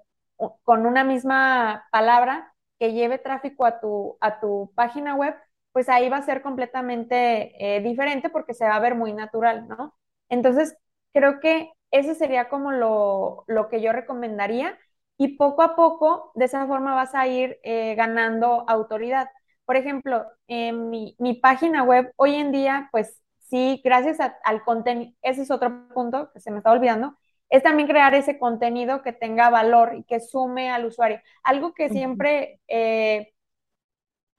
con 0.63 0.85
una 0.85 1.03
misma 1.03 1.87
palabra 1.91 2.53
que 2.79 2.93
lleve 2.93 3.17
tráfico 3.19 3.65
a 3.65 3.79
tu, 3.79 4.17
a 4.21 4.39
tu 4.39 4.71
página 4.75 5.15
web, 5.15 5.35
pues 5.77 5.89
ahí 5.89 6.09
va 6.09 6.17
a 6.17 6.23
ser 6.23 6.41
completamente 6.41 7.53
eh, 7.63 7.81
diferente 7.81 8.31
porque 8.31 8.55
se 8.55 8.65
va 8.65 8.77
a 8.77 8.79
ver 8.79 8.95
muy 8.95 9.13
natural, 9.13 9.67
¿no? 9.67 9.93
Entonces, 10.27 10.75
creo 11.13 11.39
que 11.39 11.71
ese 11.91 12.15
sería 12.15 12.49
como 12.49 12.71
lo, 12.71 13.43
lo 13.45 13.69
que 13.69 13.79
yo 13.79 13.93
recomendaría 13.93 14.75
y 15.17 15.37
poco 15.37 15.61
a 15.61 15.75
poco, 15.75 16.31
de 16.33 16.45
esa 16.45 16.65
forma 16.65 16.95
vas 16.95 17.13
a 17.13 17.27
ir 17.27 17.59
eh, 17.61 17.93
ganando 17.93 18.67
autoridad. 18.67 19.29
Por 19.65 19.75
ejemplo, 19.75 20.25
en 20.47 20.89
mi, 20.89 21.15
mi, 21.19 21.35
página 21.35 21.83
web 21.83 22.11
hoy 22.15 22.33
en 22.33 22.51
día, 22.51 22.89
pues 22.91 23.21
sí, 23.37 23.79
gracias 23.83 24.19
a, 24.19 24.35
al 24.45 24.63
contenido, 24.63 25.13
ese 25.21 25.43
es 25.43 25.51
otro 25.51 25.87
punto 25.93 26.31
que 26.33 26.39
se 26.39 26.49
me 26.49 26.57
está 26.57 26.71
olvidando, 26.71 27.15
es 27.49 27.61
también 27.61 27.87
crear 27.87 28.15
ese 28.15 28.39
contenido 28.39 29.03
que 29.03 29.13
tenga 29.13 29.51
valor 29.51 29.93
y 29.95 30.03
que 30.05 30.21
sume 30.21 30.71
al 30.71 30.85
usuario. 30.85 31.21
Algo 31.43 31.75
que 31.75 31.89
siempre 31.89 32.61
eh, 32.67 33.31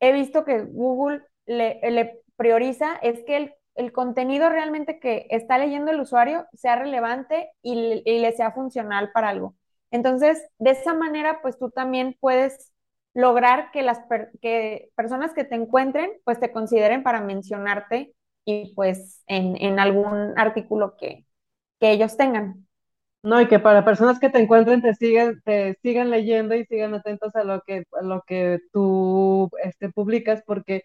he 0.01 0.13
visto 0.13 0.45
que 0.45 0.63
Google 0.63 1.23
le, 1.49 1.81
le 1.91 2.23
prioriza 2.37 2.97
es 3.03 3.25
que 3.25 3.37
el, 3.37 3.55
el, 3.75 3.93
contenido 3.93 4.49
realmente 4.49 5.01
que 5.01 5.27
está 5.31 5.59
leyendo 5.59 5.91
el 5.91 6.01
usuario 6.01 6.47
sea 6.53 6.77
relevante 6.77 7.51
y, 7.63 8.03
y 8.05 8.21
le 8.21 8.33
sea 8.33 8.53
funcional 8.53 9.11
para 9.13 9.31
algo. 9.31 9.57
Entonces, 9.91 10.47
de 10.59 10.71
esa 10.71 10.95
manera, 10.95 11.41
pues 11.43 11.59
tú 11.59 11.71
también 11.71 12.17
puedes 12.21 12.73
lograr 13.15 13.71
que 13.73 13.83
las 13.83 14.01
que 14.41 14.91
personas 14.95 15.33
que 15.33 15.45
te 15.45 15.57
encuentren, 15.57 16.13
pues 16.25 16.39
te 16.39 16.53
consideren 16.53 17.03
para 17.03 17.21
mencionarte 17.21 18.15
y 18.45 18.75
pues 18.75 19.23
en, 19.27 19.57
en 19.63 19.81
algún 19.81 20.39
artículo 20.39 20.97
que, 20.97 21.27
que, 21.81 21.91
ellos 21.91 22.17
tengan. 22.17 22.67
No, 23.23 23.41
y 23.41 23.49
que 23.49 23.59
para 23.59 23.85
personas 23.85 24.21
que 24.21 24.31
te 24.31 24.39
encuentren 24.39 24.81
te 24.83 24.95
sigan, 24.95 25.41
te 25.45 25.77
sigan 25.83 26.11
leyendo 26.11 26.55
y 26.55 26.65
sigan 26.67 26.95
atentos 26.95 27.35
a 27.35 27.45
lo 27.45 27.63
que, 27.63 27.85
a 28.01 28.03
lo 28.03 28.23
que 28.27 28.61
tú 28.73 29.51
este, 29.65 29.91
publicas, 29.91 30.43
porque 30.47 30.85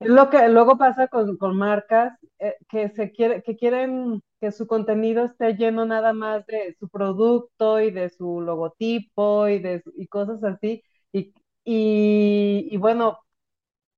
lo 0.00 0.30
que 0.30 0.48
luego 0.48 0.76
pasa 0.78 1.08
con, 1.08 1.36
con 1.36 1.56
marcas 1.56 2.18
eh, 2.38 2.56
que 2.68 2.90
se 2.90 3.12
quiere, 3.12 3.42
que 3.42 3.56
quieren 3.56 4.22
que 4.40 4.52
su 4.52 4.66
contenido 4.66 5.24
esté 5.24 5.54
lleno 5.56 5.86
nada 5.86 6.12
más 6.12 6.44
de 6.46 6.76
su 6.78 6.88
producto 6.88 7.80
y 7.80 7.90
de 7.90 8.10
su 8.10 8.40
logotipo 8.40 9.48
y 9.48 9.60
de 9.60 9.82
y 9.96 10.06
cosas 10.08 10.44
así. 10.44 10.82
Y, 11.12 11.32
y, 11.64 12.68
y 12.70 12.76
bueno, 12.76 13.18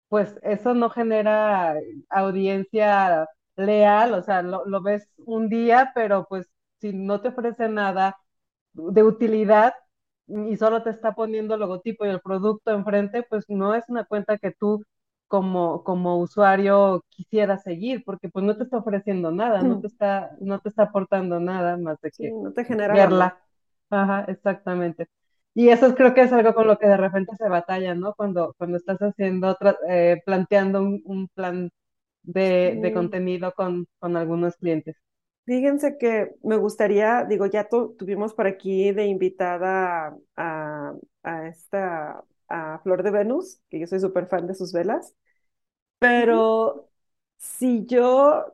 pues 0.08 0.38
eso 0.42 0.74
no 0.74 0.90
genera 0.90 1.76
audiencia 2.10 3.28
leal, 3.56 4.14
o 4.14 4.22
sea, 4.22 4.42
lo, 4.42 4.64
lo, 4.66 4.82
ves 4.82 5.08
un 5.18 5.48
día, 5.48 5.92
pero 5.94 6.26
pues 6.28 6.48
si 6.80 6.92
no 6.92 7.20
te 7.20 7.28
ofrece 7.28 7.68
nada 7.68 8.16
de 8.74 9.02
utilidad 9.02 9.74
y 10.28 10.56
solo 10.56 10.82
te 10.82 10.90
está 10.90 11.14
poniendo 11.14 11.54
el 11.54 11.60
logotipo 11.60 12.04
y 12.04 12.08
el 12.10 12.20
producto 12.20 12.70
enfrente, 12.72 13.22
pues 13.24 13.44
no 13.48 13.74
es 13.74 13.84
una 13.88 14.04
cuenta 14.04 14.38
que 14.38 14.52
tú 14.52 14.82
como, 15.28 15.82
como 15.84 16.18
usuario 16.20 17.04
quisiera 17.10 17.58
seguir, 17.58 18.02
porque 18.04 18.28
pues 18.28 18.44
no 18.44 18.56
te 18.56 18.64
está 18.64 18.78
ofreciendo 18.78 19.30
nada, 19.32 19.62
no 19.62 19.80
te 19.80 19.86
está, 19.88 20.32
no 20.40 20.60
te 20.60 20.68
está 20.68 20.84
aportando 20.84 21.40
nada 21.40 21.76
más 21.76 22.00
de 22.00 22.12
que 22.12 22.28
sí, 22.28 22.32
no 22.32 22.52
te 22.52 22.64
genera 22.64 22.94
verla. 22.94 23.40
Ajá, 23.90 24.24
exactamente. 24.28 25.08
Y 25.54 25.68
eso 25.70 25.94
creo 25.94 26.14
que 26.14 26.22
es 26.22 26.32
algo 26.32 26.54
con 26.54 26.66
lo 26.66 26.78
que 26.78 26.86
de 26.88 26.96
repente 26.96 27.34
se 27.36 27.48
batalla, 27.48 27.94
¿no? 27.94 28.14
Cuando, 28.14 28.54
cuando 28.58 28.76
estás 28.76 28.98
haciendo, 29.00 29.48
otra, 29.48 29.76
eh, 29.88 30.20
planteando 30.24 30.80
un, 30.82 31.02
un 31.04 31.28
plan 31.28 31.70
de, 32.22 32.78
sí. 32.80 32.80
de, 32.82 32.92
contenido 32.92 33.52
con, 33.54 33.86
con 33.98 34.16
algunos 34.16 34.56
clientes. 34.56 34.96
Fíjense 35.44 35.96
que 35.98 36.34
me 36.42 36.56
gustaría, 36.56 37.24
digo, 37.24 37.46
ya 37.46 37.68
tu, 37.68 37.94
tuvimos 37.96 38.34
por 38.34 38.46
aquí 38.48 38.90
de 38.92 39.06
invitada 39.06 40.16
a, 40.36 40.92
a 41.22 41.48
esta 41.48 42.24
a 42.48 42.78
Flor 42.80 43.02
de 43.02 43.10
Venus, 43.10 43.60
que 43.70 43.80
yo 43.80 43.86
soy 43.86 44.00
súper 44.00 44.26
fan 44.28 44.46
de 44.46 44.54
sus 44.54 44.72
velas, 44.72 45.14
pero 45.98 46.90
si 47.38 47.86
yo 47.86 48.46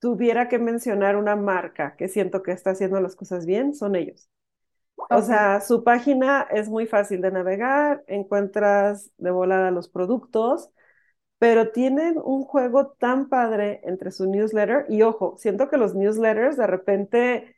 tuviera 0.00 0.48
que 0.48 0.58
mencionar 0.58 1.16
una 1.16 1.36
marca 1.36 1.96
que 1.96 2.08
siento 2.08 2.42
que 2.42 2.52
está 2.52 2.70
haciendo 2.72 3.00
las 3.00 3.16
cosas 3.16 3.46
bien, 3.46 3.74
son 3.74 3.96
ellos. 3.96 4.30
O 5.10 5.22
sea, 5.22 5.60
su 5.60 5.84
página 5.84 6.42
es 6.50 6.68
muy 6.68 6.86
fácil 6.86 7.20
de 7.20 7.30
navegar, 7.30 8.04
encuentras 8.08 9.10
de 9.18 9.30
volada 9.30 9.70
los 9.70 9.88
productos, 9.88 10.70
pero 11.38 11.70
tienen 11.72 12.18
un 12.24 12.44
juego 12.44 12.88
tan 12.98 13.28
padre 13.28 13.80
entre 13.84 14.10
su 14.12 14.26
newsletter 14.30 14.86
y 14.88 15.02
ojo, 15.02 15.36
siento 15.38 15.68
que 15.70 15.76
los 15.78 15.94
newsletters 15.94 16.56
de 16.56 16.66
repente 16.66 17.56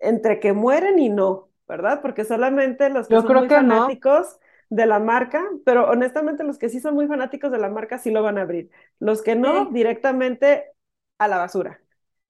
entre 0.00 0.40
que 0.40 0.52
mueren 0.52 0.98
y 0.98 1.08
no, 1.10 1.50
¿verdad? 1.68 2.02
Porque 2.02 2.24
solamente 2.24 2.90
los 2.90 3.08
que 3.08 3.18
Yo 3.18 3.20
son 3.20 3.34
creo 3.34 3.36
muy 3.36 3.48
que 3.48 3.60
fanáticos 3.60 4.38
no 4.38 4.40
de 4.74 4.86
la 4.86 4.98
marca, 4.98 5.42
pero 5.64 5.88
honestamente 5.90 6.44
los 6.44 6.58
que 6.58 6.68
sí 6.68 6.80
son 6.80 6.94
muy 6.94 7.06
fanáticos 7.06 7.52
de 7.52 7.58
la 7.58 7.68
marca 7.68 7.98
sí 7.98 8.10
lo 8.10 8.22
van 8.22 8.38
a 8.38 8.42
abrir. 8.42 8.70
Los 8.98 9.22
que 9.22 9.36
no, 9.36 9.66
sí. 9.66 9.72
directamente 9.72 10.72
a 11.18 11.28
la 11.28 11.38
basura. 11.38 11.80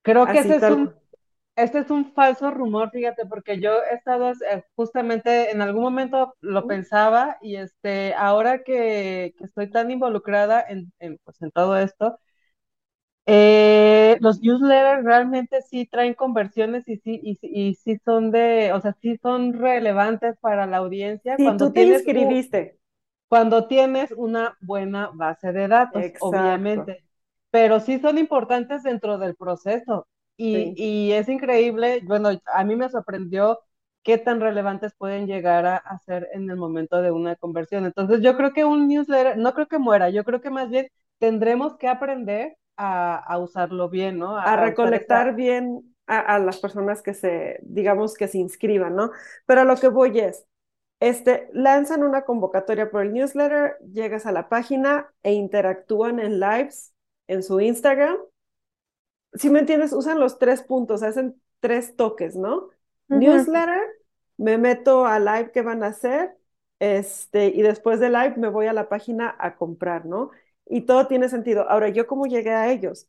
Creo 0.03 0.27
que 0.27 0.39
ese 0.41 0.57
es 0.57 0.63
un, 0.63 0.95
este 1.57 1.79
es 1.79 1.91
un 1.91 2.13
falso 2.13 2.51
rumor, 2.51 2.91
fíjate, 2.91 3.27
porque 3.27 3.61
yo 3.61 3.71
he 3.91 3.95
estado 3.95 4.33
eh, 4.33 4.65
justamente 4.77 5.51
en 5.51 5.63
algún 5.63 5.83
momento 5.83 6.35
lo 6.41 6.67
pensaba 6.67 7.39
y 7.41 7.57
este, 7.57 8.15
ahora 8.15 8.63
que, 8.65 9.35
que 9.39 9.45
estoy 9.45 9.71
tan 9.71 9.91
involucrada 9.91 10.63
en, 10.69 10.93
en, 10.99 11.19
pues, 11.25 11.41
en 11.43 11.51
todo 11.53 11.77
esto, 11.79 12.19
eh, 13.27 14.19
los 14.21 14.41
newsletters 14.43 15.05
realmente 15.05 15.63
sí 15.63 15.87
traen 15.87 16.15
conversiones 16.15 16.87
y 16.89 16.97
sí, 16.99 17.21
y, 17.23 17.39
y, 17.41 17.75
sí 17.75 17.99
son 18.05 18.31
de, 18.31 18.73
o 18.73 18.81
sea, 18.81 18.95
sí 19.01 19.19
son 19.23 19.55
relevantes 19.55 20.37
para 20.41 20.67
la 20.67 20.79
audiencia. 20.79 21.37
Sí, 21.37 21.45
cuando 21.45 21.67
tú 21.67 21.73
te 21.73 21.81
tienes 21.81 22.03
inscribiste. 22.03 22.79
Cuando 23.29 23.67
tienes 23.67 24.13
una 24.13 24.57
buena 24.61 25.11
base 25.15 25.53
de 25.53 25.69
datos, 25.69 26.03
Exacto. 26.03 26.27
obviamente. 26.27 27.05
Pero 27.51 27.81
sí 27.81 27.99
son 27.99 28.19
importantes 28.19 28.83
dentro 28.83 29.17
del 29.17 29.35
proceso. 29.37 30.07
Y, 30.37 30.55
sí. 30.55 30.75
y, 30.77 31.13
es 31.13 31.29
increíble, 31.29 32.03
bueno, 32.05 32.31
a 32.47 32.65
mí 32.65 32.77
me 32.77 32.91
sorprendió 32.91 33.61
qué 34.03 34.19
tan 34.19 34.41
relevantes 34.41 34.93
pueden 34.99 35.27
llegar 35.27 35.65
a, 35.65 35.77
a 35.77 35.99
ser 36.01 36.29
en 36.33 36.51
el 36.51 36.57
momento 36.57 37.01
de 37.01 37.11
una 37.11 37.37
conversión. 37.37 37.87
Entonces, 37.87 38.21
yo 38.21 38.37
creo 38.37 38.53
que 38.53 38.65
un 38.65 38.89
newsletter, 38.89 39.39
no 39.39 39.55
creo 39.55 39.69
que 39.69 39.79
muera, 39.79 40.11
yo 40.11 40.25
creo 40.25 40.41
que 40.41 40.51
más 40.51 40.69
bien 40.69 40.89
tendremos 41.19 41.77
que 41.77 41.89
aprender 41.89 42.57
a, 42.77 43.17
a, 43.17 43.39
usarlo 43.39 43.89
bien, 43.89 44.19
¿no? 44.19 44.37
A, 44.37 44.43
a 44.45 44.57
recolectar 44.57 45.35
bien 45.35 45.95
a, 46.07 46.39
las 46.39 46.59
personas 46.59 47.03
que 47.03 47.15
se, 47.15 47.59
digamos, 47.63 48.15
que 48.15 48.29
se 48.29 48.39
inscriban, 48.39 48.95
¿no? 48.95 49.11
Pero 49.47 49.65
lo 49.65 49.77
que 49.77 49.89
voy 49.89 50.19
es, 50.19 50.47
este, 51.01 51.49
lanzan 51.53 52.03
una 52.03 52.23
convocatoria 52.23 52.91
por 52.91 53.03
el 53.03 53.13
newsletter, 53.13 53.77
llegas 53.93 54.27
a 54.27 54.33
la 54.33 54.49
página 54.49 55.13
e 55.23 55.33
interactúan 55.33 56.21
en 56.21 56.41
lives 56.41 56.95
en 57.27 57.43
su 57.43 57.61
Instagram. 57.61 58.17
Si 59.35 59.51
me 59.51 59.61
entiendes, 59.61 59.93
usan 59.93 60.21
los 60.21 60.39
tres 60.39 60.63
puntos, 60.63 61.03
hacen 61.03 61.41
tres 61.61 61.97
toques, 61.97 62.37
¿no? 62.37 62.57
Uh 62.57 62.71
-huh. 63.09 63.19
Newsletter, 63.19 63.81
me 64.37 64.59
meto 64.59 65.07
a 65.07 65.19
live 65.19 65.51
que 65.53 65.63
van 65.63 65.83
a 65.83 65.89
hacer, 65.89 66.37
este, 66.79 67.47
y 67.47 67.63
después 67.63 68.01
de 68.01 68.11
live 68.11 68.35
me 68.37 68.49
voy 68.49 68.67
a 68.67 68.73
la 68.73 68.89
página 68.89 69.35
a 69.39 69.57
comprar, 69.57 70.07
¿no? 70.07 70.31
Y 70.67 70.83
todo 70.83 71.07
tiene 71.07 71.29
sentido. 71.29 71.69
Ahora, 71.71 71.89
¿yo 71.89 72.07
cómo 72.07 72.27
llegué 72.27 72.51
a 72.51 72.71
ellos? 72.73 73.09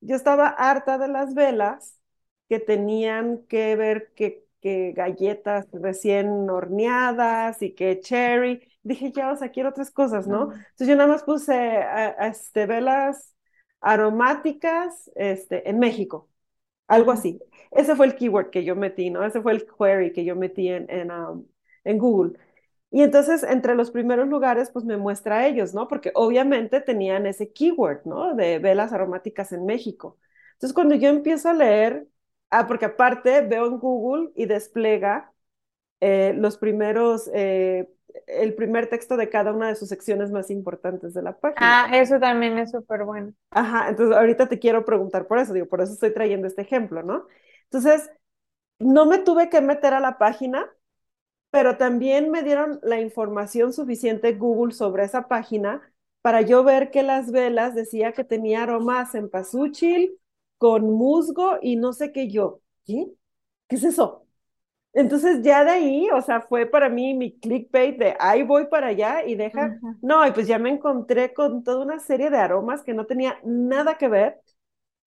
Yo 0.00 0.16
estaba 0.16 0.48
harta 0.48 0.98
de 0.98 1.08
las 1.08 1.34
velas 1.34 1.98
que 2.48 2.60
tenían 2.60 3.44
que 3.48 3.76
ver 3.76 4.12
que, 4.14 4.44
que 4.60 4.92
galletas 4.92 5.66
recién 5.72 6.48
horneadas 6.50 7.62
y 7.62 7.74
que 7.74 8.00
cherry. 8.00 8.62
Dije, 8.82 9.12
ya, 9.12 9.32
o 9.32 9.36
sea, 9.36 9.50
quiero 9.50 9.70
otras 9.70 9.90
cosas, 9.90 10.26
¿no? 10.28 10.44
Entonces 10.52 10.88
yo 10.88 10.96
nada 10.96 11.08
más 11.08 11.24
puse 11.24 11.80
este, 12.20 12.66
velas 12.66 13.34
aromáticas 13.80 15.10
este, 15.14 15.68
en 15.68 15.78
México, 15.78 16.28
algo 16.88 17.12
así. 17.12 17.40
Ese 17.70 17.96
fue 17.96 18.06
el 18.06 18.16
keyword 18.16 18.50
que 18.50 18.64
yo 18.64 18.76
metí, 18.76 19.10
¿no? 19.10 19.24
Ese 19.24 19.42
fue 19.42 19.52
el 19.52 19.66
query 19.66 20.12
que 20.12 20.24
yo 20.24 20.36
metí 20.36 20.68
en, 20.68 20.88
en, 20.90 21.10
um, 21.12 21.46
en 21.84 21.98
Google. 21.98 22.38
Y 22.90 23.02
entonces, 23.02 23.42
entre 23.42 23.74
los 23.74 23.90
primeros 23.90 24.28
lugares, 24.28 24.70
pues 24.70 24.84
me 24.84 24.96
muestra 24.96 25.38
a 25.38 25.46
ellos, 25.46 25.74
¿no? 25.74 25.88
Porque 25.88 26.10
obviamente 26.14 26.80
tenían 26.80 27.26
ese 27.26 27.52
keyword, 27.52 28.06
¿no? 28.06 28.34
De 28.34 28.58
velas 28.58 28.92
aromáticas 28.92 29.52
en 29.52 29.66
México. 29.66 30.16
Entonces, 30.54 30.72
cuando 30.74 30.94
yo 30.94 31.08
empiezo 31.08 31.50
a 31.50 31.54
leer, 31.54 32.06
ah, 32.50 32.66
porque 32.66 32.86
aparte 32.86 33.42
veo 33.42 33.66
en 33.66 33.78
Google 33.78 34.30
y 34.34 34.46
despliega 34.46 35.32
eh, 36.00 36.32
los 36.36 36.56
primeros, 36.56 37.30
eh, 37.34 37.90
el 38.26 38.54
primer 38.54 38.88
texto 38.88 39.16
de 39.16 39.28
cada 39.28 39.52
una 39.52 39.68
de 39.68 39.74
sus 39.74 39.88
secciones 39.88 40.30
más 40.30 40.50
importantes 40.50 41.12
de 41.12 41.22
la 41.22 41.38
página. 41.38 41.84
Ah, 41.84 41.96
eso 41.96 42.18
también 42.18 42.58
es 42.58 42.70
súper 42.70 43.04
bueno. 43.04 43.34
Ajá, 43.50 43.90
entonces 43.90 44.16
ahorita 44.16 44.48
te 44.48 44.58
quiero 44.58 44.84
preguntar 44.84 45.26
por 45.26 45.38
eso, 45.38 45.52
digo, 45.52 45.66
por 45.66 45.82
eso 45.82 45.92
estoy 45.92 46.14
trayendo 46.14 46.46
este 46.46 46.62
ejemplo, 46.62 47.02
¿no? 47.02 47.26
Entonces, 47.64 48.10
no 48.78 49.06
me 49.06 49.18
tuve 49.18 49.50
que 49.50 49.60
meter 49.60 49.92
a 49.92 50.00
la 50.00 50.18
página 50.18 50.66
pero 51.50 51.76
también 51.78 52.30
me 52.30 52.42
dieron 52.42 52.78
la 52.82 53.00
información 53.00 53.72
suficiente 53.72 54.32
Google 54.34 54.74
sobre 54.74 55.04
esa 55.04 55.28
página 55.28 55.82
para 56.22 56.42
yo 56.42 56.64
ver 56.64 56.90
que 56.90 57.02
las 57.02 57.30
velas 57.30 57.74
decía 57.74 58.12
que 58.12 58.24
tenía 58.24 58.64
aromas 58.64 59.14
en 59.14 59.30
pasuchil 59.30 60.18
con 60.58 60.90
musgo 60.92 61.58
y 61.62 61.76
no 61.76 61.92
sé 61.92 62.12
qué 62.12 62.28
yo. 62.28 62.60
¿Qué? 62.84 63.06
¿Qué 63.68 63.76
es 63.76 63.84
eso? 63.84 64.26
Entonces 64.92 65.42
ya 65.42 65.64
de 65.64 65.70
ahí, 65.70 66.08
o 66.12 66.22
sea, 66.22 66.40
fue 66.40 66.66
para 66.66 66.88
mí 66.88 67.14
mi 67.14 67.38
clickbait 67.38 67.98
de 67.98 68.16
ahí 68.18 68.42
voy 68.42 68.66
para 68.66 68.88
allá 68.88 69.24
y 69.24 69.34
deja. 69.36 69.78
No, 70.00 70.26
y 70.26 70.32
pues 70.32 70.46
ya 70.46 70.58
me 70.58 70.70
encontré 70.70 71.34
con 71.34 71.62
toda 71.64 71.84
una 71.84 71.98
serie 72.00 72.30
de 72.30 72.38
aromas 72.38 72.82
que 72.82 72.94
no 72.94 73.06
tenía 73.06 73.38
nada 73.44 73.98
que 73.98 74.08
ver, 74.08 74.40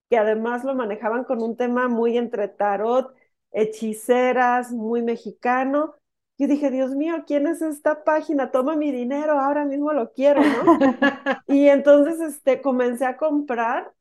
que 0.09 0.17
además 0.17 0.63
lo 0.63 0.75
manejaban 0.75 1.23
con 1.25 1.41
un 1.43 1.57
tema 1.57 1.87
muy 1.87 2.17
entre 2.17 2.47
tarot, 2.49 3.15
hechiceras, 3.51 4.71
muy 4.71 5.01
mexicano. 5.03 5.95
Yo 6.41 6.47
dije, 6.47 6.71
Dios 6.71 6.95
mío, 6.95 7.23
¿quién 7.27 7.45
es 7.45 7.61
esta 7.61 8.03
página? 8.03 8.49
Toma 8.49 8.75
mi 8.75 8.91
dinero, 8.91 9.39
ahora 9.39 9.63
mismo 9.63 9.93
lo 9.93 10.11
quiero, 10.11 10.41
¿no? 10.41 10.79
y 11.47 11.67
entonces 11.67 12.19
este, 12.19 12.63
comencé 12.63 13.05
a 13.05 13.15
comprar 13.15 13.93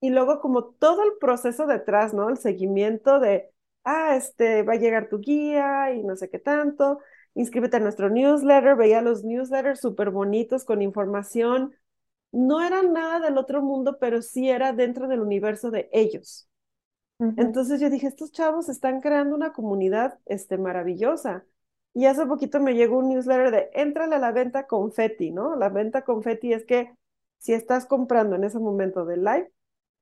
y 0.00 0.08
luego 0.08 0.40
como 0.40 0.64
todo 0.64 1.02
el 1.02 1.18
proceso 1.20 1.66
detrás, 1.66 2.14
¿no? 2.14 2.30
El 2.30 2.38
seguimiento 2.38 3.20
de, 3.20 3.50
ah, 3.84 4.16
este, 4.16 4.62
va 4.62 4.72
a 4.72 4.76
llegar 4.76 5.10
tu 5.10 5.18
guía 5.18 5.92
y 5.92 6.02
no 6.04 6.16
sé 6.16 6.30
qué 6.30 6.38
tanto, 6.38 7.00
inscríbete 7.34 7.76
a 7.76 7.80
nuestro 7.80 8.08
newsletter, 8.08 8.74
veía 8.74 9.02
los 9.02 9.22
newsletters 9.22 9.80
súper 9.80 10.08
bonitos 10.08 10.64
con 10.64 10.80
información. 10.80 11.76
No 12.32 12.62
era 12.62 12.82
nada 12.82 13.20
del 13.20 13.36
otro 13.36 13.60
mundo, 13.60 13.98
pero 14.00 14.22
sí 14.22 14.48
era 14.48 14.72
dentro 14.72 15.06
del 15.06 15.20
universo 15.20 15.70
de 15.70 15.90
ellos. 15.92 16.48
Entonces 17.18 17.78
yo 17.78 17.90
dije, 17.90 18.06
estos 18.06 18.32
chavos 18.32 18.70
están 18.70 19.02
creando 19.02 19.34
una 19.34 19.52
comunidad 19.52 20.18
este, 20.24 20.56
maravillosa. 20.56 21.44
Y 21.94 22.06
hace 22.06 22.26
poquito 22.26 22.60
me 22.60 22.74
llegó 22.74 22.98
un 22.98 23.08
newsletter 23.08 23.50
de 23.50 23.70
entrale 23.72 24.16
a 24.16 24.18
la 24.18 24.32
venta 24.32 24.66
confetti, 24.66 25.30
¿no? 25.30 25.56
La 25.56 25.68
venta 25.68 26.02
confetti 26.02 26.52
es 26.52 26.64
que 26.64 26.92
si 27.38 27.52
estás 27.52 27.86
comprando 27.86 28.36
en 28.36 28.44
ese 28.44 28.58
momento 28.58 29.04
del 29.04 29.24
live, 29.24 29.50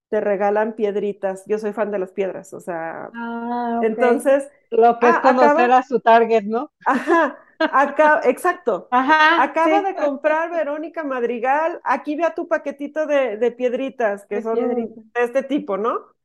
te 0.08 0.20
regalan 0.20 0.74
piedritas. 0.74 1.44
Yo 1.46 1.58
soy 1.58 1.72
fan 1.72 1.90
de 1.90 1.98
las 1.98 2.12
piedras, 2.12 2.52
o 2.52 2.60
sea, 2.60 3.10
ah, 3.14 3.80
entonces... 3.82 4.48
Lo 4.70 4.98
que 4.98 5.08
es 5.08 5.14
ah, 5.16 5.22
conocer 5.22 5.70
a 5.70 5.82
su 5.82 6.00
target, 6.00 6.44
¿no? 6.44 6.70
Ajá, 6.84 7.38
acá, 7.58 8.20
exacto. 8.24 8.88
Ajá, 8.90 9.42
acaba 9.42 9.82
de 9.82 9.94
comprar 9.94 10.50
Verónica 10.50 11.04
Madrigal, 11.04 11.80
aquí 11.84 12.16
vea 12.16 12.34
tu 12.34 12.48
paquetito 12.48 13.06
de, 13.06 13.36
de 13.36 13.52
piedritas, 13.52 14.26
que 14.26 14.42
son 14.42 14.56
de 14.56 15.04
este 15.14 15.42
tipo, 15.42 15.76
¿no? 15.76 16.15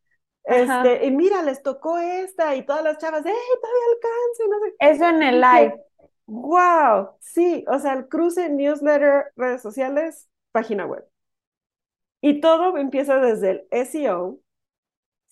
Este, 0.43 1.05
y 1.05 1.11
mira, 1.11 1.41
les 1.43 1.61
tocó 1.61 1.97
esta 1.97 2.55
y 2.55 2.65
todas 2.65 2.83
las 2.83 2.97
chavas, 2.97 3.25
¡eh, 3.25 3.33
todavía 3.61 3.85
alcance! 3.93 4.47
No 4.49 4.59
sé. 4.59 4.75
Eso 4.79 5.09
en 5.09 5.23
el 5.23 5.41
live. 5.41 5.81
¡Wow! 6.25 7.09
Sí, 7.19 7.65
o 7.67 7.77
sea, 7.79 7.93
el 7.93 8.07
cruce, 8.07 8.49
newsletter, 8.49 9.31
redes 9.35 9.61
sociales, 9.61 10.29
página 10.51 10.85
web. 10.85 11.05
Y 12.21 12.39
todo 12.39 12.77
empieza 12.77 13.19
desde 13.19 13.51
el 13.51 13.67
SEO. 13.71 14.39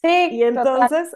Sí. 0.02 0.30
Y 0.32 0.44
entonces, 0.44 1.16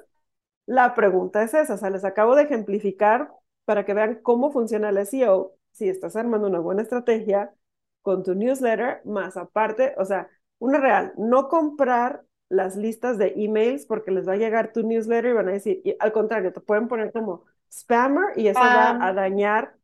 la 0.66 0.94
pregunta 0.96 1.44
es 1.44 1.54
esa, 1.54 1.74
o 1.74 1.78
sea, 1.78 1.90
les 1.90 2.06
acabo 2.06 2.36
de 2.36 2.44
ejemplificar 2.44 3.32
para 3.66 3.86
que 3.86 3.94
vean 3.94 4.20
cómo 4.22 4.52
funciona 4.52 4.90
el 4.90 4.98
SEO, 4.98 5.56
si 5.72 5.90
estás 5.90 6.16
armando 6.16 6.48
una 6.48 6.60
buena 6.60 6.82
estrategia 6.82 7.54
con 8.02 8.24
tu 8.24 8.36
newsletter, 8.36 9.02
más 9.06 9.38
aparte, 9.38 9.96
o 9.98 10.06
sea, 10.06 10.30
una 10.60 10.80
real, 10.80 11.14
no 11.18 11.48
comprar 11.48 12.24
las 12.54 12.76
listas 12.78 13.18
de 13.18 13.34
emails 13.38 13.86
porque 13.86 14.12
les 14.12 14.28
va 14.28 14.34
a 14.34 14.38
llegar 14.38 14.74
tu 14.74 14.84
newsletter 14.84 15.32
y 15.32 15.34
van 15.34 15.50
a 15.50 15.54
decir, 15.54 15.82
y 15.84 15.96
al 16.00 16.12
contrario, 16.14 16.54
te 16.54 16.62
pueden 16.62 16.88
poner 16.88 17.12
como 17.12 17.46
spammer 17.72 18.38
y 18.38 18.48
eso 18.48 18.72
va 18.72 18.98
a 19.00 19.14
dañar 19.14 19.76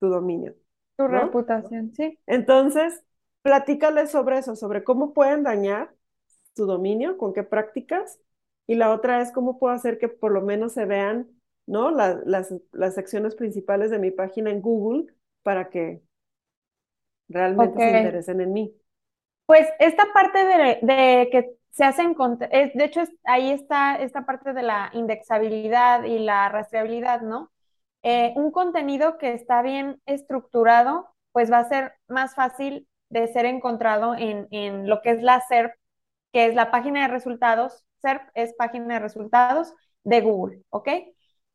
tu 0.00 0.08
dominio. 0.08 0.54
Tu 0.96 1.08
reputación, 1.08 1.92
sí. 1.94 2.18
Entonces, 2.26 3.02
platícales 3.42 4.10
sobre 4.10 4.38
eso, 4.38 4.56
sobre 4.56 4.84
cómo 4.84 5.12
pueden 5.14 5.42
dañar 5.42 5.94
tu 6.54 6.66
dominio, 6.66 7.18
con 7.18 7.32
qué 7.32 7.42
prácticas. 7.42 8.20
Y 8.66 8.76
la 8.76 8.92
otra 8.92 9.22
es 9.22 9.32
cómo 9.32 9.58
puedo 9.58 9.74
hacer 9.74 9.98
que 9.98 10.08
por 10.08 10.32
lo 10.32 10.42
menos 10.42 10.72
se 10.72 10.86
vean, 10.86 11.28
¿no? 11.66 11.90
las, 11.90 12.18
las 12.72 12.94
secciones 12.94 13.34
principales 13.34 13.90
de 13.90 13.98
mi 13.98 14.10
página 14.10 14.50
en 14.50 14.60
Google 14.62 15.06
para 15.42 15.70
que 15.70 16.02
realmente 17.28 17.80
se 17.80 17.90
interesen 17.90 18.40
en 18.40 18.52
mí. 18.52 18.74
Pues 19.46 19.68
esta 19.78 20.04
parte 20.12 20.38
de, 20.44 20.78
de 20.82 21.28
que 21.30 21.56
se 21.72 21.84
hacen, 21.84 22.14
de 22.14 22.84
hecho 22.84 23.02
ahí 23.24 23.50
está 23.50 23.96
esta 23.96 24.26
parte 24.26 24.52
de 24.52 24.62
la 24.62 24.90
indexabilidad 24.92 26.04
y 26.04 26.18
la 26.20 26.48
rastreabilidad, 26.50 27.22
¿no? 27.22 27.50
Eh, 28.02 28.32
un 28.36 28.50
contenido 28.52 29.18
que 29.18 29.32
está 29.32 29.62
bien 29.62 30.00
estructurado, 30.06 31.08
pues 31.32 31.50
va 31.50 31.58
a 31.58 31.68
ser 31.68 31.94
más 32.08 32.34
fácil 32.34 32.88
de 33.10 33.26
ser 33.28 33.46
encontrado 33.46 34.14
en, 34.14 34.48
en 34.50 34.88
lo 34.88 35.02
que 35.02 35.10
es 35.12 35.22
la 35.22 35.40
SERP, 35.40 35.74
que 36.32 36.46
es 36.46 36.54
la 36.54 36.70
página 36.70 37.02
de 37.02 37.08
resultados. 37.08 37.84
SERP 38.02 38.22
es 38.34 38.54
página 38.54 38.94
de 38.94 39.00
resultados 39.00 39.74
de 40.04 40.20
Google, 40.20 40.62
¿ok? 40.70 40.88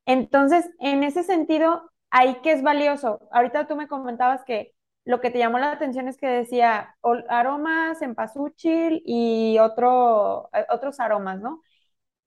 Entonces, 0.06 0.70
en 0.80 1.04
ese 1.04 1.24
sentido, 1.24 1.92
ahí 2.10 2.40
que 2.42 2.54
es 2.54 2.64
valioso. 2.64 3.20
Ahorita 3.32 3.68
tú 3.68 3.76
me 3.76 3.88
comentabas 3.88 4.44
que 4.46 4.74
lo 5.08 5.22
que 5.22 5.32
te 5.32 5.40
llamó 5.40 5.58
la 5.58 5.72
atención 5.72 6.08
es 6.10 6.18
que 6.18 6.28
decía 6.28 6.96
aromas 7.30 8.02
en 8.02 8.14
pasuchil 8.14 9.02
y 9.06 9.58
otro, 9.60 10.50
eh, 10.54 10.66
otros 10.70 11.00
aromas, 11.00 11.40
¿no? 11.40 11.62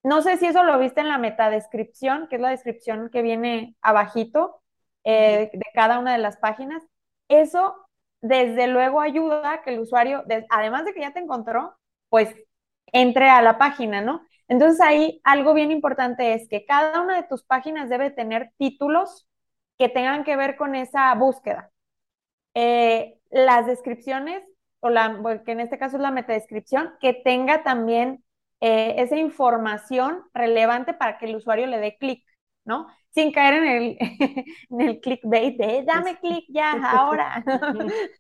No 0.03 0.23
sé 0.23 0.39
si 0.39 0.47
eso 0.47 0.65
lo 0.65 0.79
viste 0.79 1.01
en 1.03 1.09
la 1.09 1.19
metadescripción, 1.19 2.29
que 2.29 2.37
es 2.37 2.43
la 2.43 2.51
descripción 2.51 3.11
que 3.11 3.23
viene 3.23 3.77
abajito 3.83 4.63
eh, 5.05 5.51
de 5.53 5.67
cada 5.75 5.99
una 5.99 6.13
de 6.13 6.19
las 6.19 6.39
páginas. 6.39 6.83
Eso, 7.29 7.77
desde 8.23 8.67
luego, 8.69 9.01
ayuda 9.03 9.53
a 9.53 9.63
que 9.63 9.71
el 9.71 9.81
usuario, 9.81 10.25
además 10.51 10.85
de 10.87 10.95
que 10.95 11.01
ya 11.01 11.13
te 11.13 11.21
encontró, 11.21 11.77
pues 12.09 12.35
entre 12.93 13.29
a 13.31 13.43
la 13.43 13.59
página, 13.59 14.01
¿no? 14.01 14.23
Entonces 14.49 14.81
ahí 14.81 15.21
algo 15.25 15.55
bien 15.55 15.71
importante 15.71 16.35
es 16.35 16.49
que 16.49 16.65
cada 16.65 17.03
una 17.03 17.17
de 17.17 17.25
tus 17.29 17.45
páginas 17.45 17.89
debe 17.91 18.11
tener 18.11 18.53
títulos 18.59 19.29
que 19.79 19.89
tengan 19.89 20.25
que 20.25 20.37
ver 20.37 20.57
con 20.57 20.75
esa 20.75 21.15
búsqueda. 21.15 21.71
Eh, 22.55 23.19
las 23.31 23.67
descripciones, 23.67 24.43
o 24.81 24.91
la, 24.91 25.41
que 25.45 25.53
en 25.53 25.61
este 25.61 25.79
caso 25.79 25.97
es 25.97 26.03
la 26.03 26.11
metadescripción, 26.11 26.93
que 27.01 27.13
tenga 27.13 27.63
también 27.63 28.25
eh, 28.61 28.95
esa 28.99 29.17
información 29.17 30.23
relevante 30.35 30.95
para 30.95 31.19
que 31.19 31.27
el 31.27 31.37
usuario 31.37 31.67
le 31.67 31.79
dé 31.79 31.97
clic, 31.99 32.25
¿no? 32.65 32.87
Sin 33.11 33.33
caer 33.33 33.55
en 33.55 33.67
el, 33.67 33.99
en 34.71 34.81
el 34.81 35.01
clickbait 35.01 35.57
de 35.57 35.83
dame 35.85 36.19
clic 36.19 36.45
ya, 36.49 36.73
ahora. 36.91 37.45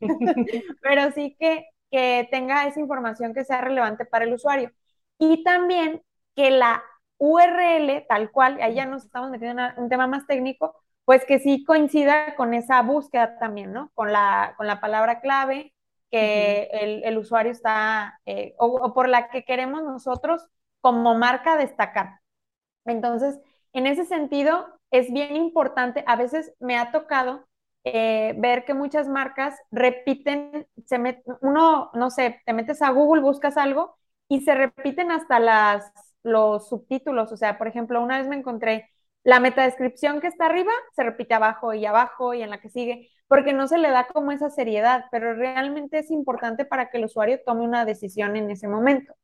Pero 0.83 1.13
sí 1.13 1.37
que, 1.39 1.67
que 1.91 2.29
tenga 2.31 2.67
esa 2.67 2.81
información 2.81 3.35
que 3.35 3.45
sea 3.45 3.61
relevante 3.61 4.05
para 4.05 4.25
el 4.25 4.35
usuario. 4.35 4.71
Y 5.19 5.45
también 5.45 6.03
que 6.35 6.51
la 6.51 6.83
URL, 7.19 8.07
tal 8.09 8.31
cual, 8.31 8.61
ahí 8.63 8.75
ya 8.75 8.87
nos 8.87 9.05
estamos 9.05 9.31
metiendo 9.31 9.63
en 9.63 9.79
un 9.79 9.89
tema 9.89 10.07
más 10.07 10.27
técnico, 10.27 10.75
pues 11.11 11.25
que 11.25 11.41
sí 11.41 11.65
coincida 11.65 12.37
con 12.37 12.55
esa 12.55 12.81
búsqueda 12.83 13.37
también, 13.41 13.73
¿no? 13.73 13.91
Con 13.95 14.13
la, 14.13 14.55
con 14.57 14.69
la 14.69 14.81
palabra 14.81 15.21
clave 15.21 15.75
que 16.09 16.69
el, 17.03 17.19
usuario 17.19 17.51
está, 17.51 18.21
eh, 18.27 18.55
o, 18.59 18.95
por 18.95 19.09
la 19.09 19.29
que 19.29 19.45
queremos 19.45 19.83
nosotros 19.83 20.47
como 20.81 21.17
marca 21.17 21.57
destacar. 21.57 22.21
Entonces, 22.85 23.41
en 23.73 23.89
ese 23.89 24.05
sentido, 24.05 24.69
es 24.93 25.13
bien 25.13 25.35
importante, 25.35 26.05
a 26.07 26.15
veces 26.15 26.55
me 26.61 26.79
ha 26.79 26.93
tocado 26.93 27.45
eh, 27.83 28.37
ver 28.39 28.65
que 28.65 28.75
muchas 28.75 29.09
marcas 29.09 29.59
repiten, 29.73 30.69
se 30.87 31.01
met, 31.01 31.25
uno, 31.41 31.91
no 31.93 32.11
sé, 32.11 32.41
te 32.47 32.53
metes 32.53 32.83
a 32.83 32.91
Google, 32.91 33.21
buscas 33.21 33.57
algo 33.57 33.97
y 34.29 34.43
se 34.43 34.55
repiten 34.55 35.11
hasta 35.11 35.41
las, 35.41 35.93
los 36.23 36.69
subtítulos. 36.69 37.33
O 37.33 37.37
sea, 37.37 37.59
por 37.59 37.67
ejemplo, 37.67 38.01
una 38.01 38.19
vez 38.19 38.29
me 38.29 38.37
encontré 38.37 38.91
la 39.25 39.41
metadescripción 39.41 40.21
que 40.21 40.29
está 40.29 40.47
arriba, 40.47 40.73
se 40.95 41.03
repite 41.05 41.35
abajo 41.35 41.75
y 41.75 41.85
abajo 41.87 42.35
y 42.35 42.43
en 42.43 42.51
la 42.51 42.61
que 42.61 42.71
sigue, 42.71 43.11
porque 43.29 43.53
no 43.53 43.69
se 43.69 43.79
le 43.79 43.91
da 43.91 44.07
como 44.09 44.33
esa 44.33 44.51
seriedad, 44.51 45.05
pero 45.11 45.35
realmente 45.35 45.99
es 45.99 46.11
importante 46.11 46.65
para 46.65 46.91
que 46.91 46.99
el 46.99 47.05
usuario 47.05 47.41
tome 47.45 47.63
una 47.65 47.85
decisión 47.85 48.37
en 48.37 48.51
ese 48.51 48.69
momento. 48.69 49.15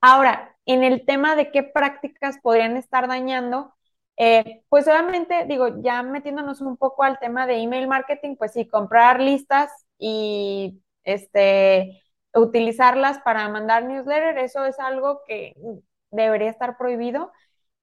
Ahora, 0.00 0.56
en 0.66 0.84
el 0.84 1.04
tema 1.06 1.36
de 1.36 1.50
qué 1.50 1.62
prácticas 1.62 2.38
podrían 2.42 2.76
estar 2.76 3.08
dañando, 3.08 3.74
eh, 4.16 4.62
pues 4.68 4.86
obviamente, 4.88 5.44
digo, 5.46 5.82
ya 5.82 6.02
metiéndonos 6.02 6.60
un 6.60 6.76
poco 6.76 7.02
al 7.04 7.18
tema 7.18 7.46
de 7.46 7.56
email 7.62 7.88
marketing, 7.88 8.36
pues 8.36 8.52
sí, 8.52 8.68
comprar 8.68 9.20
listas 9.20 9.70
y 9.98 10.82
este, 11.04 12.02
utilizarlas 12.34 13.18
para 13.20 13.48
mandar 13.48 13.84
newsletter, 13.84 14.38
eso 14.38 14.64
es 14.64 14.78
algo 14.78 15.22
que 15.26 15.54
debería 16.10 16.50
estar 16.50 16.76
prohibido. 16.78 17.32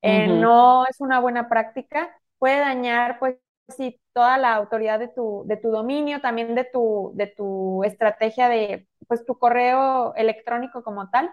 Eh, 0.04 0.28
no 0.28 0.86
es 0.86 1.00
una 1.00 1.20
buena 1.22 1.48
práctica, 1.50 2.12
puede 2.38 2.60
dañar, 2.60 3.20
pues, 3.20 3.38
sí, 3.70 4.02
toda 4.14 4.38
la 4.38 4.54
autoridad 4.56 5.00
de 5.00 5.08
tu, 5.08 5.44
de 5.48 5.58
tu 5.58 5.70
dominio, 5.72 6.22
también 6.22 6.56
de 6.56 6.66
tu, 6.66 7.14
de 7.16 7.28
tu 7.28 7.84
estrategia 7.86 8.50
de, 8.50 8.88
pues, 9.08 9.26
tu 9.26 9.40
correo 9.40 10.14
electrónico 10.16 10.84
como 10.84 11.10
tal, 11.10 11.32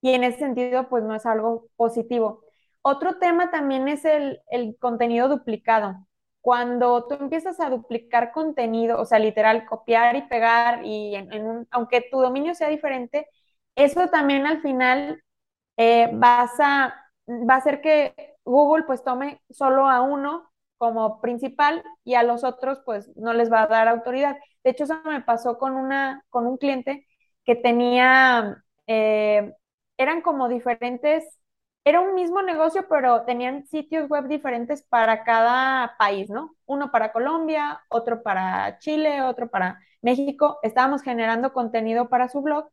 y 0.00 0.14
en 0.14 0.24
ese 0.24 0.38
sentido, 0.38 0.88
pues, 0.88 1.04
no 1.04 1.14
es 1.14 1.26
algo 1.26 1.68
positivo. 1.76 2.42
Otro 2.82 3.18
tema 3.18 3.50
también 3.50 3.88
es 3.88 4.04
el, 4.04 4.40
contenido 4.80 5.28
duplicado. 5.28 6.06
Cuando 6.40 7.06
tú 7.08 7.16
empiezas 7.16 7.60
a 7.60 7.68
duplicar 7.70 8.32
contenido, 8.32 9.00
o 9.00 9.04
sea, 9.04 9.18
literal, 9.18 9.66
copiar 9.66 10.16
y 10.16 10.22
pegar, 10.22 10.84
y 10.86 11.16
en, 11.16 11.66
aunque 11.70 12.02
tu 12.10 12.20
dominio 12.20 12.54
sea 12.54 12.68
diferente, 12.68 13.28
eso 13.74 14.08
también 14.08 14.46
al 14.46 14.62
final 14.62 15.22
eh, 15.76 16.10
vas 16.14 16.52
a, 16.60 16.94
va 17.28 17.54
a 17.54 17.56
hacer 17.58 17.80
que 17.80 18.14
Google 18.44 18.84
pues 18.84 19.02
tome 19.04 19.40
solo 19.50 19.88
a 19.88 20.02
uno 20.02 20.50
como 20.78 21.20
principal 21.20 21.82
y 22.04 22.14
a 22.14 22.22
los 22.22 22.44
otros 22.44 22.80
pues 22.84 23.10
no 23.16 23.32
les 23.32 23.50
va 23.52 23.62
a 23.62 23.66
dar 23.66 23.88
autoridad. 23.88 24.36
De 24.64 24.70
hecho, 24.70 24.84
eso 24.84 25.00
me 25.04 25.22
pasó 25.22 25.58
con, 25.58 25.74
una, 25.74 26.24
con 26.30 26.46
un 26.46 26.56
cliente 26.58 27.06
que 27.44 27.54
tenía, 27.56 28.62
eh, 28.86 29.54
eran 29.96 30.20
como 30.22 30.48
diferentes 30.48 31.24
era 31.84 32.00
un 32.00 32.14
mismo 32.14 32.42
negocio, 32.42 32.86
pero 32.88 33.22
tenían 33.24 33.64
sitios 33.66 34.08
web 34.08 34.26
diferentes 34.26 34.82
para 34.82 35.22
cada 35.22 35.96
país, 35.98 36.28
¿no? 36.28 36.56
Uno 36.66 36.90
para 36.90 37.12
Colombia, 37.12 37.80
otro 37.88 38.22
para 38.24 38.78
Chile, 38.80 39.22
otro 39.22 39.48
para 39.48 39.78
México. 40.02 40.58
Estábamos 40.64 41.02
generando 41.02 41.52
contenido 41.52 42.08
para 42.08 42.28
su 42.28 42.42
blog 42.42 42.68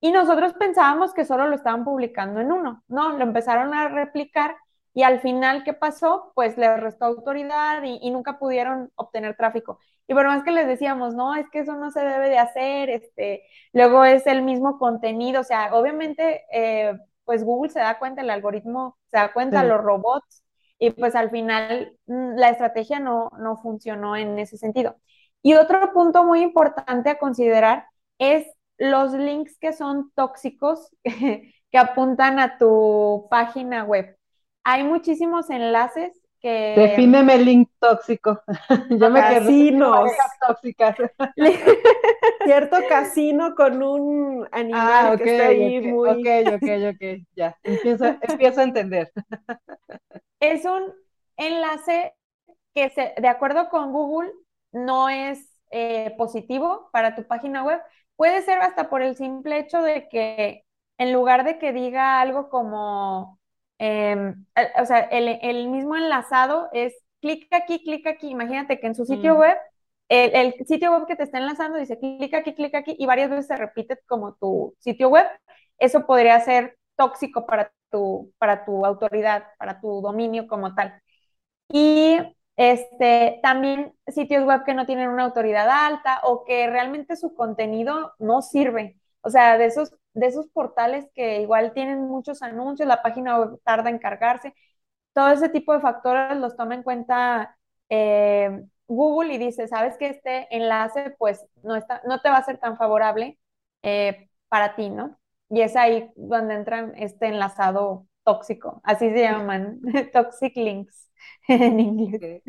y 0.00 0.12
nosotros 0.12 0.54
pensábamos 0.54 1.12
que 1.12 1.24
solo 1.24 1.48
lo 1.48 1.54
estaban 1.56 1.84
publicando 1.84 2.40
en 2.40 2.52
uno. 2.52 2.84
No, 2.88 3.12
lo 3.12 3.22
empezaron 3.24 3.74
a 3.74 3.88
replicar 3.88 4.56
y 4.94 5.02
al 5.02 5.20
final, 5.20 5.64
¿qué 5.64 5.74
pasó? 5.74 6.32
Pues 6.34 6.56
le 6.58 6.76
restó 6.76 7.04
autoridad 7.06 7.82
y, 7.84 8.10
nunca 8.10 8.38
pudieron 8.38 8.90
obtener 8.96 9.36
tráfico. 9.36 9.78
Y 10.08 10.14
por 10.14 10.26
más 10.26 10.42
que 10.42 10.50
les 10.50 10.66
decíamos, 10.66 11.14
no, 11.14 11.34
es 11.36 11.48
que 11.50 11.60
eso 11.60 11.74
no 11.76 11.90
se 11.90 12.00
debe 12.00 12.28
de 12.30 12.38
hacer, 12.38 12.90
este, 12.90 13.44
luego 13.72 14.04
es 14.04 14.26
el 14.26 14.42
mismo 14.42 14.78
contenido, 14.78 15.42
o 15.42 15.44
sea, 15.44 15.74
obviamente 15.74 16.44
eh, 16.52 16.98
pues 17.24 17.44
Google 17.44 17.70
se 17.70 17.80
da 17.80 17.98
cuenta, 17.98 18.22
el 18.22 18.30
algoritmo 18.30 18.98
se 19.06 19.18
da 19.18 19.32
cuenta, 19.32 19.62
los 19.64 19.80
robots, 19.80 20.42
y 20.78 20.90
pues 20.90 21.14
al 21.14 21.30
final 21.30 21.96
mm, 22.06 22.36
la 22.36 22.48
estrategia 22.50 23.00
no, 23.00 23.30
no 23.38 23.56
funcionó 23.58 24.16
en 24.16 24.38
ese 24.38 24.56
sentido. 24.56 24.96
Y 25.42 25.54
otro 25.54 25.92
punto 25.92 26.24
muy 26.24 26.40
importante 26.40 27.10
a 27.10 27.18
considerar 27.18 27.86
es 28.18 28.46
los 28.78 29.12
links 29.12 29.58
que 29.58 29.72
son 29.72 30.10
tóxicos 30.14 30.94
que 31.04 31.78
apuntan 31.78 32.38
a 32.38 32.58
tu 32.58 33.26
página 33.30 33.84
web. 33.84 34.16
Hay 34.64 34.84
muchísimos 34.84 35.50
enlaces 35.50 36.12
que... 36.40 36.74
Defíneme 36.76 37.34
el 37.34 37.44
link 37.44 37.70
tóxico. 37.78 38.40
Yo 38.90 39.10
me 39.10 39.20
Casinos. 39.20 40.10
tóxicas. 40.46 40.96
Cierto 42.44 42.76
casino 42.88 43.54
con 43.54 43.82
un 43.82 44.48
animal 44.52 45.12
ah, 45.12 45.16
que 45.16 45.36
está 45.36 45.48
ahí 45.48 45.80
muy... 45.80 46.08
Ok, 46.08 46.54
ok, 46.54 46.94
ok, 46.94 47.26
ya. 47.34 47.56
Empiezo, 47.62 48.04
a 48.60 48.62
entender. 48.62 49.12
Es 50.40 50.64
un 50.64 50.94
enlace 51.36 52.14
que, 52.74 52.90
se, 52.90 53.14
de 53.18 53.28
acuerdo 53.28 53.68
con 53.68 53.92
Google, 53.92 54.32
no 54.72 55.08
es 55.08 55.60
eh, 55.70 56.14
positivo 56.16 56.88
para 56.92 57.14
tu 57.14 57.26
página 57.26 57.64
web. 57.64 57.80
Puede 58.18 58.42
ser 58.42 58.58
hasta 58.58 58.90
por 58.90 59.00
el 59.00 59.16
simple 59.16 59.58
hecho 59.58 59.80
de 59.80 60.10
que 60.10 60.66
en 60.98 61.14
lugar 61.14 61.44
de 61.44 61.58
que 61.58 61.72
diga 61.72 62.20
algo 62.20 62.50
como 62.50 63.38
Em, 63.78 64.44
o 64.80 64.86
sea, 64.86 65.00
el, 65.00 65.68
mismo 65.68 65.96
enlazado 65.96 66.68
es 66.72 66.94
clic 67.20 67.52
aquí, 67.52 67.82
clic 67.84 68.06
aquí. 68.06 68.28
Imagínate 68.28 68.80
que 68.80 68.88
en 68.88 68.94
su 68.94 69.04
sitio 69.04 69.34
mm. 69.36 69.38
web, 69.38 69.56
el, 70.08 70.54
sitio 70.66 70.92
web 70.92 71.06
que 71.06 71.16
te 71.16 71.22
está 71.24 71.38
enlazando 71.38 71.78
dice 71.78 71.98
clic 71.98 72.34
aquí, 72.34 72.54
clic 72.54 72.74
aquí, 72.74 72.96
y 72.98 73.06
varias 73.06 73.30
veces 73.30 73.46
se 73.46 73.56
repite 73.56 73.98
como 74.06 74.34
tu 74.34 74.74
sitio 74.80 75.08
web. 75.08 75.26
Eso 75.78 76.06
podría 76.06 76.40
ser 76.40 76.76
tóxico 76.96 77.46
para 77.46 77.72
tu, 77.90 78.32
para 78.38 78.64
tu 78.64 78.84
autoridad, 78.84 79.44
para 79.58 79.80
tu 79.80 80.00
dominio 80.02 80.48
como 80.48 80.74
tal. 80.74 81.00
Y 81.68 82.18
este, 82.58 83.40
también 83.42 83.94
sitios 84.08 84.44
web 84.44 84.64
que 84.66 84.74
no 84.74 84.84
tienen 84.86 85.10
una 85.10 85.24
autoridad 85.24 85.68
alta 85.70 86.20
o 86.24 86.44
que 86.44 86.68
realmente 86.68 87.16
su 87.16 87.34
contenido 87.34 88.14
no 88.18 88.42
sirve. 88.42 88.98
O 89.22 89.30
sea, 89.30 89.58
de 89.58 89.66
esos 89.66 89.94
de 90.14 90.26
esos 90.26 90.48
portales 90.48 91.06
que 91.14 91.40
igual 91.42 91.72
tienen 91.74 92.00
muchos 92.08 92.42
anuncios, 92.42 92.88
la 92.88 93.02
página 93.02 93.38
tarda 93.64 93.90
en 93.90 93.98
cargarse, 94.00 94.54
todo 95.12 95.30
ese 95.30 95.48
tipo 95.48 95.72
de 95.72 95.80
factores 95.80 96.36
los 96.38 96.56
toma 96.56 96.74
en 96.74 96.82
cuenta 96.82 97.56
eh, 97.88 98.64
Google 98.88 99.34
y 99.34 99.38
dice, 99.38 99.68
sabes 99.68 99.96
que 99.98 100.08
este 100.08 100.48
enlace 100.56 101.14
pues 101.18 101.46
no, 101.62 101.76
está, 101.76 102.02
no 102.06 102.20
te 102.20 102.30
va 102.30 102.38
a 102.38 102.44
ser 102.44 102.58
tan 102.58 102.76
favorable 102.78 103.38
eh, 103.82 104.28
para 104.48 104.74
ti, 104.76 104.90
¿no? 104.90 105.18
Y 105.50 105.62
es 105.62 105.76
ahí 105.76 106.10
donde 106.16 106.54
entra 106.54 106.92
este 106.96 107.26
enlazado 107.28 108.06
tóxico, 108.24 108.80
así 108.84 109.10
se 109.10 109.22
llaman, 109.22 109.80
toxic 110.12 110.56
links 110.56 111.07
en 111.48 111.80
inglés. 111.80 112.42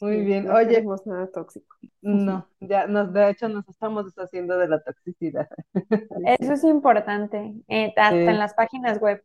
Muy 0.00 0.24
bien. 0.24 0.44
No 0.44 0.54
Oye, 0.54 0.84
nada 1.06 1.26
tóxico. 1.32 1.76
No, 2.02 2.46
ya 2.60 2.86
nos, 2.86 3.12
de 3.12 3.30
hecho 3.30 3.48
nos 3.48 3.68
estamos 3.68 4.04
deshaciendo 4.04 4.56
de 4.56 4.68
la 4.68 4.80
toxicidad. 4.80 5.48
Eso 6.38 6.52
es 6.52 6.64
importante, 6.64 7.54
eh, 7.66 7.92
hasta 7.96 8.14
en 8.14 8.38
las 8.38 8.54
páginas 8.54 9.00
web. 9.00 9.24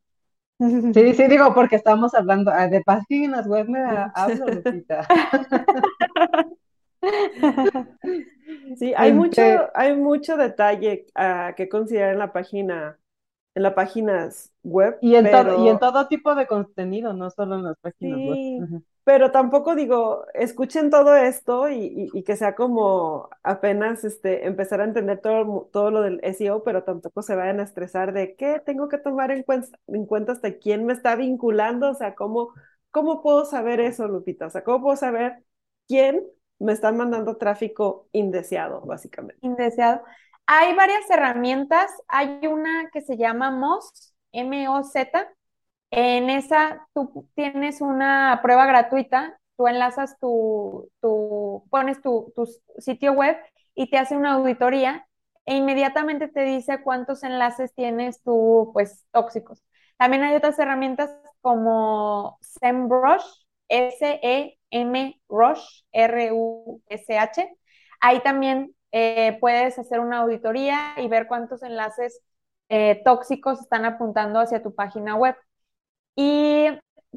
Sí, 0.60 1.14
sí, 1.14 1.28
digo, 1.28 1.54
porque 1.54 1.76
estamos 1.76 2.14
hablando 2.14 2.52
ah, 2.52 2.68
de 2.68 2.82
páginas 2.82 3.48
web, 3.48 3.68
me 3.68 3.80
hablo, 4.16 4.46
Lupita. 4.48 5.08
Sí, 8.78 8.94
hay 8.96 9.14
mucho, 9.14 9.42
este 9.42 9.70
hay 9.76 9.96
mucho 9.96 10.38
detalle 10.38 11.06
uh, 11.18 11.54
que 11.56 11.68
considerar 11.68 12.14
en 12.14 12.20
la 12.20 12.32
página, 12.32 12.98
en 13.56 13.64
las 13.64 13.74
páginas 13.74 14.52
web. 14.64 14.98
Y 15.02 15.16
en, 15.16 15.30
todo, 15.30 15.66
y 15.66 15.70
en 15.70 15.80
todo 15.80 16.08
tipo 16.08 16.36
de 16.36 16.48
contenido, 16.48 17.14
no 17.14 17.30
solo 17.30 17.56
en 17.56 17.64
las 17.64 17.78
páginas 17.78 18.20
web 18.20 18.84
pero 19.04 19.32
tampoco 19.32 19.76
digo, 19.76 20.26
escuchen 20.34 20.90
todo 20.90 21.16
esto 21.16 21.70
y, 21.70 22.10
que 22.24 22.38
sea 22.38 22.56
como 22.56 23.30
apenas 23.44 24.04
este, 24.06 24.48
empezar 24.48 24.80
a 24.80 24.86
entender 24.86 25.20
todo, 25.20 25.70
todo 25.74 25.92
lo 25.92 26.02
del 26.02 26.22
SEO, 26.24 26.64
pero 26.64 26.84
tampoco 26.84 27.22
se 27.22 27.36
vayan 27.36 27.60
a 27.60 27.64
estresar 27.64 28.14
de 28.14 28.36
qué 28.36 28.62
tengo 28.66 28.88
que 28.88 28.98
tomar 28.98 29.32
en, 29.32 29.44
cuenta, 29.44 29.78
en 29.88 30.06
cuenta 30.06 30.32
hasta 30.32 30.58
quién 30.58 30.86
me 30.86 30.94
está 30.94 31.16
vinculando, 31.18 31.90
o 31.90 31.96
sea, 31.96 32.16
cómo, 32.16 32.54
cómo 32.92 33.22
puedo 33.22 33.44
saber 33.44 33.82
eso, 33.82 34.08
Lupita, 34.08 34.48
o 34.48 34.50
sea, 34.50 34.64
cómo 34.64 34.82
puedo 34.82 34.96
saber 34.96 35.44
quién 35.88 36.26
me 36.60 36.72
está 36.72 36.92
mandando 36.94 37.36
tráfico 37.36 38.08
indeseado, 38.14 38.82
básicamente. 38.82 39.46
Indeseado. 39.46 40.02
Hay 40.46 40.76
varias 40.76 41.10
herramientas, 41.10 41.92
hay 42.08 42.48
una 42.48 42.90
que 42.92 43.02
se 43.02 43.18
llama 43.18 43.50
MOZ, 43.52 44.14
M-O-Z, 44.34 45.30
en 45.92 46.30
esa 46.30 46.88
tú 46.94 47.30
tienes 47.36 47.82
una 47.82 48.40
prueba 48.42 48.66
gratuita, 48.66 49.40
tú 49.58 49.68
enlazas 49.68 50.18
tu, 50.20 50.90
tu 51.02 51.64
pones 51.70 52.02
tu, 52.02 52.34
sitio 52.80 53.14
web 53.14 53.38
y 53.76 53.90
te 53.90 53.98
hace 53.98 54.18
una 54.18 54.34
auditoría 54.34 55.08
e 55.46 55.56
inmediatamente 55.56 56.28
te 56.28 56.44
dice 56.44 56.82
cuántos 56.84 57.24
enlaces 57.24 57.74
tienes 57.76 58.22
tú, 58.24 58.72
pues, 58.74 59.06
tóxicos. 59.12 59.64
También 59.98 60.24
hay 60.24 60.36
otras 60.36 60.58
herramientas 60.60 61.12
como 61.42 62.38
SEMrush, 62.42 63.24
S-E-M 63.70 65.22
Rush, 65.30 65.84
R-U-S-H. 65.92 67.58
Ahí 68.02 68.20
también 68.22 68.76
eh, 68.94 69.38
puedes 69.42 69.78
hacer 69.80 70.00
una 70.00 70.20
auditoría 70.20 70.94
y 70.98 71.08
ver 71.10 71.28
cuántos 71.28 71.64
enlaces 71.64 72.22
eh, 72.70 73.02
tóxicos 73.04 73.60
están 73.62 73.86
apuntando 73.86 74.40
hacia 74.40 74.64
tu 74.64 74.76
página 74.76 75.16
web. 75.16 75.36
Y 76.16 76.68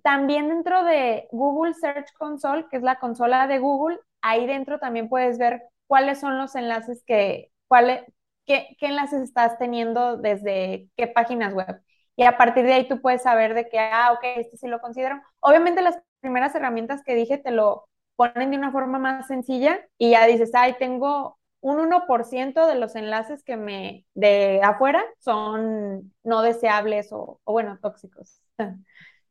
también 0.02 0.48
dentro 0.48 0.84
de 0.84 1.28
Google 1.32 1.74
Search 1.74 2.12
Console, 2.18 2.66
que 2.70 2.78
es 2.78 2.82
la 2.82 2.98
consola 2.98 3.46
de 3.46 3.58
Google, 3.58 3.98
ahí 4.22 4.46
dentro 4.46 4.78
también 4.78 5.08
puedes 5.08 5.38
ver 5.38 5.62
cuáles 5.86 6.20
son 6.20 6.38
los 6.38 6.54
enlaces 6.56 7.04
que, 7.06 7.52
cuáles, 7.68 8.04
qué, 8.46 8.76
qué 8.78 8.86
enlaces 8.86 9.22
estás 9.22 9.58
teniendo 9.58 10.16
desde 10.16 10.88
qué 10.96 11.06
páginas 11.08 11.54
web. 11.54 11.82
Y 12.16 12.24
a 12.24 12.38
partir 12.38 12.64
de 12.64 12.72
ahí 12.74 12.88
tú 12.88 13.00
puedes 13.02 13.22
saber 13.22 13.54
de 13.54 13.68
que, 13.68 13.78
ah, 13.78 14.12
ok, 14.12 14.24
este 14.36 14.56
sí 14.56 14.68
lo 14.68 14.80
considero. 14.80 15.20
Obviamente 15.40 15.82
las 15.82 15.98
primeras 16.20 16.54
herramientas 16.54 17.02
que 17.04 17.14
dije 17.14 17.38
te 17.38 17.50
lo 17.50 17.88
ponen 18.16 18.50
de 18.50 18.56
una 18.56 18.72
forma 18.72 18.98
más 18.98 19.26
sencilla 19.26 19.80
y 19.98 20.10
ya 20.12 20.26
dices, 20.26 20.50
ay, 20.54 20.76
tengo 20.78 21.38
un 21.66 21.80
1% 21.80 22.66
de 22.68 22.76
los 22.76 22.94
enlaces 22.94 23.42
que 23.42 23.56
me 23.56 24.06
de 24.14 24.60
afuera 24.62 25.02
son 25.18 26.12
no 26.22 26.42
deseables 26.42 27.12
o, 27.12 27.40
o, 27.42 27.52
bueno, 27.52 27.78
tóxicos. 27.82 28.40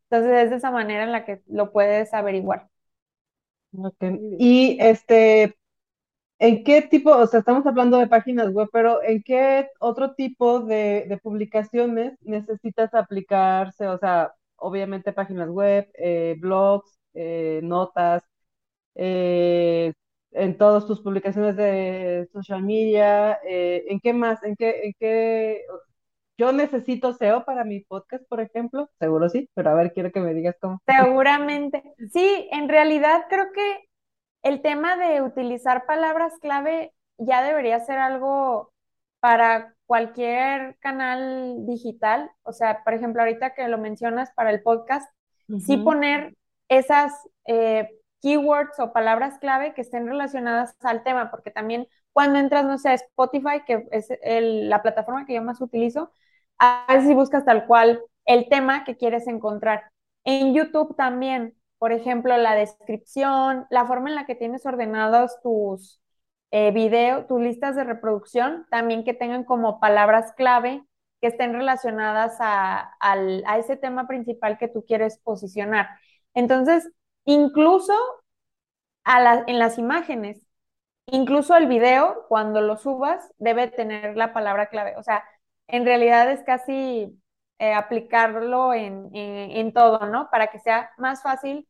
Entonces 0.10 0.44
es 0.44 0.50
de 0.50 0.56
esa 0.58 0.70
manera 0.72 1.04
en 1.04 1.14
la 1.14 1.24
que 1.24 1.42
lo 1.48 1.72
puedes 1.72 2.14
averiguar. 2.14 2.68
Okay. 3.78 4.20
Y 4.38 4.78
este, 4.82 5.56
¿en 6.40 6.64
qué 6.66 6.82
tipo, 6.82 7.12
o 7.12 7.28
sea, 7.28 7.40
estamos 7.40 7.66
hablando 7.66 7.98
de 8.00 8.08
páginas 8.08 8.52
web, 8.52 8.70
pero 8.74 9.02
¿en 9.04 9.24
qué 9.24 9.70
otro 9.80 10.14
tipo 10.16 10.60
de, 10.62 11.06
de 11.08 11.18
publicaciones 11.18 12.18
necesitas 12.22 12.94
aplicarse? 12.94 13.88
O 13.88 13.98
sea, 13.98 14.34
obviamente 14.58 15.14
páginas 15.14 15.50
web, 15.50 15.90
eh, 15.96 16.36
blogs, 16.40 17.00
eh, 17.14 17.62
notas, 17.64 18.24
eh, 18.96 19.94
en 20.36 20.58
todas 20.58 20.86
tus 20.86 21.02
publicaciones 21.02 21.56
de 21.56 22.28
social 22.32 22.62
media, 22.62 23.40
¿en 23.44 24.00
qué 24.00 24.14
más? 24.14 24.44
¿En 24.44 24.56
qué, 24.56 24.82
en 24.84 24.94
qué? 25.00 25.64
Yo 26.38 26.52
necesito 26.52 27.14
SEO 27.14 27.46
para 27.46 27.64
mi 27.64 27.80
podcast, 27.80 28.28
por 28.28 28.42
ejemplo. 28.42 28.90
Seguro 29.00 29.30
sí, 29.30 29.50
pero 29.54 29.70
a 29.70 29.74
ver, 29.74 29.94
quiero 29.94 30.12
que 30.12 30.20
me 30.20 30.34
digas 30.34 30.58
cómo. 30.60 30.82
Seguramente. 30.86 31.82
Sí, 32.12 32.50
en 32.52 32.68
realidad 32.68 33.26
creo 33.30 33.52
que 33.54 33.86
el 34.44 34.62
tema 34.62 34.98
de 34.98 35.22
utilizar 35.22 35.86
palabras 35.86 36.34
clave 36.42 36.94
ya 37.18 37.42
debería 37.44 37.80
ser 37.80 37.98
algo 37.98 38.74
para 39.20 39.74
cualquier 39.86 40.78
canal 40.80 41.66
digital. 41.66 42.30
O 42.44 42.52
sea, 42.52 42.84
por 42.84 42.94
ejemplo, 42.94 43.22
ahorita 43.22 43.54
que 43.56 43.68
lo 43.68 43.78
mencionas 43.78 44.32
para 44.36 44.52
el 44.52 44.62
podcast, 44.62 45.10
sí 45.60 45.78
poner 45.78 46.36
esas 46.68 47.14
eh, 47.48 47.90
keywords 48.26 48.80
o 48.80 48.92
palabras 48.92 49.38
clave 49.38 49.76
que 49.76 49.82
estén 49.82 50.08
relacionadas 50.08 50.76
al 50.82 51.04
tema, 51.04 51.30
porque 51.30 51.52
también 51.52 51.88
cuando 52.12 52.40
entras, 52.40 52.66
no 52.66 52.80
sé, 52.80 52.90
a 52.90 52.94
Spotify, 52.96 53.62
que 53.68 53.88
es 53.92 54.08
la 54.24 54.82
plataforma 54.82 55.28
que 55.28 55.36
yo 55.36 55.44
más 55.44 55.62
utilizo, 55.62 56.12
a 56.58 56.86
ver 56.90 57.04
si 57.04 57.14
buscas 57.14 57.46
tal 57.46 57.68
cual 57.68 58.02
el 58.26 58.50
tema 58.50 58.84
que 58.84 58.98
quieres 58.98 59.28
encontrar. 59.28 59.92
En 60.24 60.56
YouTube 60.56 60.96
también, 60.96 61.54
por 61.78 61.92
ejemplo, 61.92 62.36
la 62.36 62.56
descripción, 62.56 63.68
la 63.70 63.86
forma 63.86 64.10
en 64.10 64.16
la 64.16 64.26
que 64.26 64.34
tienes 64.34 64.66
ordenados 64.66 65.40
tus 65.44 66.02
eh, 66.50 66.72
videos, 66.72 67.28
tus 67.28 67.40
listas 67.40 67.76
de 67.76 67.84
reproducción, 67.84 68.66
también 68.72 69.04
que 69.04 69.14
tengan 69.14 69.44
como 69.44 69.80
palabras 69.80 70.34
clave 70.34 70.84
que 71.22 71.28
estén 71.28 71.54
relacionadas 71.54 72.38
a, 72.40 72.96
a 73.00 73.58
ese 73.60 73.78
tema 73.78 74.08
principal 74.08 74.58
que 74.58 74.68
tú 74.68 74.84
quieres 74.84 75.20
posicionar. 75.20 75.90
Entonces, 76.34 76.90
incluso 77.26 77.94
a 79.04 79.20
la, 79.22 79.44
en 79.48 79.60
las 79.60 79.78
imágenes, 79.78 80.48
incluso 81.08 81.56
el 81.56 81.68
video, 81.68 82.26
cuando 82.28 82.62
lo 82.62 82.78
subas, 82.78 83.32
debe 83.38 83.68
tener 83.68 84.18
la 84.18 84.34
palabra 84.34 84.68
clave. 84.68 84.96
O 84.98 85.04
sea, 85.04 85.24
en 85.68 85.86
realidad 85.86 86.32
es 86.32 86.44
casi 86.44 87.20
eh, 87.60 87.74
aplicarlo 87.74 88.74
en, 88.74 89.10
en, 89.14 89.74
todo, 89.74 90.08
¿no? 90.08 90.30
Para 90.32 90.48
que 90.48 90.60
sea 90.60 90.92
más 90.98 91.22
fácil 91.24 91.68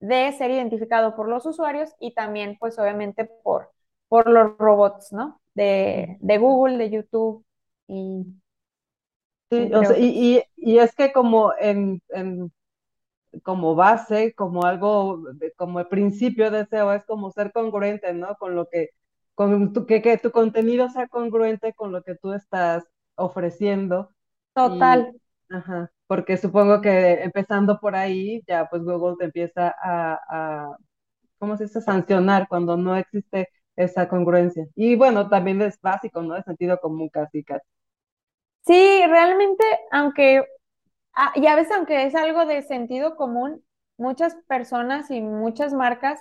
de 0.00 0.32
ser 0.32 0.50
identificado 0.50 1.16
por 1.16 1.28
los 1.28 1.46
usuarios 1.46 1.94
y 2.00 2.14
también, 2.14 2.56
pues 2.58 2.78
obviamente, 2.78 3.24
por, 3.24 3.70
por 4.08 4.28
los 4.28 4.56
robots, 4.58 5.12
¿no? 5.12 5.40
De, 5.54 6.16
de 6.20 6.38
Google, 6.38 6.78
de 6.78 6.90
YouTube 6.90 7.44
y... 7.86 8.26
Sí, 9.50 9.70
o 9.72 9.82
sea, 9.82 9.98
y, 9.98 10.42
y, 10.56 10.78
es 10.78 10.94
que 10.94 11.10
como 11.10 11.54
en, 11.58 12.02
en, 12.10 12.52
como 13.42 13.74
base, 13.74 14.34
como 14.34 14.64
algo, 14.64 15.22
como 15.56 15.80
el 15.80 15.88
principio 15.88 16.50
de 16.50 16.60
SEO, 16.62 16.92
es 16.92 17.04
como 17.04 17.30
ser 17.32 17.52
congruente, 17.52 18.12
¿no? 18.14 18.36
Con 18.36 18.54
lo 18.54 18.68
que, 18.68 18.90
con 19.34 19.72
tu, 19.72 19.86
que, 19.86 20.02
que 20.02 20.18
tu 20.18 20.30
contenido 20.32 20.88
sea 20.90 21.08
congruente 21.08 21.74
con 21.74 21.92
lo 21.92 22.02
que 22.02 22.14
tú 22.16 22.32
estás 22.32 22.84
ofreciendo. 23.16 24.10
Total. 24.54 25.12
ajá, 25.50 25.90
porque 26.06 26.36
supongo 26.36 26.80
que 26.80 27.22
empezando 27.22 27.78
por 27.80 27.94
ahí, 27.96 28.42
ya 28.46 28.68
pues 28.68 28.82
Google 28.84 29.16
te 29.18 29.26
empieza 29.26 29.74
a, 29.82 30.18
a 30.30 30.76
¿cómo 31.38 31.56
se 31.56 31.64
dice? 31.64 31.80
Sancionar 31.80 32.48
cuando 32.48 32.76
no 32.76 32.96
existe 32.96 33.48
esa 33.76 34.08
congruencia. 34.08 34.66
Y 34.76 34.96
bueno, 34.96 35.28
también 35.28 35.62
es 35.62 35.80
básico, 35.80 36.22
¿no? 36.22 36.36
Es 36.36 36.44
sentido 36.44 36.78
común 36.80 37.08
casi, 37.10 37.44
casi. 37.44 37.66
Sí, 38.66 39.02
realmente, 39.06 39.64
aunque, 39.90 40.44
ah, 41.18 41.32
y 41.36 41.46
a 41.46 41.54
veces 41.56 41.72
aunque 41.76 42.06
es 42.06 42.14
algo 42.14 42.46
de 42.46 42.62
sentido 42.62 43.16
común, 43.16 43.64
muchas 43.98 44.36
personas 44.48 45.10
y 45.10 45.20
muchas 45.20 45.74
marcas 45.74 46.20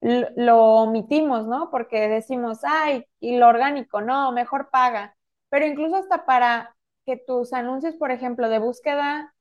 lo 0.00 0.58
omitimos, 0.82 1.46
¿no? 1.46 1.70
Porque 1.70 2.08
decimos, 2.08 2.60
ay, 2.64 3.06
y 3.20 3.38
lo 3.38 3.48
orgánico, 3.48 4.02
no, 4.02 4.32
mejor 4.32 4.70
paga 4.70 5.16
pero 5.54 5.66
incluso 5.66 5.94
hasta 5.94 6.26
para 6.26 6.74
que 7.06 7.16
tus 7.16 7.52
anuncios, 7.52 7.94
por 7.94 8.10
ejemplo, 8.10 8.48
de 8.48 8.58
búsqueda 8.58 9.32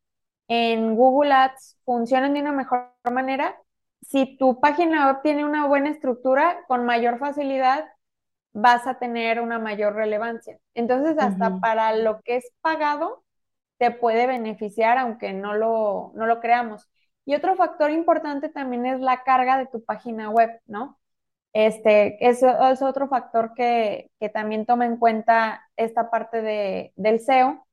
en 0.48 0.96
Google 0.96 1.34
Ads 1.34 1.80
funcionen 1.86 2.36
de 2.36 2.42
una 2.42 2.52
mejor 2.52 2.92
manera, 3.12 3.58
si 4.04 4.38
tu 4.38 4.60
página 4.60 5.08
web 5.08 5.22
tiene 5.24 5.44
una 5.44 5.66
buena 5.66 5.90
estructura, 5.90 6.66
con 6.68 6.86
mayor 6.86 7.18
facilidad 7.18 7.86
vas 8.52 8.86
a 8.86 9.00
tener 9.00 9.42
una 9.42 9.58
mayor 9.58 9.96
relevancia. 9.96 10.60
Entonces, 10.76 11.18
hasta 11.18 11.60
para 11.60 11.96
lo 11.96 12.22
que 12.22 12.36
es 12.36 12.52
pagado, 12.62 13.23
te 13.78 13.92
puede 13.92 14.28
beneficiar, 14.28 14.98
aunque 14.98 15.34
no 15.34 15.54
lo, 15.54 16.12
no 16.16 16.26
lo 16.26 16.40
creamos. 16.40 16.90
Y 17.26 17.36
otro 17.36 17.56
factor 17.56 17.92
importante 17.92 18.50
también 18.50 18.86
es 18.86 19.00
la 19.00 19.24
carga 19.24 19.58
de 19.58 19.68
tu 19.68 19.84
página 19.84 20.30
web, 20.30 20.60
¿no? 20.66 21.00
Este, 21.54 22.18
eso 22.28 22.48
es 22.72 22.82
otro 22.82 23.08
factor 23.08 23.54
que, 23.56 24.12
también 24.34 24.66
toma 24.66 24.86
en 24.86 24.98
cuenta 24.98 25.64
esta 25.78 26.10
parte 26.10 26.42
de, 26.42 26.94
del 26.96 27.16
SEO, 27.18 27.66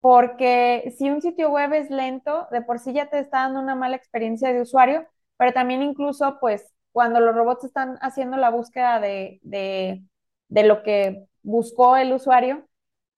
porque 0.00 0.94
si 0.98 1.10
un 1.10 1.22
sitio 1.22 1.50
web 1.50 1.72
es 1.74 1.90
lento, 1.90 2.48
de 2.52 2.62
por 2.62 2.78
sí 2.80 2.92
ya 2.94 3.10
te 3.10 3.18
está 3.20 3.40
dando 3.42 3.60
una 3.60 3.74
mala 3.74 3.96
experiencia 3.96 4.52
de 4.52 4.62
usuario, 4.62 5.06
pero 5.36 5.52
también 5.52 5.82
incluso, 5.82 6.38
pues, 6.40 6.74
cuando 6.92 7.20
los 7.20 7.34
robots 7.34 7.64
están 7.64 7.98
haciendo 8.02 8.36
la 8.36 8.50
búsqueda 8.50 9.00
de, 9.00 9.40
de 9.42 10.62
lo 10.64 10.82
que 10.82 11.26
buscó 11.42 11.96
el 11.96 12.12
usuario, 12.12 12.68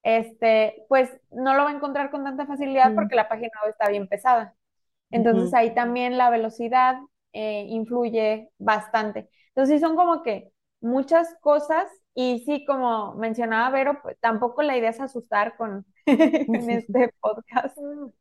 este, 0.02 0.84
pues 0.88 1.10
no 1.30 1.54
lo 1.54 1.64
va 1.64 1.70
a 1.70 1.74
encontrar 1.74 2.10
con 2.10 2.24
tanta 2.24 2.46
facilidad 2.46 2.94
porque 2.94 3.14
la 3.16 3.28
página 3.28 3.52
web 3.62 3.70
está 3.70 3.88
bien 3.88 4.08
pesada. 4.08 4.54
Entonces 5.10 5.52
ahí 5.54 5.74
también 5.74 6.16
la 6.16 6.30
velocidad 6.30 6.96
eh, 7.32 7.66
influye 7.68 8.50
bastante. 8.58 9.28
Entonces, 9.48 9.80
son 9.80 9.96
como 9.96 10.22
que 10.22 10.52
muchas 10.80 11.34
cosas 11.40 11.86
y 12.14 12.42
sí, 12.44 12.64
como 12.66 13.14
mencionaba 13.14 13.70
Vero, 13.70 14.00
pues 14.02 14.18
tampoco 14.20 14.62
la 14.62 14.76
idea 14.76 14.90
es 14.90 15.00
asustar 15.00 15.56
con 15.56 15.86
en 16.06 16.70
este 16.70 17.14
podcast. 17.20 17.76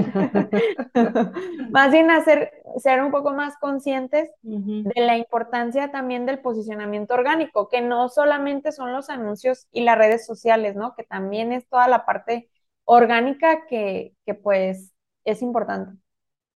más 1.70 1.90
bien 1.92 2.10
hacer, 2.10 2.57
ser 2.78 3.02
un 3.02 3.10
poco 3.10 3.32
más 3.32 3.56
conscientes 3.58 4.30
de 4.42 5.00
la 5.00 5.16
importancia 5.16 5.90
también 5.90 6.26
del 6.26 6.40
posicionamiento 6.40 7.14
orgánico, 7.14 7.68
que 7.68 7.80
no 7.80 8.08
solamente 8.08 8.72
son 8.72 8.92
los 8.92 9.10
anuncios 9.10 9.66
y 9.72 9.82
las 9.82 9.98
redes 9.98 10.26
sociales, 10.26 10.76
¿no? 10.76 10.94
Que 10.94 11.04
también 11.04 11.52
es 11.52 11.68
toda 11.68 11.88
la 11.88 12.04
parte 12.04 12.48
orgánica 12.84 13.66
que, 13.66 14.14
que 14.24 14.34
pues 14.34 14.92
es 15.24 15.42
importante. 15.42 15.98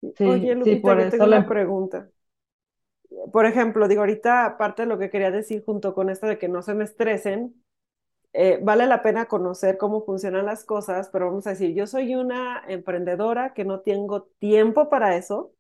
Sí, 0.02 0.26
Oye, 0.26 0.56
Lupita, 0.56 0.82
por 0.82 1.10
tengo 1.10 1.26
una 1.26 1.48
pregunta 1.48 2.10
por 3.32 3.46
ejemplo, 3.46 3.88
digo, 3.88 4.02
ahorita, 4.02 4.46
aparte 4.46 4.84
de 4.84 4.88
lo 4.88 4.98
que 4.98 5.10
quería 5.10 5.32
decir 5.32 5.64
junto 5.66 5.94
con 5.94 6.10
esto 6.10 6.28
de 6.28 6.38
que 6.38 6.48
no 6.48 6.62
se 6.62 6.74
me 6.74 6.84
estresen, 6.84 7.64
eh, 8.34 8.60
vale 8.62 8.86
la 8.88 9.02
pena 9.02 9.28
conocer 9.28 9.78
cómo 9.78 10.06
funcionan 10.06 10.46
las 10.46 10.64
cosas, 10.64 11.10
pero 11.12 11.28
vamos 11.28 11.48
a 11.48 11.52
decir, 11.52 11.74
yo 11.74 11.88
soy 11.88 12.16
una 12.16 12.64
emprendedora 12.68 13.54
que 13.54 13.66
no 13.66 13.82
tengo 13.82 14.24
tiempo 14.40 14.90
para 14.90 15.16
eso, 15.18 15.54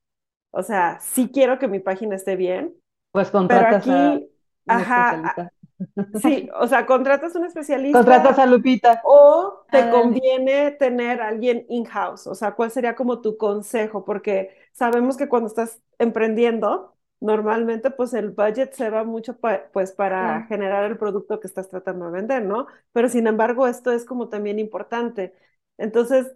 o 0.52 0.64
sea, 0.64 1.00
sí 1.02 1.30
quiero 1.34 1.60
que 1.60 1.68
mi 1.68 1.80
página 1.80 2.16
esté 2.16 2.36
bien, 2.36 2.76
pues 3.12 3.30
contratas 3.32 3.86
pero 3.86 3.97
aquí, 3.97 4.30
a 4.68 4.78
ajá, 4.78 5.52
sí, 6.22 6.50
o 6.60 6.68
sea, 6.68 6.86
contratas 6.86 7.36
a 7.36 7.39
un 7.39 7.45
especialista. 7.45 8.00
Contratas 8.00 8.39
a 8.39 8.45
Lupita. 8.45 9.02
O 9.06 9.66
te 9.72 9.89
conviene 9.89 10.72
tener 10.72 11.22
a 11.22 11.30
alguien 11.30 11.66
in-house, 11.70 12.28
o 12.28 12.36
sea, 12.36 12.52
¿cuál 12.54 12.72
sería 12.72 12.95
como 12.95 13.22
tu 13.22 13.38
consejo? 13.38 14.06
Porque 14.06 14.56
sabemos 14.74 15.18
que 15.18 15.30
cuando 15.30 15.47
estás 15.47 15.82
emprendiendo, 15.97 16.95
normalmente 17.22 17.91
pues 17.91 18.14
el 18.14 18.30
budget 18.32 18.74
se 18.74 18.89
va 18.89 19.04
mucho 19.04 19.38
pues 19.74 19.91
para 19.91 20.45
generar 20.47 20.86
el 20.86 20.97
producto 20.97 21.39
que 21.39 21.47
estás 21.47 21.70
tratando 21.70 22.06
de 22.06 22.12
vender, 22.12 22.43
¿no? 22.45 22.68
Pero 22.93 23.10
sin 23.10 23.28
embargo 23.28 23.68
esto 23.68 23.91
es 23.91 24.06
como 24.06 24.30
también 24.30 24.60
importante. 24.60 25.34
Entonces, 25.78 26.34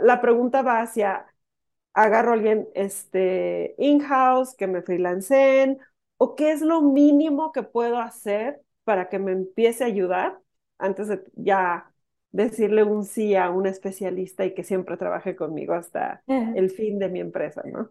la 0.00 0.20
pregunta 0.20 0.62
va 0.62 0.80
hacia, 0.82 1.26
agarro 1.94 2.30
a 2.30 2.34
alguien 2.34 2.68
este, 2.74 3.74
in-house, 3.78 4.54
que 4.54 4.66
me 4.66 4.82
freelancen, 4.82 5.78
o 6.16 6.34
qué 6.34 6.52
es 6.52 6.62
lo 6.62 6.82
mínimo 6.82 7.52
que 7.52 7.62
puedo 7.62 7.98
hacer 7.98 8.60
para 8.84 9.08
que 9.08 9.18
me 9.18 9.32
empiece 9.32 9.84
a 9.84 9.88
ayudar 9.88 10.38
antes 10.78 11.08
de 11.08 11.22
ya 11.34 11.92
decirle 12.30 12.82
un 12.82 13.04
sí 13.04 13.36
a 13.36 13.50
un 13.50 13.66
especialista 13.66 14.44
y 14.44 14.54
que 14.54 14.64
siempre 14.64 14.96
trabaje 14.96 15.36
conmigo 15.36 15.74
hasta 15.74 16.22
el 16.26 16.70
fin 16.70 16.98
de 16.98 17.08
mi 17.08 17.20
empresa, 17.20 17.62
¿no? 17.64 17.90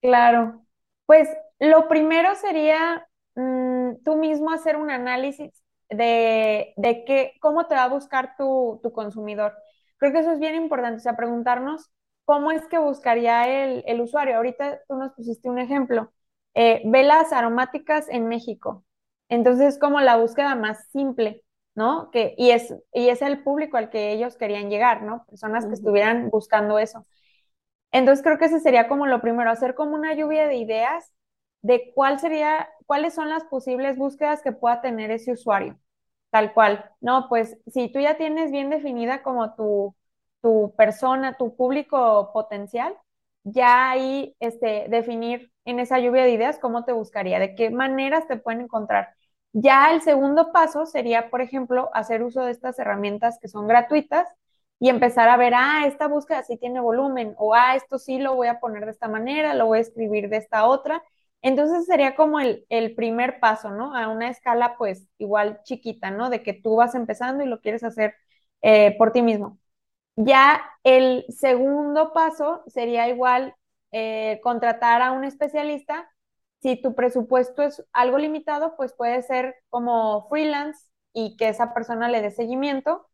Claro. 0.00 0.64
Pues 1.06 1.28
lo 1.58 1.88
primero 1.88 2.34
sería 2.34 3.08
mm, 3.34 4.02
tú 4.04 4.16
mismo 4.16 4.50
hacer 4.50 4.76
un 4.76 4.90
análisis 4.90 5.50
de, 5.88 6.72
de 6.76 7.04
qué, 7.04 7.32
cómo 7.40 7.66
te 7.66 7.74
va 7.74 7.84
a 7.84 7.88
buscar 7.88 8.36
tu, 8.36 8.80
tu, 8.82 8.92
consumidor. 8.92 9.54
Creo 9.96 10.12
que 10.12 10.20
eso 10.20 10.32
es 10.32 10.38
bien 10.38 10.54
importante, 10.54 10.98
o 10.98 11.00
sea, 11.00 11.16
preguntarnos 11.16 11.90
cómo 12.30 12.52
es 12.52 12.66
que 12.68 12.78
buscaría 12.78 13.64
el, 13.64 13.82
el 13.86 14.00
usuario. 14.00 14.36
Ahorita 14.36 14.80
tú 14.88 14.94
nos 14.96 15.12
pusiste 15.12 15.48
un 15.50 15.58
ejemplo, 15.58 16.12
eh, 16.54 16.82
velas 16.86 17.32
aromáticas 17.32 18.08
en 18.08 18.28
México. 18.28 18.84
Entonces, 19.28 19.78
como 19.78 20.00
la 20.00 20.16
búsqueda 20.16 20.54
más 20.54 20.88
simple. 20.92 21.42
¿no? 21.74 22.10
Que, 22.10 22.34
y, 22.36 22.50
es, 22.50 22.74
y 22.92 23.08
es 23.08 23.22
el 23.22 23.42
público 23.44 23.76
al 23.78 23.90
que 23.90 24.12
ellos 24.12 24.36
querían 24.36 24.68
llegar, 24.70 25.02
¿no? 25.02 25.24
Personas 25.26 25.64
que 25.66 25.72
estuvieran 25.74 26.28
buscando 26.30 26.78
eso. 26.78 27.06
Entonces 27.92 28.22
creo 28.24 28.38
que 28.38 28.46
ese 28.46 28.60
sería 28.60 28.88
como 28.88 29.06
lo 29.06 29.20
primero, 29.20 29.50
hacer 29.50 29.74
como 29.74 29.94
una 29.94 30.14
lluvia 30.14 30.46
de 30.46 30.56
ideas 30.56 31.12
de 31.62 31.92
cuál 31.94 32.20
sería, 32.20 32.68
cuáles 32.86 33.14
son 33.14 33.28
las 33.28 33.44
posibles 33.44 33.96
búsquedas 33.98 34.42
que 34.42 34.52
pueda 34.52 34.80
tener 34.80 35.10
ese 35.10 35.32
usuario, 35.32 35.78
tal 36.30 36.54
cual. 36.54 36.90
No, 37.00 37.28
pues 37.28 37.58
si 37.66 37.90
tú 37.92 38.00
ya 38.00 38.16
tienes 38.16 38.50
bien 38.52 38.70
definida 38.70 39.22
como 39.22 39.54
tu, 39.54 39.94
tu 40.42 40.74
persona, 40.76 41.36
tu 41.36 41.56
público 41.56 42.30
potencial, 42.32 42.96
ya 43.44 43.90
ahí 43.90 44.36
este, 44.40 44.86
definir 44.88 45.52
en 45.64 45.80
esa 45.80 45.98
lluvia 45.98 46.24
de 46.24 46.32
ideas 46.32 46.58
cómo 46.58 46.84
te 46.84 46.92
buscaría, 46.92 47.38
de 47.38 47.54
qué 47.54 47.70
maneras 47.70 48.26
te 48.28 48.36
pueden 48.36 48.62
encontrar. 48.62 49.14
Ya 49.52 49.92
el 49.92 50.02
segundo 50.02 50.52
paso 50.52 50.86
sería, 50.86 51.30
por 51.30 51.40
ejemplo, 51.40 51.90
hacer 51.92 52.22
uso 52.22 52.42
de 52.44 52.52
estas 52.52 52.78
herramientas 52.78 53.38
que 53.40 53.48
son 53.48 53.66
gratuitas 53.66 54.28
y 54.78 54.88
empezar 54.88 55.28
a 55.28 55.36
ver, 55.36 55.52
ah, 55.54 55.84
esta 55.86 56.08
búsqueda 56.08 56.42
sí 56.42 56.56
tiene 56.56 56.80
volumen, 56.80 57.34
o 57.38 57.54
ah, 57.54 57.74
esto 57.76 57.98
sí 57.98 58.18
lo 58.18 58.34
voy 58.34 58.48
a 58.48 58.60
poner 58.60 58.84
de 58.86 58.92
esta 58.92 59.08
manera, 59.08 59.54
lo 59.54 59.66
voy 59.66 59.78
a 59.78 59.80
escribir 59.82 60.28
de 60.30 60.38
esta 60.38 60.66
otra. 60.66 61.02
Entonces 61.42 61.86
sería 61.86 62.16
como 62.16 62.40
el, 62.40 62.66
primer 62.96 63.40
paso, 63.40 63.70
¿no? 63.70 63.94
A 63.96 64.08
una 64.08 64.28
escala 64.30 64.76
pues 64.78 65.08
igual 65.18 65.60
chiquita, 65.64 66.10
¿no? 66.10 66.30
De 66.30 66.42
que 66.42 66.54
tú 66.54 66.76
vas 66.76 66.94
empezando 66.94 67.44
y 67.44 67.46
lo 67.48 67.60
quieres 67.60 67.84
hacer 67.84 68.14
eh, 68.62 68.96
por 68.98 69.12
ti 69.12 69.22
mismo. 69.22 69.59
Ya 70.24 70.60
el 70.84 71.24
segundo 71.30 72.12
paso 72.12 72.62
sería 72.66 73.08
igual 73.08 73.54
eh, 73.92 74.38
contratar 74.42 75.00
a 75.02 75.12
un 75.12 75.24
especialista 75.24 76.10
si 76.60 76.76
tu 76.80 76.94
presupuesto 76.94 77.62
es 77.62 77.82
algo 77.92 78.18
limitado, 78.18 78.76
pues 78.76 78.92
puede 78.92 79.22
ser 79.22 79.54
como 79.70 80.28
freelance 80.28 80.88
y 81.14 81.36
que 81.38 81.48
esa 81.48 81.72
persona 81.74 82.08
le 82.08 82.20
dé 82.22 82.30
seguimiento. 82.30 83.08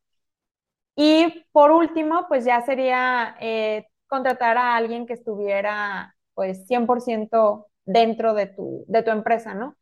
Y 0.94 1.44
por 1.52 1.70
último, 1.72 2.26
pues 2.28 2.44
ya 2.44 2.62
sería 2.62 3.36
eh, 3.40 3.86
contratar 4.08 4.56
a 4.58 4.76
alguien 4.76 5.06
que 5.06 5.12
estuviera 5.14 6.14
pues 6.34 6.66
100% 6.66 7.66
dentro 7.84 8.34
de 8.34 8.46
tu, 8.46 8.84
de 8.88 9.02
tu 9.02 9.10
empresa, 9.10 9.54
¿no? 9.54 9.76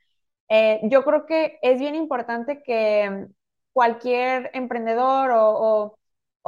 Eh, 0.48 0.80
yo 0.84 1.04
creo 1.04 1.26
que 1.26 1.58
es 1.62 1.80
bien 1.80 1.94
importante 1.96 2.62
que 2.64 3.28
cualquier 3.72 4.50
emprendedor 4.54 5.32
o, 5.32 5.52
o, 5.86 5.98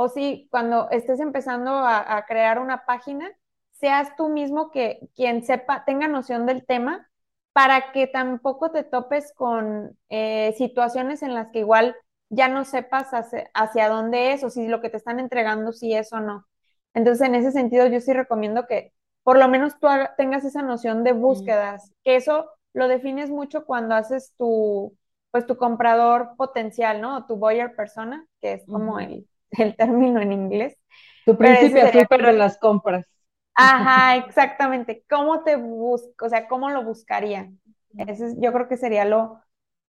si 0.09 0.49
cuando 0.51 0.91
estés 0.91 1.21
empezando 1.21 1.71
a, 1.71 2.17
a 2.17 2.27
crear 2.27 2.59
una 2.59 2.85
página, 2.85 3.31
seas 3.73 4.15
tú 4.17 4.29
mismo 4.29 4.71
que 4.71 5.09
quien 5.15 5.45
sepa, 5.45 5.85
tenga 5.85 6.09
noción 6.09 6.47
del 6.47 6.65
tema 6.65 7.09
para 7.53 7.93
que 7.93 8.07
tampoco 8.07 8.71
te 8.71 8.83
topes 8.85 9.33
con 9.35 9.97
eh, 10.11 10.55
situaciones 10.59 11.23
en 11.23 11.35
las 11.35 11.51
que 11.53 11.61
igual 11.61 11.97
ya 12.29 12.49
no 12.49 12.65
sepas 12.65 13.11
hacia, 13.13 13.89
dónde 13.89 14.33
es 14.33 14.45
o 14.45 14.51
si 14.51 14.67
lo 14.69 14.81
que 14.81 14.91
te 14.91 14.99
están 14.99 15.21
entregando 15.21 15.73
sí 15.73 15.95
es 15.95 16.13
o 16.13 16.21
no. 16.21 16.47
Entonces, 16.93 17.27
en 17.27 17.35
ese 17.35 17.53
sentido, 17.53 17.87
yo 17.87 18.01
sí 18.01 18.13
recomiendo 18.13 18.67
que 18.67 18.93
por 19.23 19.39
lo 19.39 19.49
menos 19.49 19.79
tú 19.79 19.89
tengas 20.17 20.45
esa 20.45 20.63
noción 20.63 21.03
de 21.03 21.13
búsquedas, 21.13 21.93
que 22.05 22.17
eso 22.17 22.51
lo 22.75 22.89
defines 22.89 23.31
mucho 23.31 23.65
cuando 23.65 23.95
haces 23.95 24.35
tu, 24.37 24.95
pues 25.31 25.47
tu 25.47 25.57
comprador 25.57 26.37
potencial, 26.37 27.01
¿no? 27.01 27.27
tu 27.27 27.37
buyer 27.37 27.75
persona, 27.75 28.27
que 28.41 28.53
es 28.55 28.67
como 28.67 28.99
el, 29.01 29.27
el, 29.51 29.77
término 29.77 30.21
en 30.21 30.33
inglés. 30.33 30.77
Tu 31.25 31.37
principio 31.37 31.83
pero 32.09 32.29
en 32.29 32.39
las 32.39 32.59
compras. 32.59 33.07
Ajá, 33.55 34.17
exactamente. 34.27 35.05
¿Cómo 35.09 35.43
te 35.43 35.57
busco? 35.57 36.27
O 36.27 36.29
sea, 36.29 36.47
¿cómo 36.47 36.71
lo 36.71 36.85
buscaría? 36.85 37.51
Ese 37.97 38.35
yo 38.39 38.53
creo 38.53 38.69
que 38.69 38.77
sería 38.77 39.05
lo, 39.05 39.41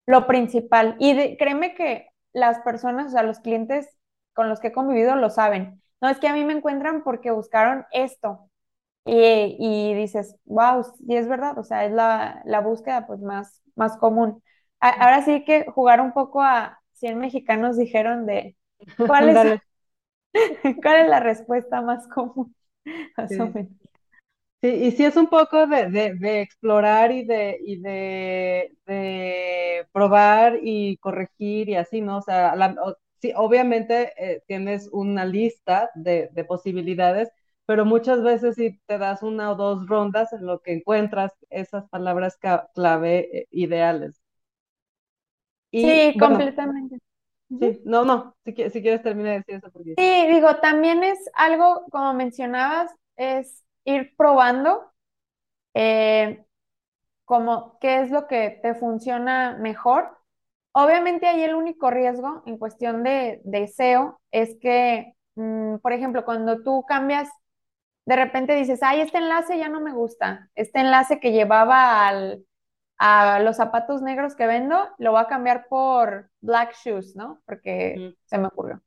lo 0.06 0.26
principal. 0.26 0.96
Y 0.98 1.36
créeme 1.36 1.74
que 1.74 2.08
las 2.32 2.60
personas, 2.60 3.08
o 3.08 3.10
sea, 3.10 3.22
los 3.22 3.40
clientes 3.40 3.88
con 4.34 4.48
los 4.48 4.60
que 4.60 4.68
he 4.68 4.72
convivido 4.72 5.16
lo 5.16 5.30
saben. 5.30 5.80
No, 6.00 6.08
es 6.08 6.18
que 6.18 6.28
a 6.28 6.34
mí 6.34 6.44
me 6.44 6.52
encuentran 6.52 7.02
porque 7.02 7.30
buscaron 7.30 7.86
esto. 7.92 8.50
Y, 9.06 9.56
y 9.58 9.94
dices, 9.94 10.36
wow, 10.44 10.84
y 11.06 11.16
es 11.16 11.28
verdad, 11.28 11.58
o 11.58 11.64
sea, 11.64 11.84
es 11.84 11.92
la, 11.92 12.42
la 12.46 12.60
búsqueda 12.60 13.06
pues 13.06 13.20
más, 13.20 13.62
más 13.76 13.96
común. 13.98 14.42
ahora 14.80 15.22
sí 15.22 15.44
que 15.44 15.66
jugar 15.66 16.00
un 16.00 16.12
poco 16.12 16.42
a 16.42 16.80
100 16.94 17.18
mexicanos 17.18 17.76
dijeron 17.76 18.26
de 18.26 18.56
cuál 18.96 19.30
es, 19.30 19.60
cuál 20.82 21.00
es 21.00 21.08
la 21.08 21.20
respuesta 21.20 21.80
más 21.80 22.06
común. 22.08 22.54
Sí. 23.28 23.38
y 24.62 24.90
sí 24.92 25.04
es 25.04 25.16
un 25.16 25.28
poco 25.28 25.66
de, 25.66 26.42
explorar 26.42 27.12
y, 27.12 27.24
de, 27.24 27.58
y 27.60 27.80
de, 27.80 29.86
probar 29.92 30.58
y 30.62 30.96
corregir 30.98 31.68
y 31.68 31.76
así, 31.76 32.00
¿no? 32.00 32.18
O 32.18 32.22
sea, 32.22 32.54
sí, 33.20 33.32
obviamente 33.36 34.12
eh, 34.18 34.42
tienes 34.46 34.88
una 34.92 35.24
lista 35.24 35.90
de, 35.94 36.28
posibilidades, 36.46 37.30
pero 37.66 37.84
muchas 37.84 38.22
veces 38.22 38.56
si 38.56 38.78
te 38.86 38.98
das 38.98 39.22
una 39.22 39.52
o 39.52 39.54
dos 39.54 39.86
rondas 39.86 40.32
en 40.32 40.46
lo 40.46 40.60
que 40.60 40.72
encuentras 40.72 41.32
esas 41.50 41.88
palabras 41.88 42.38
clave 42.74 43.38
eh, 43.38 43.46
ideales. 43.50 44.20
sí, 45.70 46.16
completamente. 46.18 46.98
Sí, 47.60 47.82
no, 47.84 48.04
no, 48.04 48.34
si, 48.44 48.52
si, 48.52 48.82
quieres 48.82 49.02
terminar 49.02 49.32
de 49.32 49.38
decir 49.38 49.54
eso. 49.56 49.70
Porque... 49.70 49.94
Sí, 49.96 50.32
digo, 50.32 50.56
también 50.56 51.04
es 51.04 51.18
algo, 51.34 51.86
como 51.90 52.14
mencionabas, 52.14 52.94
es 53.16 53.64
ir 53.84 54.14
probando 54.16 54.90
eh, 55.74 56.44
como 57.24 57.78
qué 57.80 58.02
es 58.02 58.10
lo 58.10 58.26
que 58.26 58.58
te 58.62 58.74
funciona 58.74 59.56
mejor. 59.58 60.18
Obviamente 60.72 61.26
ahí 61.26 61.42
el 61.42 61.54
único 61.54 61.90
riesgo 61.90 62.42
en 62.46 62.58
cuestión 62.58 63.02
de, 63.02 63.40
de 63.44 63.64
SEO 63.68 64.20
es 64.30 64.56
que, 64.60 65.14
mm, 65.36 65.76
por 65.76 65.92
ejemplo, 65.92 66.24
cuando 66.24 66.62
tú 66.62 66.84
cambias, 66.86 67.28
de 68.06 68.16
repente 68.16 68.54
dices, 68.54 68.82
ay, 68.82 69.00
este 69.00 69.18
enlace 69.18 69.58
ya 69.58 69.68
no 69.68 69.80
me 69.80 69.92
gusta, 69.92 70.50
este 70.54 70.80
enlace 70.80 71.20
que 71.20 71.32
llevaba 71.32 72.06
al, 72.08 72.44
a 72.98 73.40
los 73.40 73.56
zapatos 73.56 74.02
negros 74.02 74.34
que 74.34 74.46
vendo, 74.46 74.88
lo 74.98 75.12
voy 75.12 75.20
a 75.20 75.26
cambiar 75.26 75.66
por 75.68 76.30
black 76.40 76.74
shoes, 76.76 77.16
¿no? 77.16 77.40
Porque 77.44 78.14
se 78.24 78.38
me 78.38 78.46
ocurrió. 78.46 78.82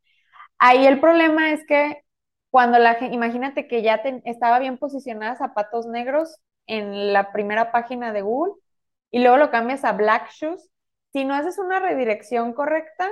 Ahí 0.59 0.85
el 0.85 0.99
problema 0.99 1.51
es 1.51 1.65
que 1.65 2.03
cuando 2.49 2.79
la 2.79 2.95
gente, 2.95 3.15
imagínate 3.15 3.67
que 3.67 3.83
ya 3.83 4.01
estaba 4.25 4.59
bien 4.59 4.77
posicionada 4.77 5.35
zapatos 5.35 5.85
negros 5.85 6.39
en 6.65 7.13
la 7.13 7.31
primera 7.31 7.71
página 7.71 8.13
de 8.13 8.21
Google 8.21 8.53
y 9.11 9.19
luego 9.19 9.37
lo 9.37 9.51
cambias 9.51 9.83
a 9.83 9.93
black 9.93 10.31
shoes, 10.31 10.69
si 11.13 11.25
no 11.25 11.33
haces 11.33 11.57
una 11.59 11.79
redirección 11.79 12.53
correcta, 12.53 13.09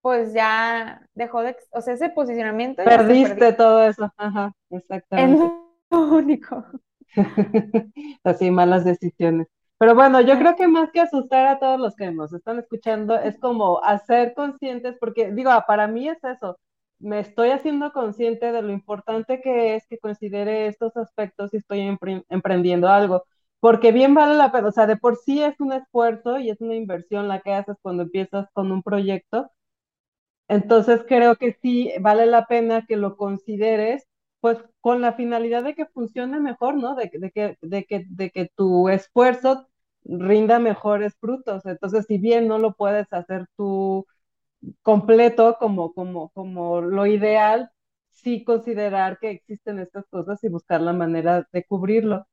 pues 0.00 0.32
ya 0.32 1.02
dejó 1.14 1.42
de, 1.42 1.56
o 1.72 1.80
sea, 1.80 1.94
ese 1.94 2.10
posicionamiento. 2.10 2.84
Perdiste 2.84 3.52
todo 3.52 3.82
eso, 3.82 4.12
ajá, 4.16 4.52
exactamente. 4.70 5.44
Es 5.44 5.50
lo 5.90 6.16
único. 6.16 6.64
Así, 8.24 8.50
malas 8.50 8.84
decisiones. 8.84 9.48
Pero 9.78 9.94
bueno, 9.94 10.20
yo 10.22 10.38
creo 10.38 10.56
que 10.56 10.68
más 10.68 10.90
que 10.90 11.00
asustar 11.00 11.46
a 11.46 11.58
todos 11.58 11.78
los 11.78 11.94
que 11.96 12.10
nos 12.10 12.32
están 12.32 12.58
escuchando, 12.58 13.18
es 13.18 13.38
como 13.38 13.82
hacer 13.84 14.32
conscientes, 14.34 14.96
porque 14.98 15.30
digo, 15.32 15.50
ah, 15.50 15.64
para 15.66 15.86
mí 15.86 16.08
es 16.08 16.22
eso, 16.24 16.58
me 16.98 17.20
estoy 17.20 17.50
haciendo 17.50 17.92
consciente 17.92 18.52
de 18.52 18.62
lo 18.62 18.72
importante 18.72 19.40
que 19.42 19.74
es 19.76 19.86
que 19.86 19.98
considere 19.98 20.66
estos 20.68 20.96
aspectos 20.96 21.50
si 21.50 21.58
estoy 21.58 21.80
emprendiendo 22.28 22.88
algo, 22.88 23.24
porque 23.60 23.92
bien 23.92 24.14
vale 24.14 24.34
la 24.34 24.50
pena, 24.50 24.68
o 24.68 24.72
sea, 24.72 24.86
de 24.86 24.96
por 24.96 25.16
sí 25.16 25.42
es 25.42 25.60
un 25.60 25.72
esfuerzo 25.72 26.38
y 26.38 26.48
es 26.50 26.60
una 26.62 26.74
inversión 26.74 27.28
la 27.28 27.40
que 27.40 27.52
haces 27.52 27.76
cuando 27.82 28.04
empiezas 28.04 28.48
con 28.54 28.72
un 28.72 28.82
proyecto, 28.82 29.50
entonces 30.48 31.04
creo 31.08 31.36
que 31.36 31.52
sí 31.62 31.92
vale 32.00 32.26
la 32.26 32.46
pena 32.46 32.84
que 32.86 32.96
lo 32.96 33.16
consideres 33.16 34.06
pues 34.40 34.58
con 34.80 35.00
la 35.02 35.12
finalidad 35.14 35.64
de 35.64 35.74
que 35.74 35.86
funcione 35.86 36.40
mejor, 36.40 36.76
¿no? 36.76 36.94
De, 36.94 37.10
que, 37.10 37.18
de, 37.62 37.84
que, 37.84 38.04
de 38.08 38.30
que 38.30 38.50
tu 38.56 38.88
esfuerzo 38.88 39.68
rinda 40.04 40.58
mejores 40.58 41.14
frutos. 41.20 41.66
Entonces, 41.66 42.06
si 42.08 42.18
bien 42.18 42.48
no 42.48 42.58
lo 42.58 42.74
puedes 42.74 43.12
hacer 43.12 43.46
tú 43.56 44.06
completo 44.82 45.56
como, 45.58 45.92
como, 45.94 46.30
como 46.30 46.80
lo 46.82 47.06
ideal, 47.06 47.70
sí 48.12 48.44
considerar 48.44 49.18
que 49.20 49.30
existen 49.30 49.78
estas 49.80 50.06
cosas 50.08 50.42
y 50.44 50.48
buscar 50.48 50.80
la 50.82 50.92
manera 50.92 51.48
de 51.52 51.64
cubrirlo. 51.64 52.26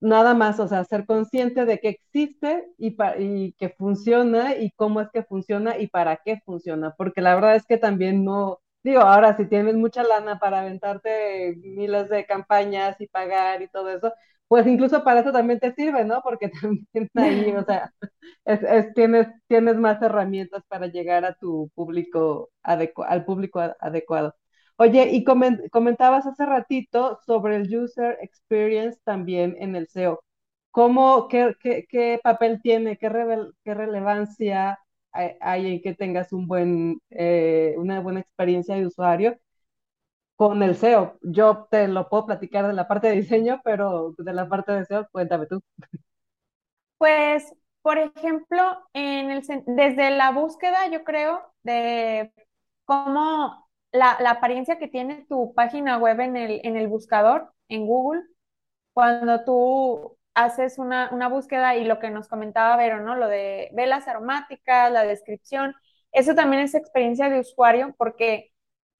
nada 0.00 0.34
más, 0.34 0.60
o 0.60 0.68
sea, 0.68 0.84
ser 0.84 1.06
consciente 1.06 1.64
de 1.64 1.78
que 1.80 1.88
existe 1.88 2.66
y, 2.78 2.96
y 3.18 3.52
que 3.54 3.70
funciona 3.70 4.56
y 4.56 4.70
cómo 4.72 5.00
es 5.00 5.08
que 5.12 5.22
funciona 5.24 5.78
y 5.78 5.88
para 5.88 6.18
qué 6.24 6.40
funciona, 6.44 6.94
porque 6.96 7.20
la 7.22 7.34
verdad 7.34 7.56
es 7.56 7.64
que 7.66 7.78
también 7.78 8.24
no, 8.24 8.60
digo, 8.84 9.00
ahora 9.02 9.36
si 9.36 9.46
tienes 9.48 9.74
mucha 9.76 10.04
lana 10.04 10.38
para 10.38 10.60
aventarte 10.60 11.56
miles 11.62 12.08
de 12.10 12.26
campañas 12.26 13.00
y 13.00 13.08
pagar 13.08 13.62
y 13.62 13.68
todo 13.68 13.90
eso, 13.90 14.12
pues 14.48 14.66
incluso 14.66 15.02
para 15.04 15.20
eso 15.20 15.32
también 15.32 15.60
te 15.60 15.72
sirve, 15.74 16.04
¿no? 16.04 16.22
Porque 16.22 16.50
también 16.94 17.10
ahí, 17.16 17.52
o 17.56 17.64
sea, 17.64 17.92
es, 18.44 18.94
tienes, 18.94 19.28
tienes 19.48 19.76
más 19.76 20.00
herramientas 20.02 20.62
para 20.68 20.86
llegar 20.88 21.24
a 21.24 21.34
tu 21.34 21.70
público 21.74 22.50
al 22.62 23.24
público 23.24 23.60
adecuado. 23.80 24.34
Oye, 24.76 25.10
y 25.12 25.24
comentabas 25.70 26.26
hace 26.26 26.46
ratito 26.46 27.18
sobre 27.26 27.56
el 27.56 27.76
user 27.76 28.18
experience 28.20 28.98
también 29.04 29.56
en 29.60 29.76
el 29.76 29.84
SEO. 29.84 30.24
¿Cómo, 30.72 31.28
qué, 31.28 31.54
qué, 31.60 32.20
papel 32.22 32.60
tiene, 32.62 32.98
qué, 32.98 33.08
qué 33.64 33.74
relevancia 33.74 34.78
hay, 35.14 35.74
en 35.74 35.82
que 35.82 35.94
tengas 35.94 36.32
un 36.32 36.46
buen, 36.46 37.00
eh, 37.10 37.74
una 37.78 38.00
buena 38.00 38.20
experiencia 38.20 38.74
de 38.74 38.86
usuario 38.86 39.38
con 40.36 40.62
el 40.62 40.72
SEO? 40.72 41.18
Yo 41.22 41.68
te 41.70 41.88
lo 41.88 42.08
puedo 42.08 42.26
platicar 42.26 42.66
de 42.66 42.72
la 42.74 42.88
parte 42.88 43.08
de 43.08 43.16
diseño, 43.16 43.60
pero 43.64 44.14
de 44.18 44.32
la 44.32 44.48
parte 44.48 44.72
de 44.72 44.84
SEO, 44.84 45.08
cuéntame 45.12 45.46
tú. 45.46 45.60
Pues, 46.98 47.52
por 47.82 47.98
ejemplo, 47.98 48.62
en 48.94 49.30
el, 49.30 49.42
desde 49.66 50.10
la 50.10 50.32
búsqueda, 50.32 50.88
yo 50.88 51.04
creo, 51.04 51.42
de 51.62 52.32
cómo 52.84 53.68
la, 53.92 54.12
apariencia 54.30 54.78
que 54.78 54.88
tiene 54.88 55.26
tu 55.28 55.54
página 55.54 55.98
web 55.98 56.20
en 56.20 56.36
el, 56.36 56.60
en 56.64 56.76
el 56.76 56.88
buscador, 56.88 57.52
en 57.68 57.86
Google, 57.86 58.22
cuando 58.94 59.44
tú 59.44 60.16
haces 60.34 60.78
una, 60.78 61.08
búsqueda 61.28 61.76
y 61.76 61.84
lo 61.84 61.98
que 61.98 62.10
nos 62.10 62.28
comentaba 62.28 62.76
Vero, 62.76 63.00
¿no? 63.00 63.16
Lo 63.16 63.28
de 63.28 63.70
velas 63.72 64.08
aromáticas, 64.08 64.92
la 64.92 65.04
descripción, 65.04 65.74
eso 66.12 66.34
también 66.34 66.62
es 66.62 66.74
experiencia 66.74 67.28
de 67.30 67.40
usuario 67.40 67.94
porque 67.98 68.52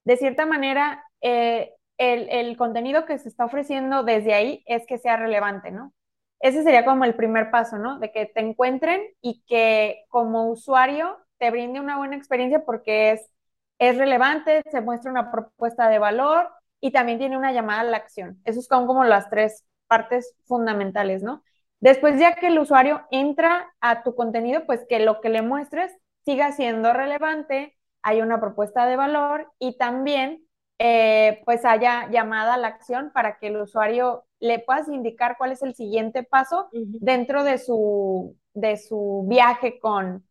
de 0.04 0.16
cierta 0.16 0.46
manera 0.46 1.04
eh, 1.20 1.72
el, 1.98 2.28
el, 2.30 2.56
contenido 2.56 3.06
que 3.06 3.18
se 3.18 3.28
está 3.28 3.44
ofreciendo 3.44 4.02
desde 4.02 4.34
ahí 4.34 4.62
es 4.66 4.86
que 4.86 4.98
sea 4.98 5.16
relevante, 5.16 5.70
¿no? 5.70 5.92
Ese 6.40 6.62
sería 6.62 6.84
como 6.84 7.04
el 7.04 7.14
primer 7.14 7.50
paso, 7.50 7.78
¿no? 7.78 7.98
De 7.98 8.12
que 8.12 8.26
te 8.26 8.40
encuentren 8.40 9.02
y 9.20 9.42
que 9.46 10.04
como 10.08 10.50
usuario 10.50 11.18
te 11.38 11.50
brinde 11.50 11.80
una 11.80 11.98
buena 11.98 12.16
experiencia 12.16 12.64
porque 12.64 13.12
es 13.12 13.30
es 13.78 13.98
relevante, 13.98 14.62
se 14.70 14.80
muestra 14.80 15.10
una 15.10 15.30
propuesta 15.30 15.88
de 15.88 15.98
valor 15.98 16.48
y 16.80 16.92
también 16.92 17.18
tiene 17.18 17.36
una 17.36 17.52
llamada 17.52 17.80
a 17.80 17.84
la 17.84 17.96
acción. 17.96 18.40
Esos 18.44 18.66
son 18.66 18.86
como 18.86 19.04
las 19.04 19.30
tres 19.30 19.64
partes 19.94 20.34
fundamentales, 20.46 21.22
¿no? 21.22 21.44
Después, 21.78 22.18
ya 22.18 22.34
que 22.34 22.48
el 22.48 22.58
usuario 22.58 23.02
entra 23.12 23.72
a 23.80 24.02
tu 24.02 24.16
contenido, 24.16 24.66
pues 24.66 24.84
que 24.88 24.98
lo 24.98 25.20
que 25.20 25.28
le 25.28 25.42
muestres 25.42 25.96
siga 26.24 26.50
siendo 26.50 26.92
relevante, 26.92 27.76
hay 28.02 28.20
una 28.20 28.40
propuesta 28.40 28.86
de 28.86 28.96
valor 28.96 29.52
y 29.60 29.78
también 29.78 30.44
eh, 30.80 31.42
pues 31.44 31.64
haya 31.64 32.10
llamada 32.10 32.54
a 32.54 32.58
la 32.58 32.66
acción 32.66 33.12
para 33.14 33.38
que 33.38 33.46
el 33.46 33.58
usuario 33.58 34.24
le 34.40 34.58
puedas 34.58 34.88
indicar 34.88 35.36
cuál 35.38 35.52
es 35.52 35.62
el 35.62 35.74
siguiente 35.76 36.24
paso 36.24 36.68
dentro 36.72 37.44
de 37.44 37.58
su, 37.58 38.36
de 38.52 38.76
su 38.76 39.26
viaje 39.28 39.78
con, 39.78 40.26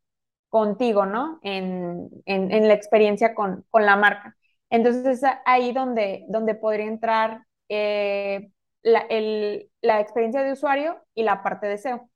contigo, 0.50 1.06
¿no? 1.06 1.40
En, 1.42 2.10
la 2.26 2.74
experiencia 2.74 3.34
con, 3.34 3.66
la 3.72 3.96
marca. 3.96 4.36
Entonces 4.70 5.24
es 5.24 5.32
ahí 5.46 5.72
donde, 5.72 6.26
donde 6.28 6.56
podría 6.56 6.88
entrar 6.88 7.46
eh, 7.70 8.52
la, 8.84 10.00
experiencia 10.00 10.44
de 10.44 10.54
usuario 10.54 11.02
y 11.16 11.24
la 11.24 11.42
parte 11.42 11.68
de 11.68 11.78
SEO. 11.78 12.10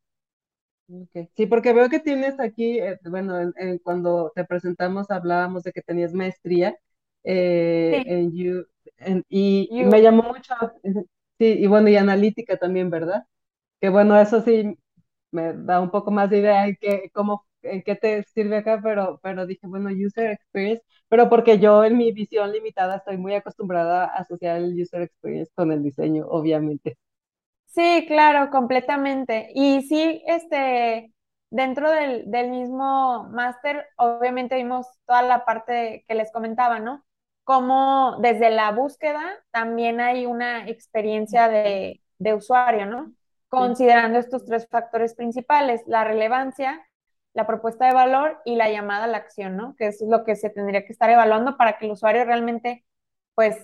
Sí, 1.35 1.45
porque 1.47 1.73
veo 1.73 1.89
que 1.89 1.99
tienes 1.99 2.39
aquí, 2.39 2.79
eh, 2.79 2.97
bueno, 3.03 3.51
cuando 3.83 4.31
te 4.33 4.45
presentamos 4.45 5.11
hablábamos 5.11 5.63
de 5.63 5.73
que 5.73 5.81
tenías 5.81 6.13
maestría 6.13 6.77
eh, 7.23 8.03
en 8.05 8.31
You, 8.31 8.65
y, 9.27 9.69
me 9.71 10.01
llamó 10.01 10.23
mucho, 10.23 10.53
sí, 11.37 11.45
y 11.59 11.67
bueno, 11.67 11.89
y 11.89 11.97
analítica 11.97 12.57
también, 12.57 12.89
¿verdad? 12.89 13.25
Que 13.81 13.89
bueno, 13.89 14.19
eso 14.19 14.41
sí 14.41 14.77
me 15.31 15.53
da 15.53 15.81
un 15.81 15.91
poco 15.91 16.09
más 16.11 16.29
de 16.29 16.39
idea 16.39 16.63
de 16.63 16.77
que, 16.77 17.11
cómo 17.13 17.46
en 17.71 17.81
qué 17.83 17.95
te 17.95 18.23
sirve 18.23 18.57
acá, 18.57 18.79
pero, 18.83 19.19
pero 19.23 19.45
dije, 19.45 19.67
bueno, 19.67 19.89
user 19.91 20.31
experience, 20.31 20.83
pero 21.09 21.29
porque 21.29 21.59
yo 21.59 21.83
en 21.83 21.97
mi 21.97 22.11
visión 22.11 22.51
limitada 22.51 22.97
estoy 22.97 23.17
muy 23.17 23.33
acostumbrada 23.35 24.05
a 24.05 24.07
asociar 24.19 24.57
el 24.57 24.79
user 24.81 25.01
experience 25.03 25.51
con 25.55 25.71
el 25.71 25.83
diseño, 25.83 26.25
obviamente. 26.27 26.97
Sí, 27.65 28.05
claro, 28.07 28.49
completamente. 28.49 29.49
Y 29.53 29.83
sí, 29.83 30.23
este, 30.25 31.13
dentro 31.51 31.91
del, 31.91 32.29
del 32.31 32.49
mismo 32.49 33.25
máster, 33.29 33.85
obviamente 33.97 34.55
vimos 34.55 34.87
toda 35.05 35.21
la 35.21 35.45
parte 35.45 36.03
que 36.07 36.15
les 36.15 36.31
comentaba, 36.31 36.79
¿no? 36.79 37.05
Como 37.43 38.17
desde 38.19 38.49
la 38.49 38.71
búsqueda 38.71 39.21
también 39.51 40.01
hay 40.01 40.25
una 40.25 40.67
experiencia 40.67 41.47
de, 41.49 42.01
de 42.17 42.33
usuario, 42.33 42.85
¿no? 42.87 43.13
Considerando 43.49 44.17
estos 44.19 44.43
tres 44.45 44.67
factores 44.69 45.13
principales, 45.15 45.81
la 45.87 46.03
relevancia, 46.03 46.81
la 47.37 47.45
propuesta 47.45 47.85
de 47.85 47.93
valor 47.93 48.41
y 48.45 48.55
la 48.55 48.71
llamada 48.71 49.03
a 49.03 49.07
la 49.07 49.17
acción, 49.17 49.55
¿no? 49.55 49.75
Que 49.75 49.87
es 49.87 50.01
lo 50.01 50.23
que 50.23 50.35
se 50.35 50.49
tendría 50.49 50.83
que 50.85 50.91
estar 50.91 51.07
evaluando 51.11 51.55
para 51.55 51.77
que 51.77 51.85
el 51.85 51.91
usuario 51.91 52.25
realmente, 52.25 52.83
pues, 53.35 53.55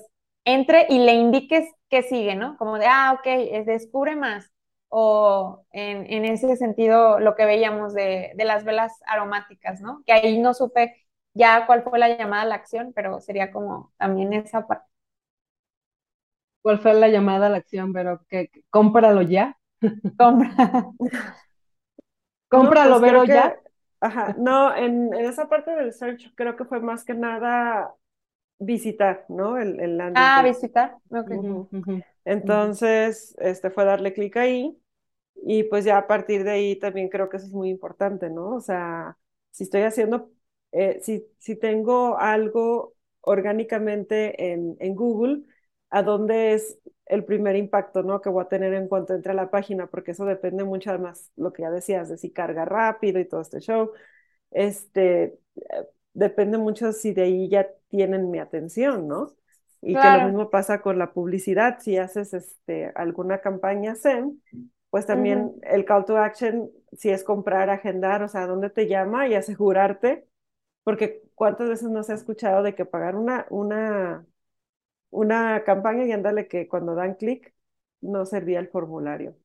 entre 0.46 0.86
y 0.90 1.00
le 1.00 1.14
indiques 1.14 1.68
qué 1.90 2.04
sigue, 2.04 2.36
¿no? 2.36 2.56
Como 2.58 2.78
de, 2.78 2.86
ah, 2.88 3.16
ok, 3.18 3.26
es 3.26 3.66
descubre 3.66 4.16
más. 4.16 4.52
O 4.90 5.66
en, 5.72 6.06
en 6.06 6.26
ese 6.26 6.56
sentido, 6.56 7.20
lo 7.20 7.36
que 7.36 7.46
veíamos 7.46 7.96
de, 7.96 8.34
de, 8.36 8.46
las 8.46 8.64
velas 8.64 8.94
aromáticas, 9.08 9.82
¿no? 9.82 10.04
Que 10.06 10.14
ahí 10.14 10.38
no 10.38 10.54
supe 10.54 10.96
ya 11.34 11.66
cuál 11.66 11.82
fue 11.82 11.98
la 11.98 12.16
llamada 12.16 12.44
a 12.44 12.46
la 12.46 12.56
acción, 12.56 12.94
pero 12.94 13.20
sería 13.22 13.52
como 13.52 13.92
también 13.98 14.34
esa 14.34 14.68
parte. 14.68 14.86
¿Cuál 16.62 16.78
fue 16.78 16.94
la 16.94 17.08
llamada 17.08 17.48
a 17.48 17.50
la 17.50 17.58
acción? 17.58 17.92
Pero 17.92 18.22
que 18.30 18.52
cómpralo 18.70 19.24
ya. 19.24 19.58
Compra. 20.16 20.54
cómpralo, 22.50 23.02
pero 23.02 23.20
pues 23.22 23.30
ya. 23.30 23.63
Ajá, 24.04 24.36
no, 24.38 24.76
en, 24.76 25.14
esa 25.14 25.48
parte 25.48 25.72
del 25.72 25.94
search 25.94 26.34
creo 26.36 26.58
que 26.58 26.66
fue 26.66 26.82
más 26.82 27.06
que 27.06 27.14
nada 27.14 27.94
visitar, 28.60 29.26
¿no? 29.30 29.58
El, 29.58 29.80
el 29.80 29.98
landing 29.98 30.26
Ah, 30.26 30.44
visitar, 30.44 30.98
ok. 31.10 31.32
Entonces, 32.26 33.36
este 33.40 33.70
fue 33.70 33.86
darle 33.86 34.14
clic 34.14 34.38
ahí 34.38 34.78
y 35.44 35.64
pues 35.64 35.86
ya 35.86 35.98
a 35.98 36.08
partir 36.08 36.44
de 36.44 36.52
ahí 36.52 36.76
también 36.78 37.10
creo 37.10 37.30
que 37.30 37.38
eso 37.38 37.48
es 37.48 37.54
muy 37.54 37.70
importante, 37.70 38.30
¿no? 38.30 38.56
O 38.56 38.62
sea, 38.62 39.18
si 39.52 39.64
estoy 39.66 39.82
haciendo, 39.84 40.32
eh, 40.72 41.00
si, 41.02 41.26
si 41.40 41.56
tengo 41.58 42.18
algo 42.20 42.96
orgánicamente 43.22 44.52
en, 44.54 44.78
en 44.80 44.96
Google, 44.96 45.44
¿a 45.94 46.02
dónde 46.02 46.56
es 46.56 46.80
el 47.06 47.24
primer 47.24 47.56
impacto 47.56 48.02
¿no? 48.02 48.20
que 48.20 48.30
voy 48.30 48.44
a 48.44 48.48
tener 48.48 48.74
en 48.74 48.88
cuanto 48.88 49.14
entre 49.14 49.32
a 49.32 49.36
la 49.36 49.52
página, 49.52 49.86
porque 49.86 50.12
eso 50.12 50.26
depende 50.26 50.64
mucho 50.64 50.98
más 50.98 51.32
lo 51.36 51.54
que 51.54 51.62
ya 51.62 51.70
decías, 51.70 52.10
de 52.10 52.18
si 52.18 52.32
carga 52.32 52.66
rápido 52.66 53.20
y 53.20 53.26
todo 53.26 53.42
este 53.42 53.60
show. 53.60 53.92
Este, 54.50 55.24
eh, 55.56 55.88
depende 56.14 56.58
mucho 56.58 56.92
si 56.94 57.14
de 57.14 57.22
ahí 57.22 57.48
ya 57.48 57.68
tienen 57.90 58.32
mi 58.32 58.40
atención, 58.40 59.08
¿no? 59.08 59.34
Y 59.82 59.94
que 59.94 60.10
lo 60.18 60.26
mismo 60.26 60.50
pasa 60.50 60.82
con 60.82 60.98
la 60.98 61.12
publicidad, 61.14 61.78
si 61.80 61.98
haces 61.98 62.34
este, 62.34 62.92
alguna 62.96 63.42
campaña 63.42 63.94
SEM, 63.96 64.40
pues 64.90 65.06
también 65.06 65.54
el 65.62 65.86
call 65.86 66.06
to 66.06 66.18
action, 66.18 66.72
si 66.94 67.10
es 67.10 67.24
comprar, 67.24 67.70
agendar, 67.70 68.24
o 68.24 68.30
sea, 68.30 68.48
dónde 68.48 68.72
te 68.72 68.88
llama 68.88 69.28
y 69.28 69.36
asegurarte, 69.36 70.26
porque 70.84 71.22
cuántas 71.36 71.70
veces 71.70 71.90
no 71.90 72.02
se 72.02 72.14
ha 72.14 72.16
escuchado 72.16 72.64
de 72.64 72.74
que 72.74 72.86
pagar 72.86 73.16
una, 73.16 73.46
una 73.52 74.26
una 75.14 75.64
campaña 75.64 76.06
y 76.06 76.12
ándale 76.12 76.48
que 76.48 76.68
cuando 76.68 76.96
dan 76.96 77.16
clic 77.16 77.54
no 78.02 78.26
servía 78.26 78.60
el 78.60 78.68
formulario. 78.70 79.36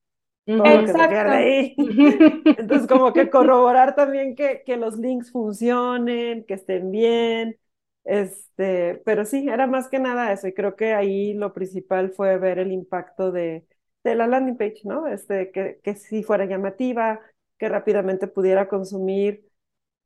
Todo 0.57 0.81
Exacto. 0.81 1.03
Lo 1.03 1.09
que 1.09 1.17
ahí. 1.17 1.75
Entonces, 2.57 2.89
como 2.89 3.13
que 3.13 3.31
corroborar 3.31 3.95
también 3.95 4.35
que, 4.35 4.63
que 4.65 4.77
los 4.77 4.99
links 4.99 5.31
funcionen, 5.31 6.45
que 6.45 6.55
estén 6.55 6.91
bien. 6.91 7.59
Este, 8.05 9.03
pero 9.05 9.25
sí, 9.25 9.49
era 9.49 9.67
más 9.67 9.89
que 9.89 9.99
nada 9.99 10.33
eso. 10.33 10.49
Y 10.49 10.55
creo 10.55 10.77
que 10.77 10.95
ahí 10.95 11.35
lo 11.35 11.53
principal 11.53 12.11
fue 12.11 12.39
ver 12.39 12.59
el 12.59 12.73
impacto 12.73 13.31
de, 13.33 13.67
de 14.05 14.15
la 14.15 14.27
landing 14.27 14.57
page, 14.57 14.81
¿no? 14.85 15.07
Este, 15.07 15.51
que, 15.53 15.81
que 15.83 15.95
sí 15.95 16.23
fuera 16.23 16.47
llamativa, 16.47 17.21
que 17.59 17.69
rápidamente 17.69 18.27
pudiera 18.29 18.69
consumir 18.69 19.48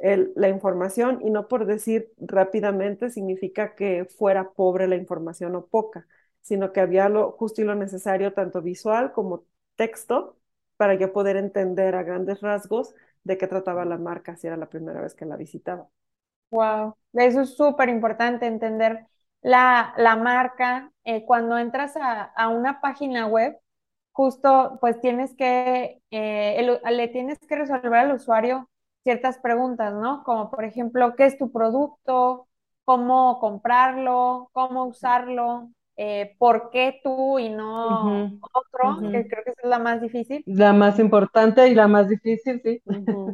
la 0.02 0.48
información 0.48 1.20
y 1.22 1.30
no 1.30 1.48
por 1.48 1.66
decir 1.66 2.12
rápidamente 2.18 3.10
significa 3.10 3.74
que 3.74 4.04
fuera 4.06 4.50
pobre 4.52 4.88
la 4.88 4.96
información 4.96 5.54
o 5.56 5.66
poca, 5.66 6.06
sino 6.40 6.72
que 6.72 6.80
había 6.80 7.08
lo 7.08 7.32
justo 7.32 7.60
y 7.62 7.64
lo 7.64 7.74
necesario, 7.76 8.32
tanto 8.34 8.62
visual 8.62 9.12
como 9.12 9.44
texto, 9.76 10.38
para 10.76 10.94
yo 10.94 11.12
poder 11.12 11.36
entender 11.36 11.94
a 11.94 12.02
grandes 12.02 12.40
rasgos 12.40 12.94
de 13.24 13.38
qué 13.38 13.46
trataba 13.46 13.84
la 13.84 13.98
marca 13.98 14.36
si 14.36 14.46
era 14.48 14.56
la 14.56 14.68
primera 14.68 15.00
vez 15.00 15.14
que 15.14 15.24
la 15.26 15.36
visitaba. 15.36 15.88
Wow, 16.50 16.96
eso 17.14 17.40
es 17.42 17.56
súper 17.56 17.88
importante 17.88 18.46
entender 18.46 19.06
la, 19.40 19.94
la 19.96 20.16
marca. 20.16 20.92
Eh, 21.04 21.24
cuando 21.24 21.56
entras 21.58 21.96
a, 21.96 22.24
a, 22.24 22.48
una 22.48 22.80
página 22.80 23.26
web, 23.26 23.58
justo 24.12 24.78
pues 24.80 25.00
tienes 25.00 25.34
que, 25.34 26.02
eh, 26.10 26.80
le 26.90 27.08
tienes 27.08 27.38
que 27.40 27.56
resolver 27.56 27.94
al 27.94 28.12
usuario 28.14 28.68
ciertas 29.02 29.38
preguntas, 29.38 29.92
¿no? 29.94 30.22
Como 30.24 30.50
por 30.50 30.64
ejemplo, 30.64 31.14
¿qué 31.16 31.26
es 31.26 31.38
tu 31.38 31.50
producto? 31.50 32.48
¿Cómo 32.84 33.38
comprarlo? 33.38 34.50
¿Cómo 34.52 34.84
usarlo? 34.84 35.70
Eh, 35.96 36.34
¿Por 36.38 36.70
qué 36.70 37.00
tú 37.04 37.38
y 37.38 37.50
no 37.50 38.30
otro? 38.40 39.10
Que 39.10 39.28
creo 39.28 39.44
que 39.44 39.50
es 39.50 39.56
la 39.64 39.78
más 39.78 40.00
difícil. 40.00 40.42
La 40.46 40.72
más 40.72 40.98
importante 40.98 41.68
y 41.68 41.74
la 41.74 41.86
más 41.86 42.08
difícil, 42.08 42.60
sí. 42.62 42.82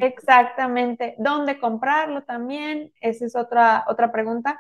Exactamente. 0.01 1.15
¿Dónde 1.19 1.59
comprarlo 1.59 2.23
también? 2.25 2.93
Esa 3.01 3.27
es 3.27 3.37
otra, 3.37 3.85
otra 3.89 4.11
pregunta. 4.11 4.59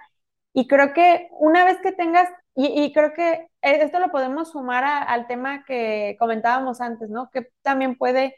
Y 0.52 0.66
creo 0.66 0.92
que 0.92 1.28
una 1.38 1.64
vez 1.64 1.78
que 1.82 1.92
tengas, 1.92 2.28
y, 2.54 2.92
creo 2.92 3.12
que 3.12 3.46
esto 3.62 4.00
lo 4.00 4.08
podemos 4.10 4.50
sumar 4.50 4.84
al 4.84 5.26
tema 5.28 5.64
que 5.64 6.16
comentábamos 6.18 6.80
antes, 6.80 7.08
¿no? 7.10 7.30
Que 7.30 7.48
también 7.62 7.96
puede 7.96 8.34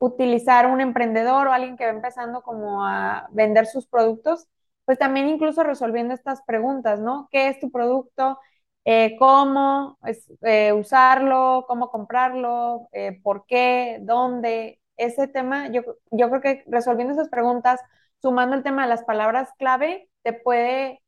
utilizar 0.00 0.66
un 0.66 0.80
emprendedor 0.80 1.46
o 1.48 1.52
alguien 1.52 1.76
que 1.76 1.84
va 1.84 1.92
empezando 1.92 2.42
como 2.42 2.86
a 2.86 3.28
vender 3.32 3.66
sus 3.66 3.86
productos, 3.86 4.48
pues 4.86 4.98
también 4.98 5.28
incluso 5.28 5.62
resolviendo 5.62 6.14
estas 6.14 6.42
preguntas, 6.42 7.00
¿no? 7.00 7.28
¿Qué 7.30 7.48
es 7.48 7.60
tu 7.60 7.70
producto? 7.70 8.38
Eh, 8.84 9.16
¿Cómo 9.18 9.98
eh, 10.42 10.72
usarlo? 10.72 11.66
¿Cómo 11.68 11.90
comprarlo? 11.90 12.88
Eh, 12.92 13.20
¿Por 13.22 13.44
qué? 13.46 13.98
¿Dónde? 14.02 14.80
Ese 14.96 15.28
tema, 15.28 15.68
yo, 15.70 15.82
yo 16.10 16.28
creo 16.30 16.40
que 16.40 16.64
resolviendo 16.66 17.12
esas 17.14 17.28
preguntas, 17.28 17.80
sumando 18.22 18.56
el 18.56 18.62
tema 18.62 18.82
de 18.84 18.88
las 18.88 19.04
palabras 19.04 19.50
clave, 19.58 20.08
te 20.22 20.32
puede 20.32 21.02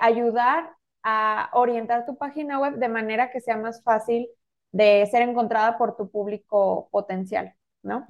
ayudar 0.00 0.74
a 1.02 1.50
orientar 1.52 2.04
tu 2.06 2.16
página 2.16 2.58
web 2.58 2.74
de 2.76 2.88
manera 2.88 3.30
que 3.30 3.40
sea 3.40 3.56
más 3.56 3.82
fácil 3.82 4.28
de 4.72 5.06
ser 5.10 5.22
encontrada 5.22 5.78
por 5.78 5.96
tu 5.96 6.10
público 6.10 6.88
potencial. 6.90 7.54
¿No? 7.82 8.06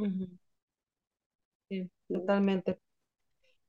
Sí, 1.69 1.91
totalmente. 2.09 2.79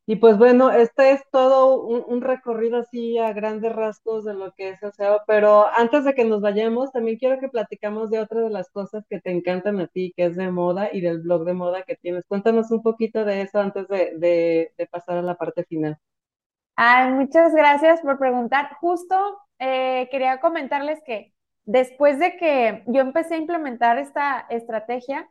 Y 0.05 0.17
pues 0.17 0.37
bueno, 0.37 0.69
este 0.69 1.13
es 1.13 1.21
todo 1.31 1.81
un, 1.81 2.21
recorrido 2.21 2.79
así 2.79 3.17
a 3.17 3.31
grandes 3.31 3.73
rasgos 3.73 4.25
de 4.25 4.33
lo 4.33 4.51
que 4.51 4.71
es 4.71 4.83
el 4.83 4.91
SEO, 4.91 5.21
pero 5.25 5.65
antes 5.65 6.03
de 6.03 6.13
que 6.13 6.25
nos 6.25 6.41
vayamos, 6.41 6.91
también 6.91 7.17
quiero 7.17 7.39
que 7.39 7.47
platicamos 7.47 8.09
de 8.09 8.19
otra 8.19 8.41
de 8.41 8.49
las 8.49 8.69
cosas 8.69 9.05
que 9.09 9.21
te 9.21 9.31
encantan 9.31 9.79
a 9.79 9.87
ti, 9.87 10.13
que 10.17 10.25
es 10.25 10.35
de 10.35 10.51
moda 10.51 10.89
y 10.91 10.99
del 10.99 11.21
blog 11.21 11.45
de 11.45 11.53
moda 11.53 11.83
que 11.83 11.95
tienes. 11.95 12.25
Cuéntanos 12.27 12.69
un 12.71 12.81
poquito 12.81 13.23
de 13.23 13.43
eso 13.43 13.59
antes 13.59 13.87
de, 13.87 14.73
pasar 14.91 15.19
a 15.19 15.21
la 15.21 15.35
parte 15.35 15.63
final. 15.63 15.97
Ay, 16.75 17.13
muchas 17.13 17.55
gracias 17.55 18.01
por 18.01 18.19
preguntar. 18.19 18.75
Justo 18.81 19.37
eh, 19.59 20.09
quería 20.11 20.41
comentarles 20.41 21.01
que 21.05 21.33
después 21.63 22.19
de 22.19 22.35
que 22.35 22.83
yo 22.87 22.99
empecé 22.99 23.35
a 23.35 23.37
implementar 23.37 23.97
esta 23.97 24.45
estrategia, 24.49 25.29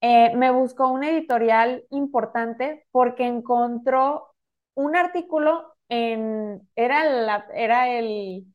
eh, 0.00 0.34
me 0.36 0.50
buscó 0.50 0.88
un 0.88 1.04
editorial 1.04 1.84
importante 1.90 2.86
porque 2.90 3.26
encontró 3.26 4.34
un 4.74 4.96
artículo 4.96 5.74
en, 5.88 6.68
era, 6.76 7.04
la, 7.04 7.46
era 7.54 7.88
el 7.90 8.46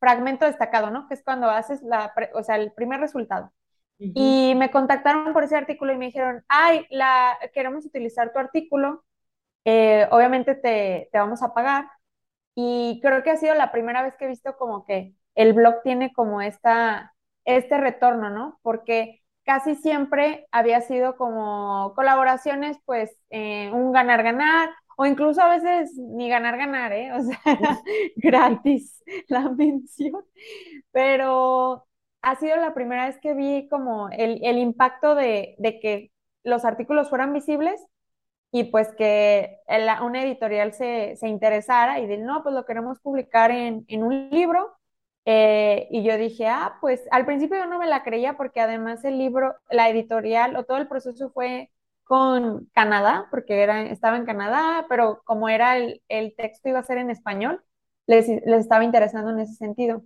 fragmento 0.00 0.46
destacado, 0.46 0.90
¿no? 0.90 1.08
Que 1.08 1.14
es 1.14 1.22
cuando 1.22 1.48
haces 1.50 1.82
la, 1.82 2.14
o 2.34 2.42
sea, 2.42 2.56
el 2.56 2.72
primer 2.72 3.00
resultado. 3.00 3.52
Y 3.98 4.54
me 4.56 4.70
contactaron 4.70 5.32
por 5.32 5.44
ese 5.44 5.56
artículo 5.56 5.92
y 5.92 5.96
me 5.96 6.06
dijeron, 6.06 6.44
ay, 6.48 6.84
la, 6.90 7.38
queremos 7.54 7.86
utilizar 7.86 8.32
tu 8.32 8.38
artículo, 8.38 9.04
eh, 9.64 10.06
obviamente 10.10 10.54
te, 10.54 11.08
te 11.10 11.18
vamos 11.18 11.42
a 11.42 11.54
pagar. 11.54 11.88
Y 12.54 13.00
creo 13.02 13.22
que 13.22 13.30
ha 13.30 13.36
sido 13.36 13.54
la 13.54 13.72
primera 13.72 14.02
vez 14.02 14.16
que 14.16 14.26
he 14.26 14.28
visto 14.28 14.56
como 14.56 14.84
que 14.84 15.14
el 15.34 15.54
blog 15.54 15.82
tiene 15.82 16.12
como 16.12 16.42
esta, 16.42 17.14
este 17.44 17.78
retorno, 17.78 18.30
¿no? 18.30 18.58
Porque 18.62 19.23
casi 19.44 19.74
siempre 19.76 20.46
había 20.50 20.80
sido 20.80 21.16
como 21.16 21.92
colaboraciones, 21.94 22.78
pues 22.84 23.16
eh, 23.30 23.70
un 23.72 23.92
ganar-ganar, 23.92 24.70
o 24.96 25.06
incluso 25.06 25.42
a 25.42 25.48
veces 25.48 25.94
ni 25.96 26.28
ganar-ganar, 26.28 26.92
¿eh? 26.92 27.12
O 27.12 27.22
sea, 27.22 27.40
gratis 28.16 29.02
la 29.28 29.50
mención. 29.50 30.24
Pero 30.92 31.86
ha 32.22 32.36
sido 32.36 32.56
la 32.56 32.74
primera 32.74 33.06
vez 33.06 33.18
que 33.20 33.34
vi 33.34 33.68
como 33.68 34.08
el, 34.10 34.58
impacto 34.58 35.14
de, 35.14 35.56
que 35.82 36.12
los 36.42 36.64
artículos 36.64 37.10
fueran 37.10 37.32
visibles 37.32 37.80
y 38.50 38.64
pues 38.64 38.94
que 38.96 39.58
una 40.02 40.22
editorial 40.22 40.72
se, 40.72 41.16
interesara 41.22 42.00
y 42.00 42.06
de, 42.06 42.18
no, 42.18 42.42
pues 42.42 42.54
lo 42.54 42.64
queremos 42.64 43.00
publicar 43.00 43.50
en, 43.50 43.84
en 43.88 44.04
un 44.04 44.30
libro 44.30 44.74
eh, 45.26 45.88
y 45.90 46.02
yo 46.04 46.16
dije, 46.18 46.46
ah, 46.48 46.76
pues 46.80 47.02
al 47.10 47.24
principio 47.26 47.56
yo 47.58 47.66
no 47.66 47.78
me 47.78 47.86
la 47.86 48.02
creía 48.04 48.36
porque 48.36 48.60
además 48.60 49.04
el 49.04 49.18
libro, 49.18 49.54
la 49.70 49.88
editorial 49.88 50.56
o 50.56 50.64
todo 50.64 50.78
el 50.78 50.88
proceso 50.88 51.30
fue 51.30 51.70
con 52.04 52.66
Canadá, 52.74 53.26
porque 53.30 53.62
era, 53.62 53.82
estaba 53.82 54.16
en 54.18 54.26
Canadá, 54.26 54.86
pero 54.88 55.22
como 55.24 55.48
era 55.48 55.76
el, 55.78 56.02
el 56.08 56.34
texto 56.36 56.68
iba 56.68 56.78
a 56.80 56.84
ser 56.84 56.98
en 56.98 57.10
español, 57.10 57.64
les, 58.06 58.28
les, 58.28 58.60
estaba 58.60 58.84
interesando 58.84 59.30
en 59.30 59.40
ese 59.40 59.54
sentido. 59.54 60.02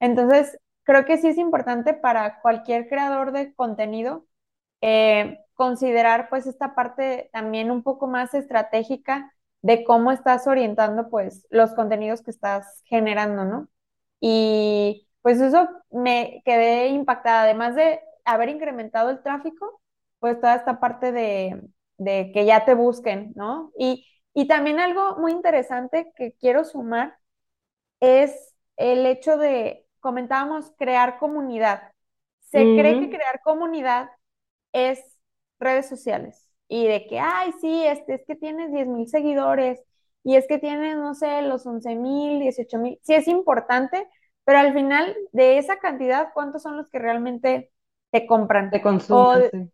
Entonces, 0.00 0.58
creo 0.84 1.04
que 1.04 1.18
sí 1.18 1.28
es 1.28 1.38
importante 1.38 1.94
para 1.94 2.40
cualquier 2.40 2.88
creador 2.88 3.32
de 3.32 3.54
contenido 3.54 4.26
eh, 4.82 5.38
considerar 5.54 6.28
pues 6.30 6.46
esta 6.46 6.74
parte 6.74 7.30
también 7.32 7.70
un 7.70 7.82
poco 7.82 8.06
más 8.06 8.34
estratégica 8.34 9.32
de 9.62 9.84
cómo 9.84 10.12
estás 10.12 10.46
orientando 10.46 11.08
pues 11.10 11.46
los 11.50 11.74
contenidos 11.74 12.22
que 12.22 12.30
estás 12.30 12.82
generando, 12.86 13.44
¿no? 13.44 13.68
Y 14.20 15.08
pues 15.22 15.40
eso 15.40 15.68
me 15.90 16.42
quedé 16.44 16.88
impactada, 16.88 17.42
además 17.42 17.74
de 17.74 18.00
haber 18.24 18.48
incrementado 18.48 19.10
el 19.10 19.22
tráfico, 19.22 19.80
pues 20.18 20.40
toda 20.40 20.56
esta 20.56 20.80
parte 20.80 21.12
de, 21.12 21.70
que 22.32 22.44
ya 22.46 22.64
te 22.64 22.74
busquen, 22.74 23.32
¿no? 23.34 23.72
Y, 23.78 24.06
también 24.48 24.78
algo 24.80 25.16
muy 25.16 25.32
interesante 25.32 26.12
que 26.14 26.34
quiero 26.34 26.64
sumar 26.64 27.18
es 28.00 28.54
el 28.76 29.06
hecho 29.06 29.38
de, 29.38 29.86
comentábamos, 30.00 30.72
crear 30.78 31.18
comunidad. 31.18 31.92
Se 32.40 32.58
cree 32.58 33.00
que 33.00 33.08
crear 33.08 33.40
comunidad 33.42 34.10
es 34.72 35.02
redes 35.58 35.88
sociales 35.88 36.46
y 36.68 36.86
de 36.86 37.06
que, 37.06 37.18
ay, 37.18 37.52
sí, 37.60 37.84
este, 37.86 38.14
es 38.14 38.24
que 38.26 38.36
tienes 38.36 38.72
10 38.72 38.86
mil 38.86 39.08
seguidores 39.08 39.82
y 40.26 40.34
es 40.34 40.48
que 40.48 40.58
tienes, 40.58 40.96
no 40.96 41.14
sé, 41.14 41.40
los 41.42 41.64
11 41.64 41.94
mil, 41.94 42.40
18 42.40 42.78
mil, 42.78 42.98
sí 43.02 43.14
es 43.14 43.28
importante, 43.28 44.08
pero 44.44 44.58
al 44.58 44.72
final 44.72 45.16
de 45.30 45.58
esa 45.58 45.78
cantidad, 45.78 46.30
¿cuántos 46.34 46.62
son 46.62 46.76
los 46.76 46.90
que 46.90 46.98
realmente 46.98 47.70
te 48.10 48.26
compran? 48.26 48.70
Te 48.70 48.82
consumen. 48.82 49.72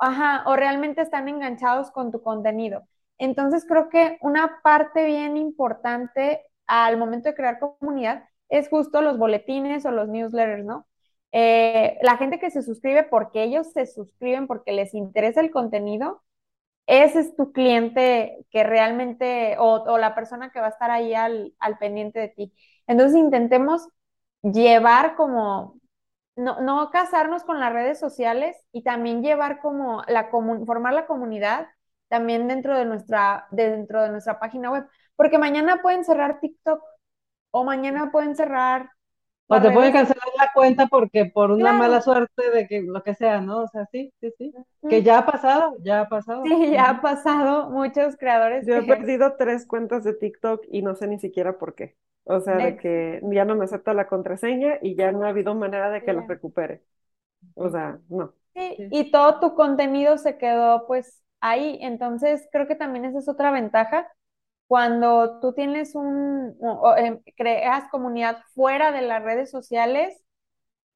O, 0.00 0.04
Ajá, 0.04 0.42
o 0.46 0.56
realmente 0.56 1.02
están 1.02 1.28
enganchados 1.28 1.92
con 1.92 2.10
tu 2.10 2.20
contenido. 2.20 2.82
Entonces 3.18 3.64
creo 3.64 3.88
que 3.88 4.18
una 4.22 4.60
parte 4.64 5.04
bien 5.04 5.36
importante 5.36 6.42
al 6.66 6.96
momento 6.96 7.28
de 7.28 7.36
crear 7.36 7.60
comunidad 7.60 8.24
es 8.48 8.68
justo 8.68 9.02
los 9.02 9.18
boletines 9.18 9.86
o 9.86 9.92
los 9.92 10.08
newsletters, 10.08 10.64
¿no? 10.64 10.88
Eh, 11.30 11.96
la 12.02 12.16
gente 12.16 12.40
que 12.40 12.50
se 12.50 12.62
suscribe 12.62 13.04
porque 13.04 13.44
ellos 13.44 13.72
se 13.72 13.86
suscriben 13.86 14.48
porque 14.48 14.72
les 14.72 14.94
interesa 14.94 15.40
el 15.40 15.52
contenido, 15.52 16.24
ese 16.86 17.20
es 17.20 17.36
tu 17.36 17.52
cliente 17.52 18.46
que 18.50 18.64
realmente, 18.64 19.56
o, 19.58 19.98
la 19.98 20.14
persona 20.14 20.50
que 20.50 20.60
va 20.60 20.66
a 20.66 20.70
estar 20.70 20.90
ahí 20.90 21.14
al, 21.14 21.54
pendiente 21.80 22.20
de 22.20 22.28
ti. 22.28 22.54
Entonces 22.86 23.18
intentemos 23.18 23.88
llevar 24.42 25.16
como, 25.16 25.80
no, 26.36 26.90
casarnos 26.90 27.44
con 27.44 27.60
las 27.60 27.72
redes 27.72 27.98
sociales 28.00 28.56
y 28.72 28.82
también 28.82 29.22
llevar 29.22 29.60
como 29.60 30.02
la 30.08 30.30
formar 30.30 30.94
la 30.94 31.06
comunidad 31.06 31.68
también 32.08 32.48
dentro 32.48 32.76
de 32.76 32.84
nuestra, 32.84 33.46
dentro 33.50 34.02
de 34.02 34.10
nuestra 34.10 34.38
página 34.38 34.70
web. 34.70 34.86
Porque 35.16 35.38
mañana 35.38 35.82
pueden 35.82 36.04
cerrar 36.04 36.40
TikTok 36.40 36.82
o 37.52 37.64
mañana 37.64 38.10
pueden 38.12 38.36
cerrar 38.36 38.90
o 39.48 39.60
te 39.60 39.70
pueden 39.70 39.92
cancelar 39.92 40.28
la 40.38 40.50
cuenta 40.54 40.86
porque 40.86 41.26
por 41.26 41.50
una 41.50 41.72
mala 41.72 42.00
suerte 42.00 42.50
de 42.50 42.66
que 42.66 42.82
lo 42.82 43.02
que 43.02 43.14
sea, 43.14 43.40
¿no? 43.40 43.64
O 43.64 43.68
sea, 43.68 43.86
sí, 43.92 44.12
sí, 44.20 44.32
sí. 44.38 44.54
Que 44.88 45.02
ya 45.02 45.18
ha 45.18 45.26
pasado, 45.26 45.76
ya 45.82 46.00
ha 46.00 46.08
pasado. 46.08 46.42
Sí, 46.44 46.70
ya 46.70 46.90
ha 46.90 47.00
pasado. 47.00 47.70
Muchos 47.70 48.16
creadores. 48.16 48.66
Yo 48.66 48.76
he 48.76 48.82
perdido 48.82 49.34
tres 49.36 49.66
cuentas 49.66 50.04
de 50.04 50.14
TikTok 50.14 50.64
y 50.70 50.82
no 50.82 50.94
sé 50.94 51.06
ni 51.06 51.18
siquiera 51.18 51.58
por 51.58 51.74
qué. 51.74 51.96
O 52.24 52.40
sea, 52.40 52.56
de 52.56 52.76
que 52.76 53.20
ya 53.32 53.44
no 53.44 53.56
me 53.56 53.64
acepta 53.64 53.94
la 53.94 54.06
contraseña 54.06 54.78
y 54.80 54.94
ya 54.94 55.10
no 55.12 55.24
ha 55.24 55.30
habido 55.30 55.54
manera 55.54 55.90
de 55.90 56.02
que 56.02 56.12
la 56.12 56.24
recupere. 56.26 56.82
O 57.54 57.68
sea, 57.70 57.98
no. 58.08 58.34
Sí, 58.54 58.76
y 58.90 59.10
todo 59.10 59.40
tu 59.40 59.54
contenido 59.54 60.18
se 60.18 60.38
quedó 60.38 60.86
pues 60.86 61.22
ahí. 61.40 61.78
Entonces, 61.80 62.48
creo 62.52 62.66
que 62.66 62.76
también 62.76 63.04
esa 63.04 63.18
es 63.18 63.28
otra 63.28 63.50
ventaja 63.50 64.08
cuando 64.72 65.38
tú 65.40 65.52
tienes 65.52 65.94
un, 65.94 66.56
em, 66.96 67.20
creas 67.36 67.84
comunidad 67.90 68.38
fuera 68.54 68.90
de 68.90 69.02
las 69.02 69.22
redes 69.22 69.50
sociales, 69.50 70.16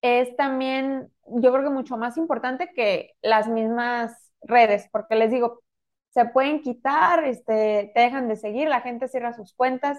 es 0.03 0.37
también, 0.37 1.13
yo 1.27 1.53
creo 1.53 1.65
que 1.65 1.71
mucho 1.71 1.97
más 1.97 2.17
importante 2.17 2.73
que 2.75 3.13
las 3.23 3.49
mismas 3.49 4.33
redes, 4.43 4.89
porque 4.93 5.17
les 5.17 5.31
digo, 5.31 5.63
se 6.11 6.27
pueden 6.27 6.63
quitar, 6.63 7.25
este, 7.25 7.93
te 7.95 8.01
dejan 8.01 8.29
de 8.29 8.37
seguir, 8.37 8.69
la 8.69 8.81
gente 8.83 9.09
cierra 9.09 9.35
sus 9.35 9.55
cuentas. 9.55 9.99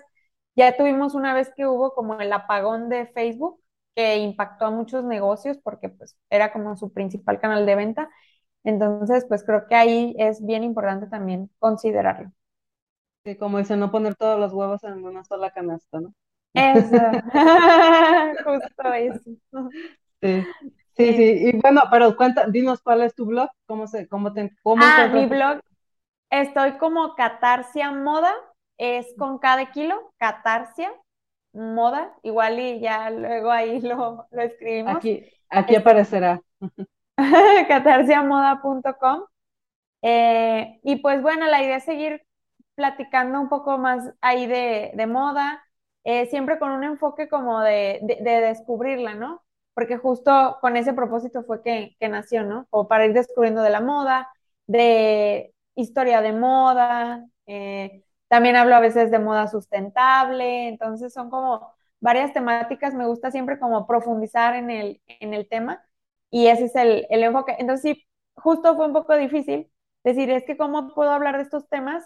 Ya 0.56 0.76
tuvimos 0.78 1.14
una 1.16 1.34
vez 1.36 1.52
que 1.56 1.68
hubo 1.68 1.94
como 1.94 2.20
el 2.20 2.34
apagón 2.34 2.90
de 2.90 3.08
Facebook, 3.08 3.62
que 3.96 4.18
impactó 4.18 4.66
a 4.66 4.72
muchos 4.72 5.04
negocios 5.06 5.58
porque 5.64 5.90
pues 5.90 6.18
era 6.30 6.52
como 6.54 6.76
su 6.78 6.92
principal 6.94 7.40
canal 7.40 7.66
de 7.66 7.76
venta. 7.76 8.10
Entonces, 8.66 9.26
pues 9.28 9.44
creo 9.46 9.68
que 9.68 9.76
ahí 9.76 10.16
es 10.20 10.46
bien 10.46 10.64
importante 10.64 11.08
también 11.08 11.52
considerarlo. 11.60 12.32
Sí, 13.28 13.36
como 13.36 13.58
dice, 13.58 13.76
no 13.76 13.92
poner 13.92 14.16
todos 14.16 14.40
los 14.40 14.54
huevos 14.54 14.86
en 14.86 15.04
una 15.04 15.22
sola 15.26 15.52
canasta, 15.52 16.00
¿no? 16.00 16.14
Eso, 16.54 16.96
justo 18.46 18.94
eso. 18.94 19.32
Sí. 20.22 20.44
Sí, 20.96 21.14
sí, 21.14 21.24
y 21.24 21.60
bueno, 21.60 21.82
pero 21.92 22.16
cuenta, 22.16 22.48
dinos 22.48 22.82
cuál 22.82 23.02
es 23.02 23.14
tu 23.14 23.26
blog, 23.26 23.50
cómo 23.66 23.86
se, 23.86 24.08
cómo 24.08 24.32
te, 24.32 24.56
cómo 24.64 24.82
Ah, 24.82 25.10
mi 25.14 25.26
blog, 25.26 25.60
estoy 26.30 26.78
como 26.78 27.16
Catarsia 27.16 27.92
Moda, 27.92 28.34
es 28.78 29.14
con 29.18 29.40
cada 29.40 29.72
kilo, 29.72 30.14
Catarsia 30.18 30.90
Moda, 31.52 32.16
igual 32.24 32.58
y 32.62 32.80
ya 32.80 33.10
luego 33.10 33.52
ahí 33.52 33.82
lo, 33.82 34.26
lo 34.32 34.42
escribimos. 34.42 34.96
Aquí, 34.96 35.26
aquí 35.50 35.76
aparecerá. 35.76 36.42
catarsiamoda.com. 37.68 39.26
Eh, 40.02 40.80
y 40.84 40.96
pues 40.96 41.22
bueno, 41.22 41.46
la 41.48 41.62
idea 41.62 41.76
es 41.76 41.84
seguir 41.84 42.27
platicando 42.78 43.42
un 43.42 43.50
poco 43.50 43.78
más 43.80 44.14
ahí 44.22 44.48
de, 44.48 44.94
moda, 45.08 45.64
eh, 46.06 46.28
siempre 46.28 46.60
con 46.60 46.72
un 46.72 46.86
enfoque 46.86 47.30
como 47.30 47.62
de, 47.62 48.00
de, 48.04 48.18
de 48.24 48.42
descubrirla, 48.42 49.16
¿no? 49.16 49.44
porque 49.74 49.98
justo 49.98 50.58
con 50.62 50.76
ese 50.78 50.94
propósito 50.94 51.44
fue 51.44 51.62
que, 51.62 51.96
que 52.00 52.10
nació, 52.10 52.44
¿no? 52.44 52.68
O 52.72 52.88
para 52.88 53.06
ir 53.06 53.14
descubriendo 53.14 53.62
de 53.62 53.70
la 53.70 53.80
moda, 53.82 54.28
de 54.68 55.54
historia 55.76 56.22
de 56.22 56.34
moda, 56.34 57.28
eh, 57.46 58.04
también 58.28 58.56
hablo 58.56 58.76
a 58.76 58.80
veces 58.80 59.12
de 59.12 59.20
moda 59.20 59.48
sustentable, 59.48 60.68
entonces 60.70 61.14
son 61.14 61.30
como 61.30 61.72
varias 62.00 62.34
temáticas, 62.34 62.94
me 62.96 63.06
gusta 63.08 63.32
siempre 63.32 63.60
como 63.60 63.86
profundizar 63.88 64.56
en 64.56 64.72
el, 64.72 65.02
en 65.08 65.34
el 65.36 65.48
tema 65.48 65.84
y 66.32 66.48
ese 66.48 66.66
es 66.66 66.76
el, 66.76 67.06
el 67.10 67.24
enfoque. 67.24 67.56
Entonces 67.60 67.96
sí, 67.98 68.08
justo 68.36 68.76
fue 68.76 68.88
un 68.88 68.94
poco 68.94 69.16
difícil 69.16 69.72
decir, 70.04 70.30
es 70.32 70.44
que 70.46 70.58
cómo 70.58 70.94
puedo 70.94 71.12
hablar 71.12 71.38
de 71.38 71.44
estos 71.44 71.68
temas, 71.70 72.04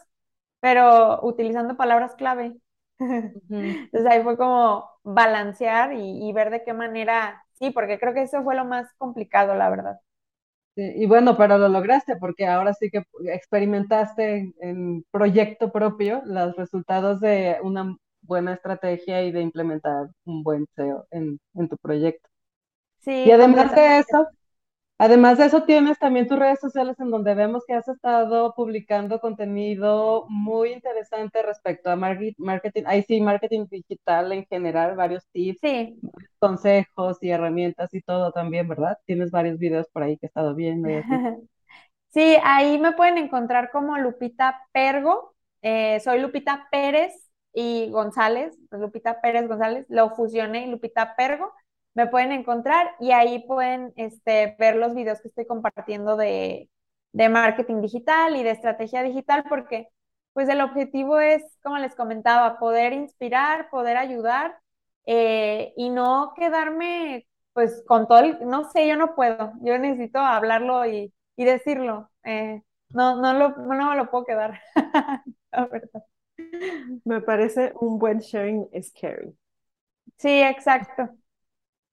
pero 0.62 1.20
utilizando 1.24 1.78
palabras 1.78 2.16
clave. 2.16 2.56
Entonces 3.00 4.06
ahí 4.10 4.24
fue 4.24 4.38
como 4.38 4.90
balancear 5.04 5.94
y, 5.94 6.30
y, 6.30 6.34
ver 6.34 6.52
de 6.52 6.64
qué 6.64 6.74
manera 6.74 7.44
Sí, 7.62 7.70
porque 7.70 8.00
creo 8.00 8.16
que 8.16 8.24
eso 8.24 8.42
fue 8.44 8.56
lo 8.56 8.66
más 8.66 8.92
complicado, 8.98 9.54
la 9.54 9.70
verdad. 9.70 10.00
Sí, 10.76 10.82
y 10.96 11.06
bueno, 11.06 11.38
pero 11.38 11.60
lo 11.60 11.70
lograste 11.70 12.16
porque 12.16 12.48
ahora 12.48 12.74
sí 12.74 12.90
que 12.90 13.04
experimentaste 13.26 14.52
en 14.60 15.04
proyecto 15.12 15.72
propio 15.72 16.24
los 16.26 16.56
resultados 16.56 17.20
de 17.20 17.58
una 17.62 17.96
buena 18.24 18.54
estrategia 18.54 19.22
y 19.22 19.32
de 19.32 19.42
implementar 19.42 20.08
un 20.26 20.42
buen 20.42 20.66
SEO 20.76 21.06
en, 21.12 21.40
en 21.54 21.70
tu 21.70 21.78
proyecto. 21.78 22.28
Sí, 22.98 23.12
y 23.12 23.32
además 23.32 23.76
de 23.76 24.00
eso, 24.00 24.28
Además 25.03 25.40
de 25.40 25.45
eso, 25.45 25.64
tienes 25.64 25.98
también 25.98 26.28
tus 26.28 26.38
redes 26.38 26.60
sociales 26.60 26.99
en 26.99 27.10
donde 27.10 27.34
vemos 27.34 27.64
que 27.65 27.73
has 27.73 27.88
estado 27.88 28.53
publicando 28.53 29.19
contenido 29.19 30.28
muy 30.30 30.73
interesante 30.73 31.41
respecto 31.41 31.90
a 31.90 31.95
marketing, 31.95 32.84
ahí 32.86 33.02
sí, 33.02 33.19
marketing 33.19 33.65
digital 33.68 34.32
en 34.32 34.45
general, 34.45 34.95
varios 34.95 35.28
tips, 35.32 35.60
consejos 36.38 37.18
y 37.22 37.32
herramientas 37.32 37.91
y 37.95 38.03
todo 38.03 38.32
también, 38.32 38.68
¿verdad? 38.68 38.95
Tienes 39.07 39.32
varios 39.32 39.57
videos 39.57 39.88
por 39.91 40.03
ahí 40.03 40.18
que 40.18 40.28
he 40.28 40.30
estado 40.30 40.53
viendo. 40.53 40.88
Sí, 42.10 42.36
ahí 42.44 42.78
me 42.78 42.91
pueden 42.91 43.18
encontrar 43.18 43.72
como 43.72 43.98
Lupita 43.98 44.68
Pergo. 44.73 45.34
Eh, 45.61 45.99
soy 46.02 46.19
Lupita 46.19 46.68
Pérez 46.69 47.32
y 47.53 47.90
González, 47.90 48.56
Lupita 48.69 49.22
Pérez 49.22 49.48
González, 49.48 49.86
lo 49.88 50.10
fusioné 50.10 50.68
Lupita 50.68 51.15
Pergo 51.15 51.53
me 51.93 52.07
pueden 52.07 52.31
encontrar 52.31 52.91
y 52.99 53.11
ahí 53.11 53.39
pueden 53.47 53.93
este, 53.95 54.55
ver 54.59 54.76
los 54.76 54.95
videos 54.95 55.22
que 55.22 55.27
estoy 55.27 55.45
compartiendo 55.45 56.15
de, 56.18 56.69
de, 57.11 57.30
marketing 57.30 57.81
digital 57.81 58.35
y 58.35 58.43
de 58.43 58.51
estrategia 58.51 59.03
digital, 59.03 59.43
porque 59.49 59.89
pues 60.34 60.47
el 60.49 60.61
objetivo 60.61 61.19
es, 61.19 61.43
como 61.63 61.77
les 61.77 61.95
comentaba, 61.95 62.57
poder 62.59 62.93
inspirar, 62.93 63.69
poder 63.69 63.97
ayudar 63.97 64.57
eh, 65.05 65.73
y 65.76 65.89
no 65.89 66.34
quedarme 66.35 67.27
pues 67.53 67.84
con 67.85 68.07
todo 68.07 68.19
el, 68.19 68.47
no 68.47 68.69
sé, 68.72 68.88
yo 68.88 68.95
no 68.95 69.13
puedo, 69.15 69.53
yo 69.61 69.77
necesito 69.77 70.19
hablarlo 70.19 70.85
y, 70.85 71.13
y 71.35 71.45
decirlo, 71.45 72.09
eh, 72.23 72.61
no, 72.89 73.18
no, 73.18 73.34
lo, 73.34 73.49
no 73.57 73.89
me 73.89 73.95
lo 73.97 74.09
puedo 74.09 74.26
quedar, 74.26 74.61
la 75.51 75.65
verdad. 75.65 76.03
Me 77.05 77.22
parece 77.22 77.73
un 77.80 77.99
buen 77.99 78.19
sharing 78.19 78.68
scary. 78.81 79.35
Sí, 80.18 80.41
exacto. 80.41 81.09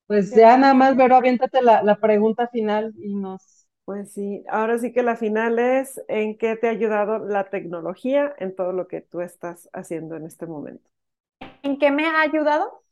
Pues 0.09 0.35
ya 0.35 0.57
nada 0.59 0.75
más, 0.75 0.97
Vero, 0.97 1.17
aviéntate 1.17 1.63
la, 1.63 1.83
la 1.85 1.97
pregunta 2.01 2.49
final 2.49 2.95
y 2.99 3.15
nos... 3.15 3.69
Pues 3.87 4.13
sí, 4.13 4.45
ahora 4.51 4.79
sí 4.79 4.93
que 4.93 5.03
la 5.05 5.17
final 5.17 5.59
es, 5.61 6.01
¿en 6.09 6.39
qué 6.39 6.57
te 6.57 6.69
ha 6.69 6.73
ayudado 6.73 7.21
la 7.21 7.51
tecnología 7.51 8.35
en 8.39 8.55
todo 8.57 8.73
lo 8.75 8.89
que 8.89 9.01
tú 9.03 9.23
estás 9.23 9.71
haciendo 9.75 10.17
en 10.17 10.27
este 10.27 10.47
momento? 10.47 10.91
¿En 11.63 11.79
qué 11.79 11.91
me 11.93 12.05
ha 12.07 12.21
ayudado? 12.23 12.83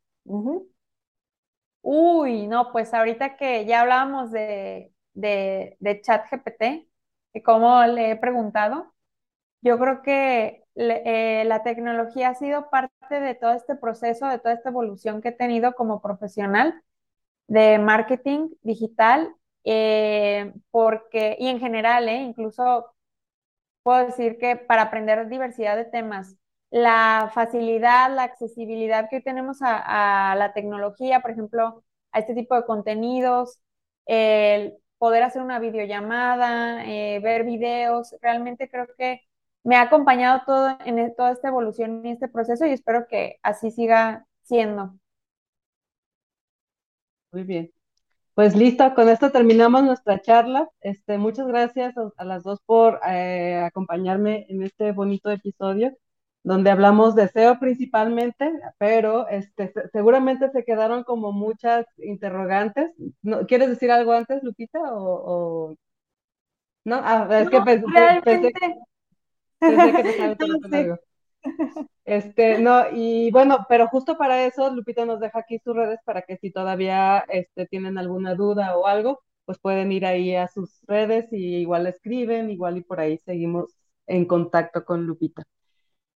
Uy, 1.83 2.47
no, 2.49 2.73
pues 2.73 2.93
ahorita 2.95 3.37
que 3.37 3.65
ya 3.67 3.83
hablábamos 3.83 4.33
de, 4.33 4.93
de, 5.15 5.77
de 5.81 6.01
chat 6.01 6.27
GPT, 6.31 6.89
y 7.33 7.43
como 7.43 7.85
le 7.87 8.13
he 8.13 8.17
preguntado, 8.17 8.93
yo 9.63 9.79
creo 9.79 10.03
que 10.03 10.65
eh, 10.77 11.45
la 11.47 11.63
tecnología 11.65 12.31
ha 12.31 12.37
sido 12.37 12.71
parte 12.71 13.21
de 13.21 13.35
todo 13.37 13.53
este 13.55 13.77
proceso, 13.77 14.29
de 14.29 14.39
toda 14.41 14.55
esta 14.55 14.71
evolución 14.71 15.23
que 15.23 15.31
he 15.31 15.33
tenido 15.33 15.75
como 15.75 16.03
profesional 16.03 16.83
de 17.49 17.79
marketing 17.79 18.51
digital, 18.63 19.35
eh, 19.65 20.53
porque, 20.71 21.37
y 21.39 21.49
en 21.49 21.61
general, 21.61 22.09
eh, 22.09 22.23
incluso 22.23 22.95
puedo 23.83 24.07
decir 24.07 24.39
que 24.39 24.57
para 24.57 24.83
aprender 24.83 25.29
diversidad 25.29 25.77
de 25.77 25.85
temas, 25.85 26.37
la 26.71 27.31
facilidad, 27.35 28.15
la 28.15 28.25
accesibilidad 28.25 29.09
que 29.09 29.17
hoy 29.17 29.23
tenemos 29.23 29.59
a, 29.63 30.35
la 30.37 30.53
tecnología, 30.53 31.21
por 31.21 31.31
ejemplo, 31.31 31.85
a 32.13 32.19
este 32.21 32.35
tipo 32.35 32.57
de 32.57 32.65
contenidos, 32.67 33.61
el 34.07 34.75
poder 34.99 35.23
hacer 35.23 35.43
una 35.43 35.59
videollamada, 35.59 36.85
eh, 36.87 37.21
ver 37.21 37.45
videos, 37.45 38.15
realmente 38.21 38.69
creo 38.69 38.87
que 38.99 39.21
me 39.65 39.77
ha 39.77 39.83
acompañado 39.83 40.43
todo 40.47 40.79
en 40.85 40.99
e, 40.99 41.11
toda 41.11 41.33
esta 41.33 41.49
evolución 41.49 42.05
y 42.07 42.13
este 42.13 42.29
proceso 42.29 42.67
y 42.67 42.71
espero 42.73 43.07
que 43.09 43.39
así 43.43 43.71
siga 43.71 44.27
siendo. 44.43 44.95
Muy 47.37 47.45
bien. 47.45 47.71
Pues 48.33 48.57
listo, 48.57 48.95
con 48.95 49.11
esto 49.11 49.31
terminamos 49.31 49.83
nuestra 49.85 50.23
charla. 50.23 50.71
Este, 50.81 51.19
muchas 51.19 51.47
gracias 51.47 51.95
a, 52.17 52.25
las 52.25 52.45
dos 52.45 52.61
por 52.65 52.99
eh, 53.07 53.57
acompañarme 53.63 54.47
en 54.49 54.63
este 54.63 54.93
bonito 54.93 55.31
episodio, 55.31 55.95
donde 56.43 56.71
hablamos 56.71 57.15
de 57.15 57.29
SEO 57.29 57.59
principalmente, 57.59 58.51
pero 58.79 59.29
este, 59.29 59.71
seguramente 59.93 60.51
se 60.51 60.65
quedaron 60.65 61.05
como 61.05 61.31
muchas 61.33 61.85
interrogantes. 61.99 62.91
¿No, 63.21 63.47
¿Quieres 63.47 63.69
decir 63.69 63.91
algo 63.91 64.13
antes, 64.13 64.43
Lupita? 64.43 64.79
O, 64.95 65.77
No, 66.87 67.01
ah, 67.05 67.29
es 67.39 67.51
que 67.51 67.61
pensé, 67.61 67.87
pensé, 68.25 68.53
que 69.61 70.37
te 70.39 70.77
algo. 70.79 70.99
Este, 72.05 72.61
no, 72.61 72.85
y 72.93 73.33
bueno, 73.33 73.67
pero 73.69 73.89
justo 73.89 74.17
para 74.17 74.47
eso, 74.47 74.73
Lupita 74.73 75.05
nos 75.05 75.19
deja 75.19 75.41
aquí 75.41 75.59
sus 75.59 75.75
redes 75.75 75.99
para 76.05 76.23
que 76.23 76.37
si 76.37 76.53
todavía 76.53 77.25
este, 77.29 77.67
tienen 77.67 77.99
alguna 77.99 78.37
duda 78.37 78.77
o 78.79 78.87
algo, 78.87 79.23
pues 79.45 79.59
pueden 79.59 79.91
ir 79.93 80.07
ahí 80.07 80.35
a 80.37 80.49
sus 80.49 80.81
redes 80.87 81.33
y 81.33 81.57
igual 81.57 81.87
escriben, 81.87 82.51
igual 82.51 82.79
y 82.79 82.83
por 82.83 83.01
ahí 83.01 83.19
seguimos 83.19 83.75
en 84.07 84.25
contacto 84.27 84.85
con 84.85 85.05
Lupita. 85.07 85.43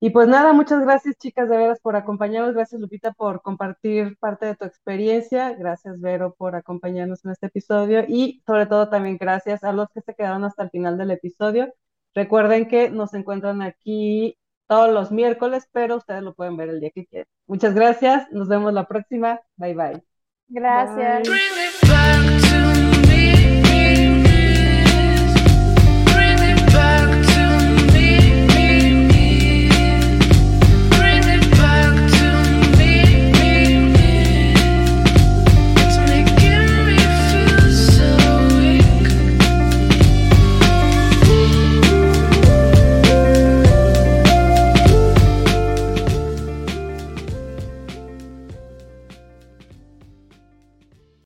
Y 0.03 0.11
pues 0.11 0.29
nada, 0.29 0.53
muchas 0.55 0.81
gracias 0.83 1.17
chicas 1.19 1.49
de 1.51 1.59
veras 1.59 1.81
por 1.81 1.95
acompañarnos, 1.95 2.55
gracias 2.55 2.81
Lupita 2.81 3.13
por 3.13 3.43
compartir 3.43 4.17
parte 4.19 4.47
de 4.47 4.57
tu 4.57 4.65
experiencia, 4.65 5.53
gracias 5.55 6.01
Vero 6.01 6.35
por 6.39 6.57
acompañarnos 6.57 7.25
en 7.25 7.33
este 7.33 7.49
episodio 7.49 8.05
y 8.09 8.43
sobre 8.47 8.67
todo 8.67 8.89
también 8.89 9.19
gracias 9.19 9.63
a 9.63 9.73
los 9.73 9.89
que 9.91 10.01
se 10.01 10.15
quedaron 10.15 10.45
hasta 10.45 10.63
el 10.63 10.71
final 10.71 10.97
del 10.97 11.11
episodio. 11.11 11.75
Recuerden 12.15 12.67
que 12.69 12.91
nos 12.91 13.13
encuentran 13.15 13.61
aquí 13.63 14.39
todos 14.71 14.93
los 14.95 15.11
miércoles, 15.11 15.69
pero 15.73 15.97
ustedes 15.97 16.23
lo 16.23 16.33
pueden 16.33 16.57
ver 16.57 16.69
el 16.69 16.79
día 16.79 16.93
que 16.93 17.05
quieran. 17.05 17.27
Muchas 17.49 17.75
gracias, 17.75 18.31
nos 18.31 18.47
vemos 18.47 18.73
la 18.73 18.87
próxima. 18.87 19.41
Bye 19.57 19.75
bye. 19.75 20.03
Gracias. 20.47 21.29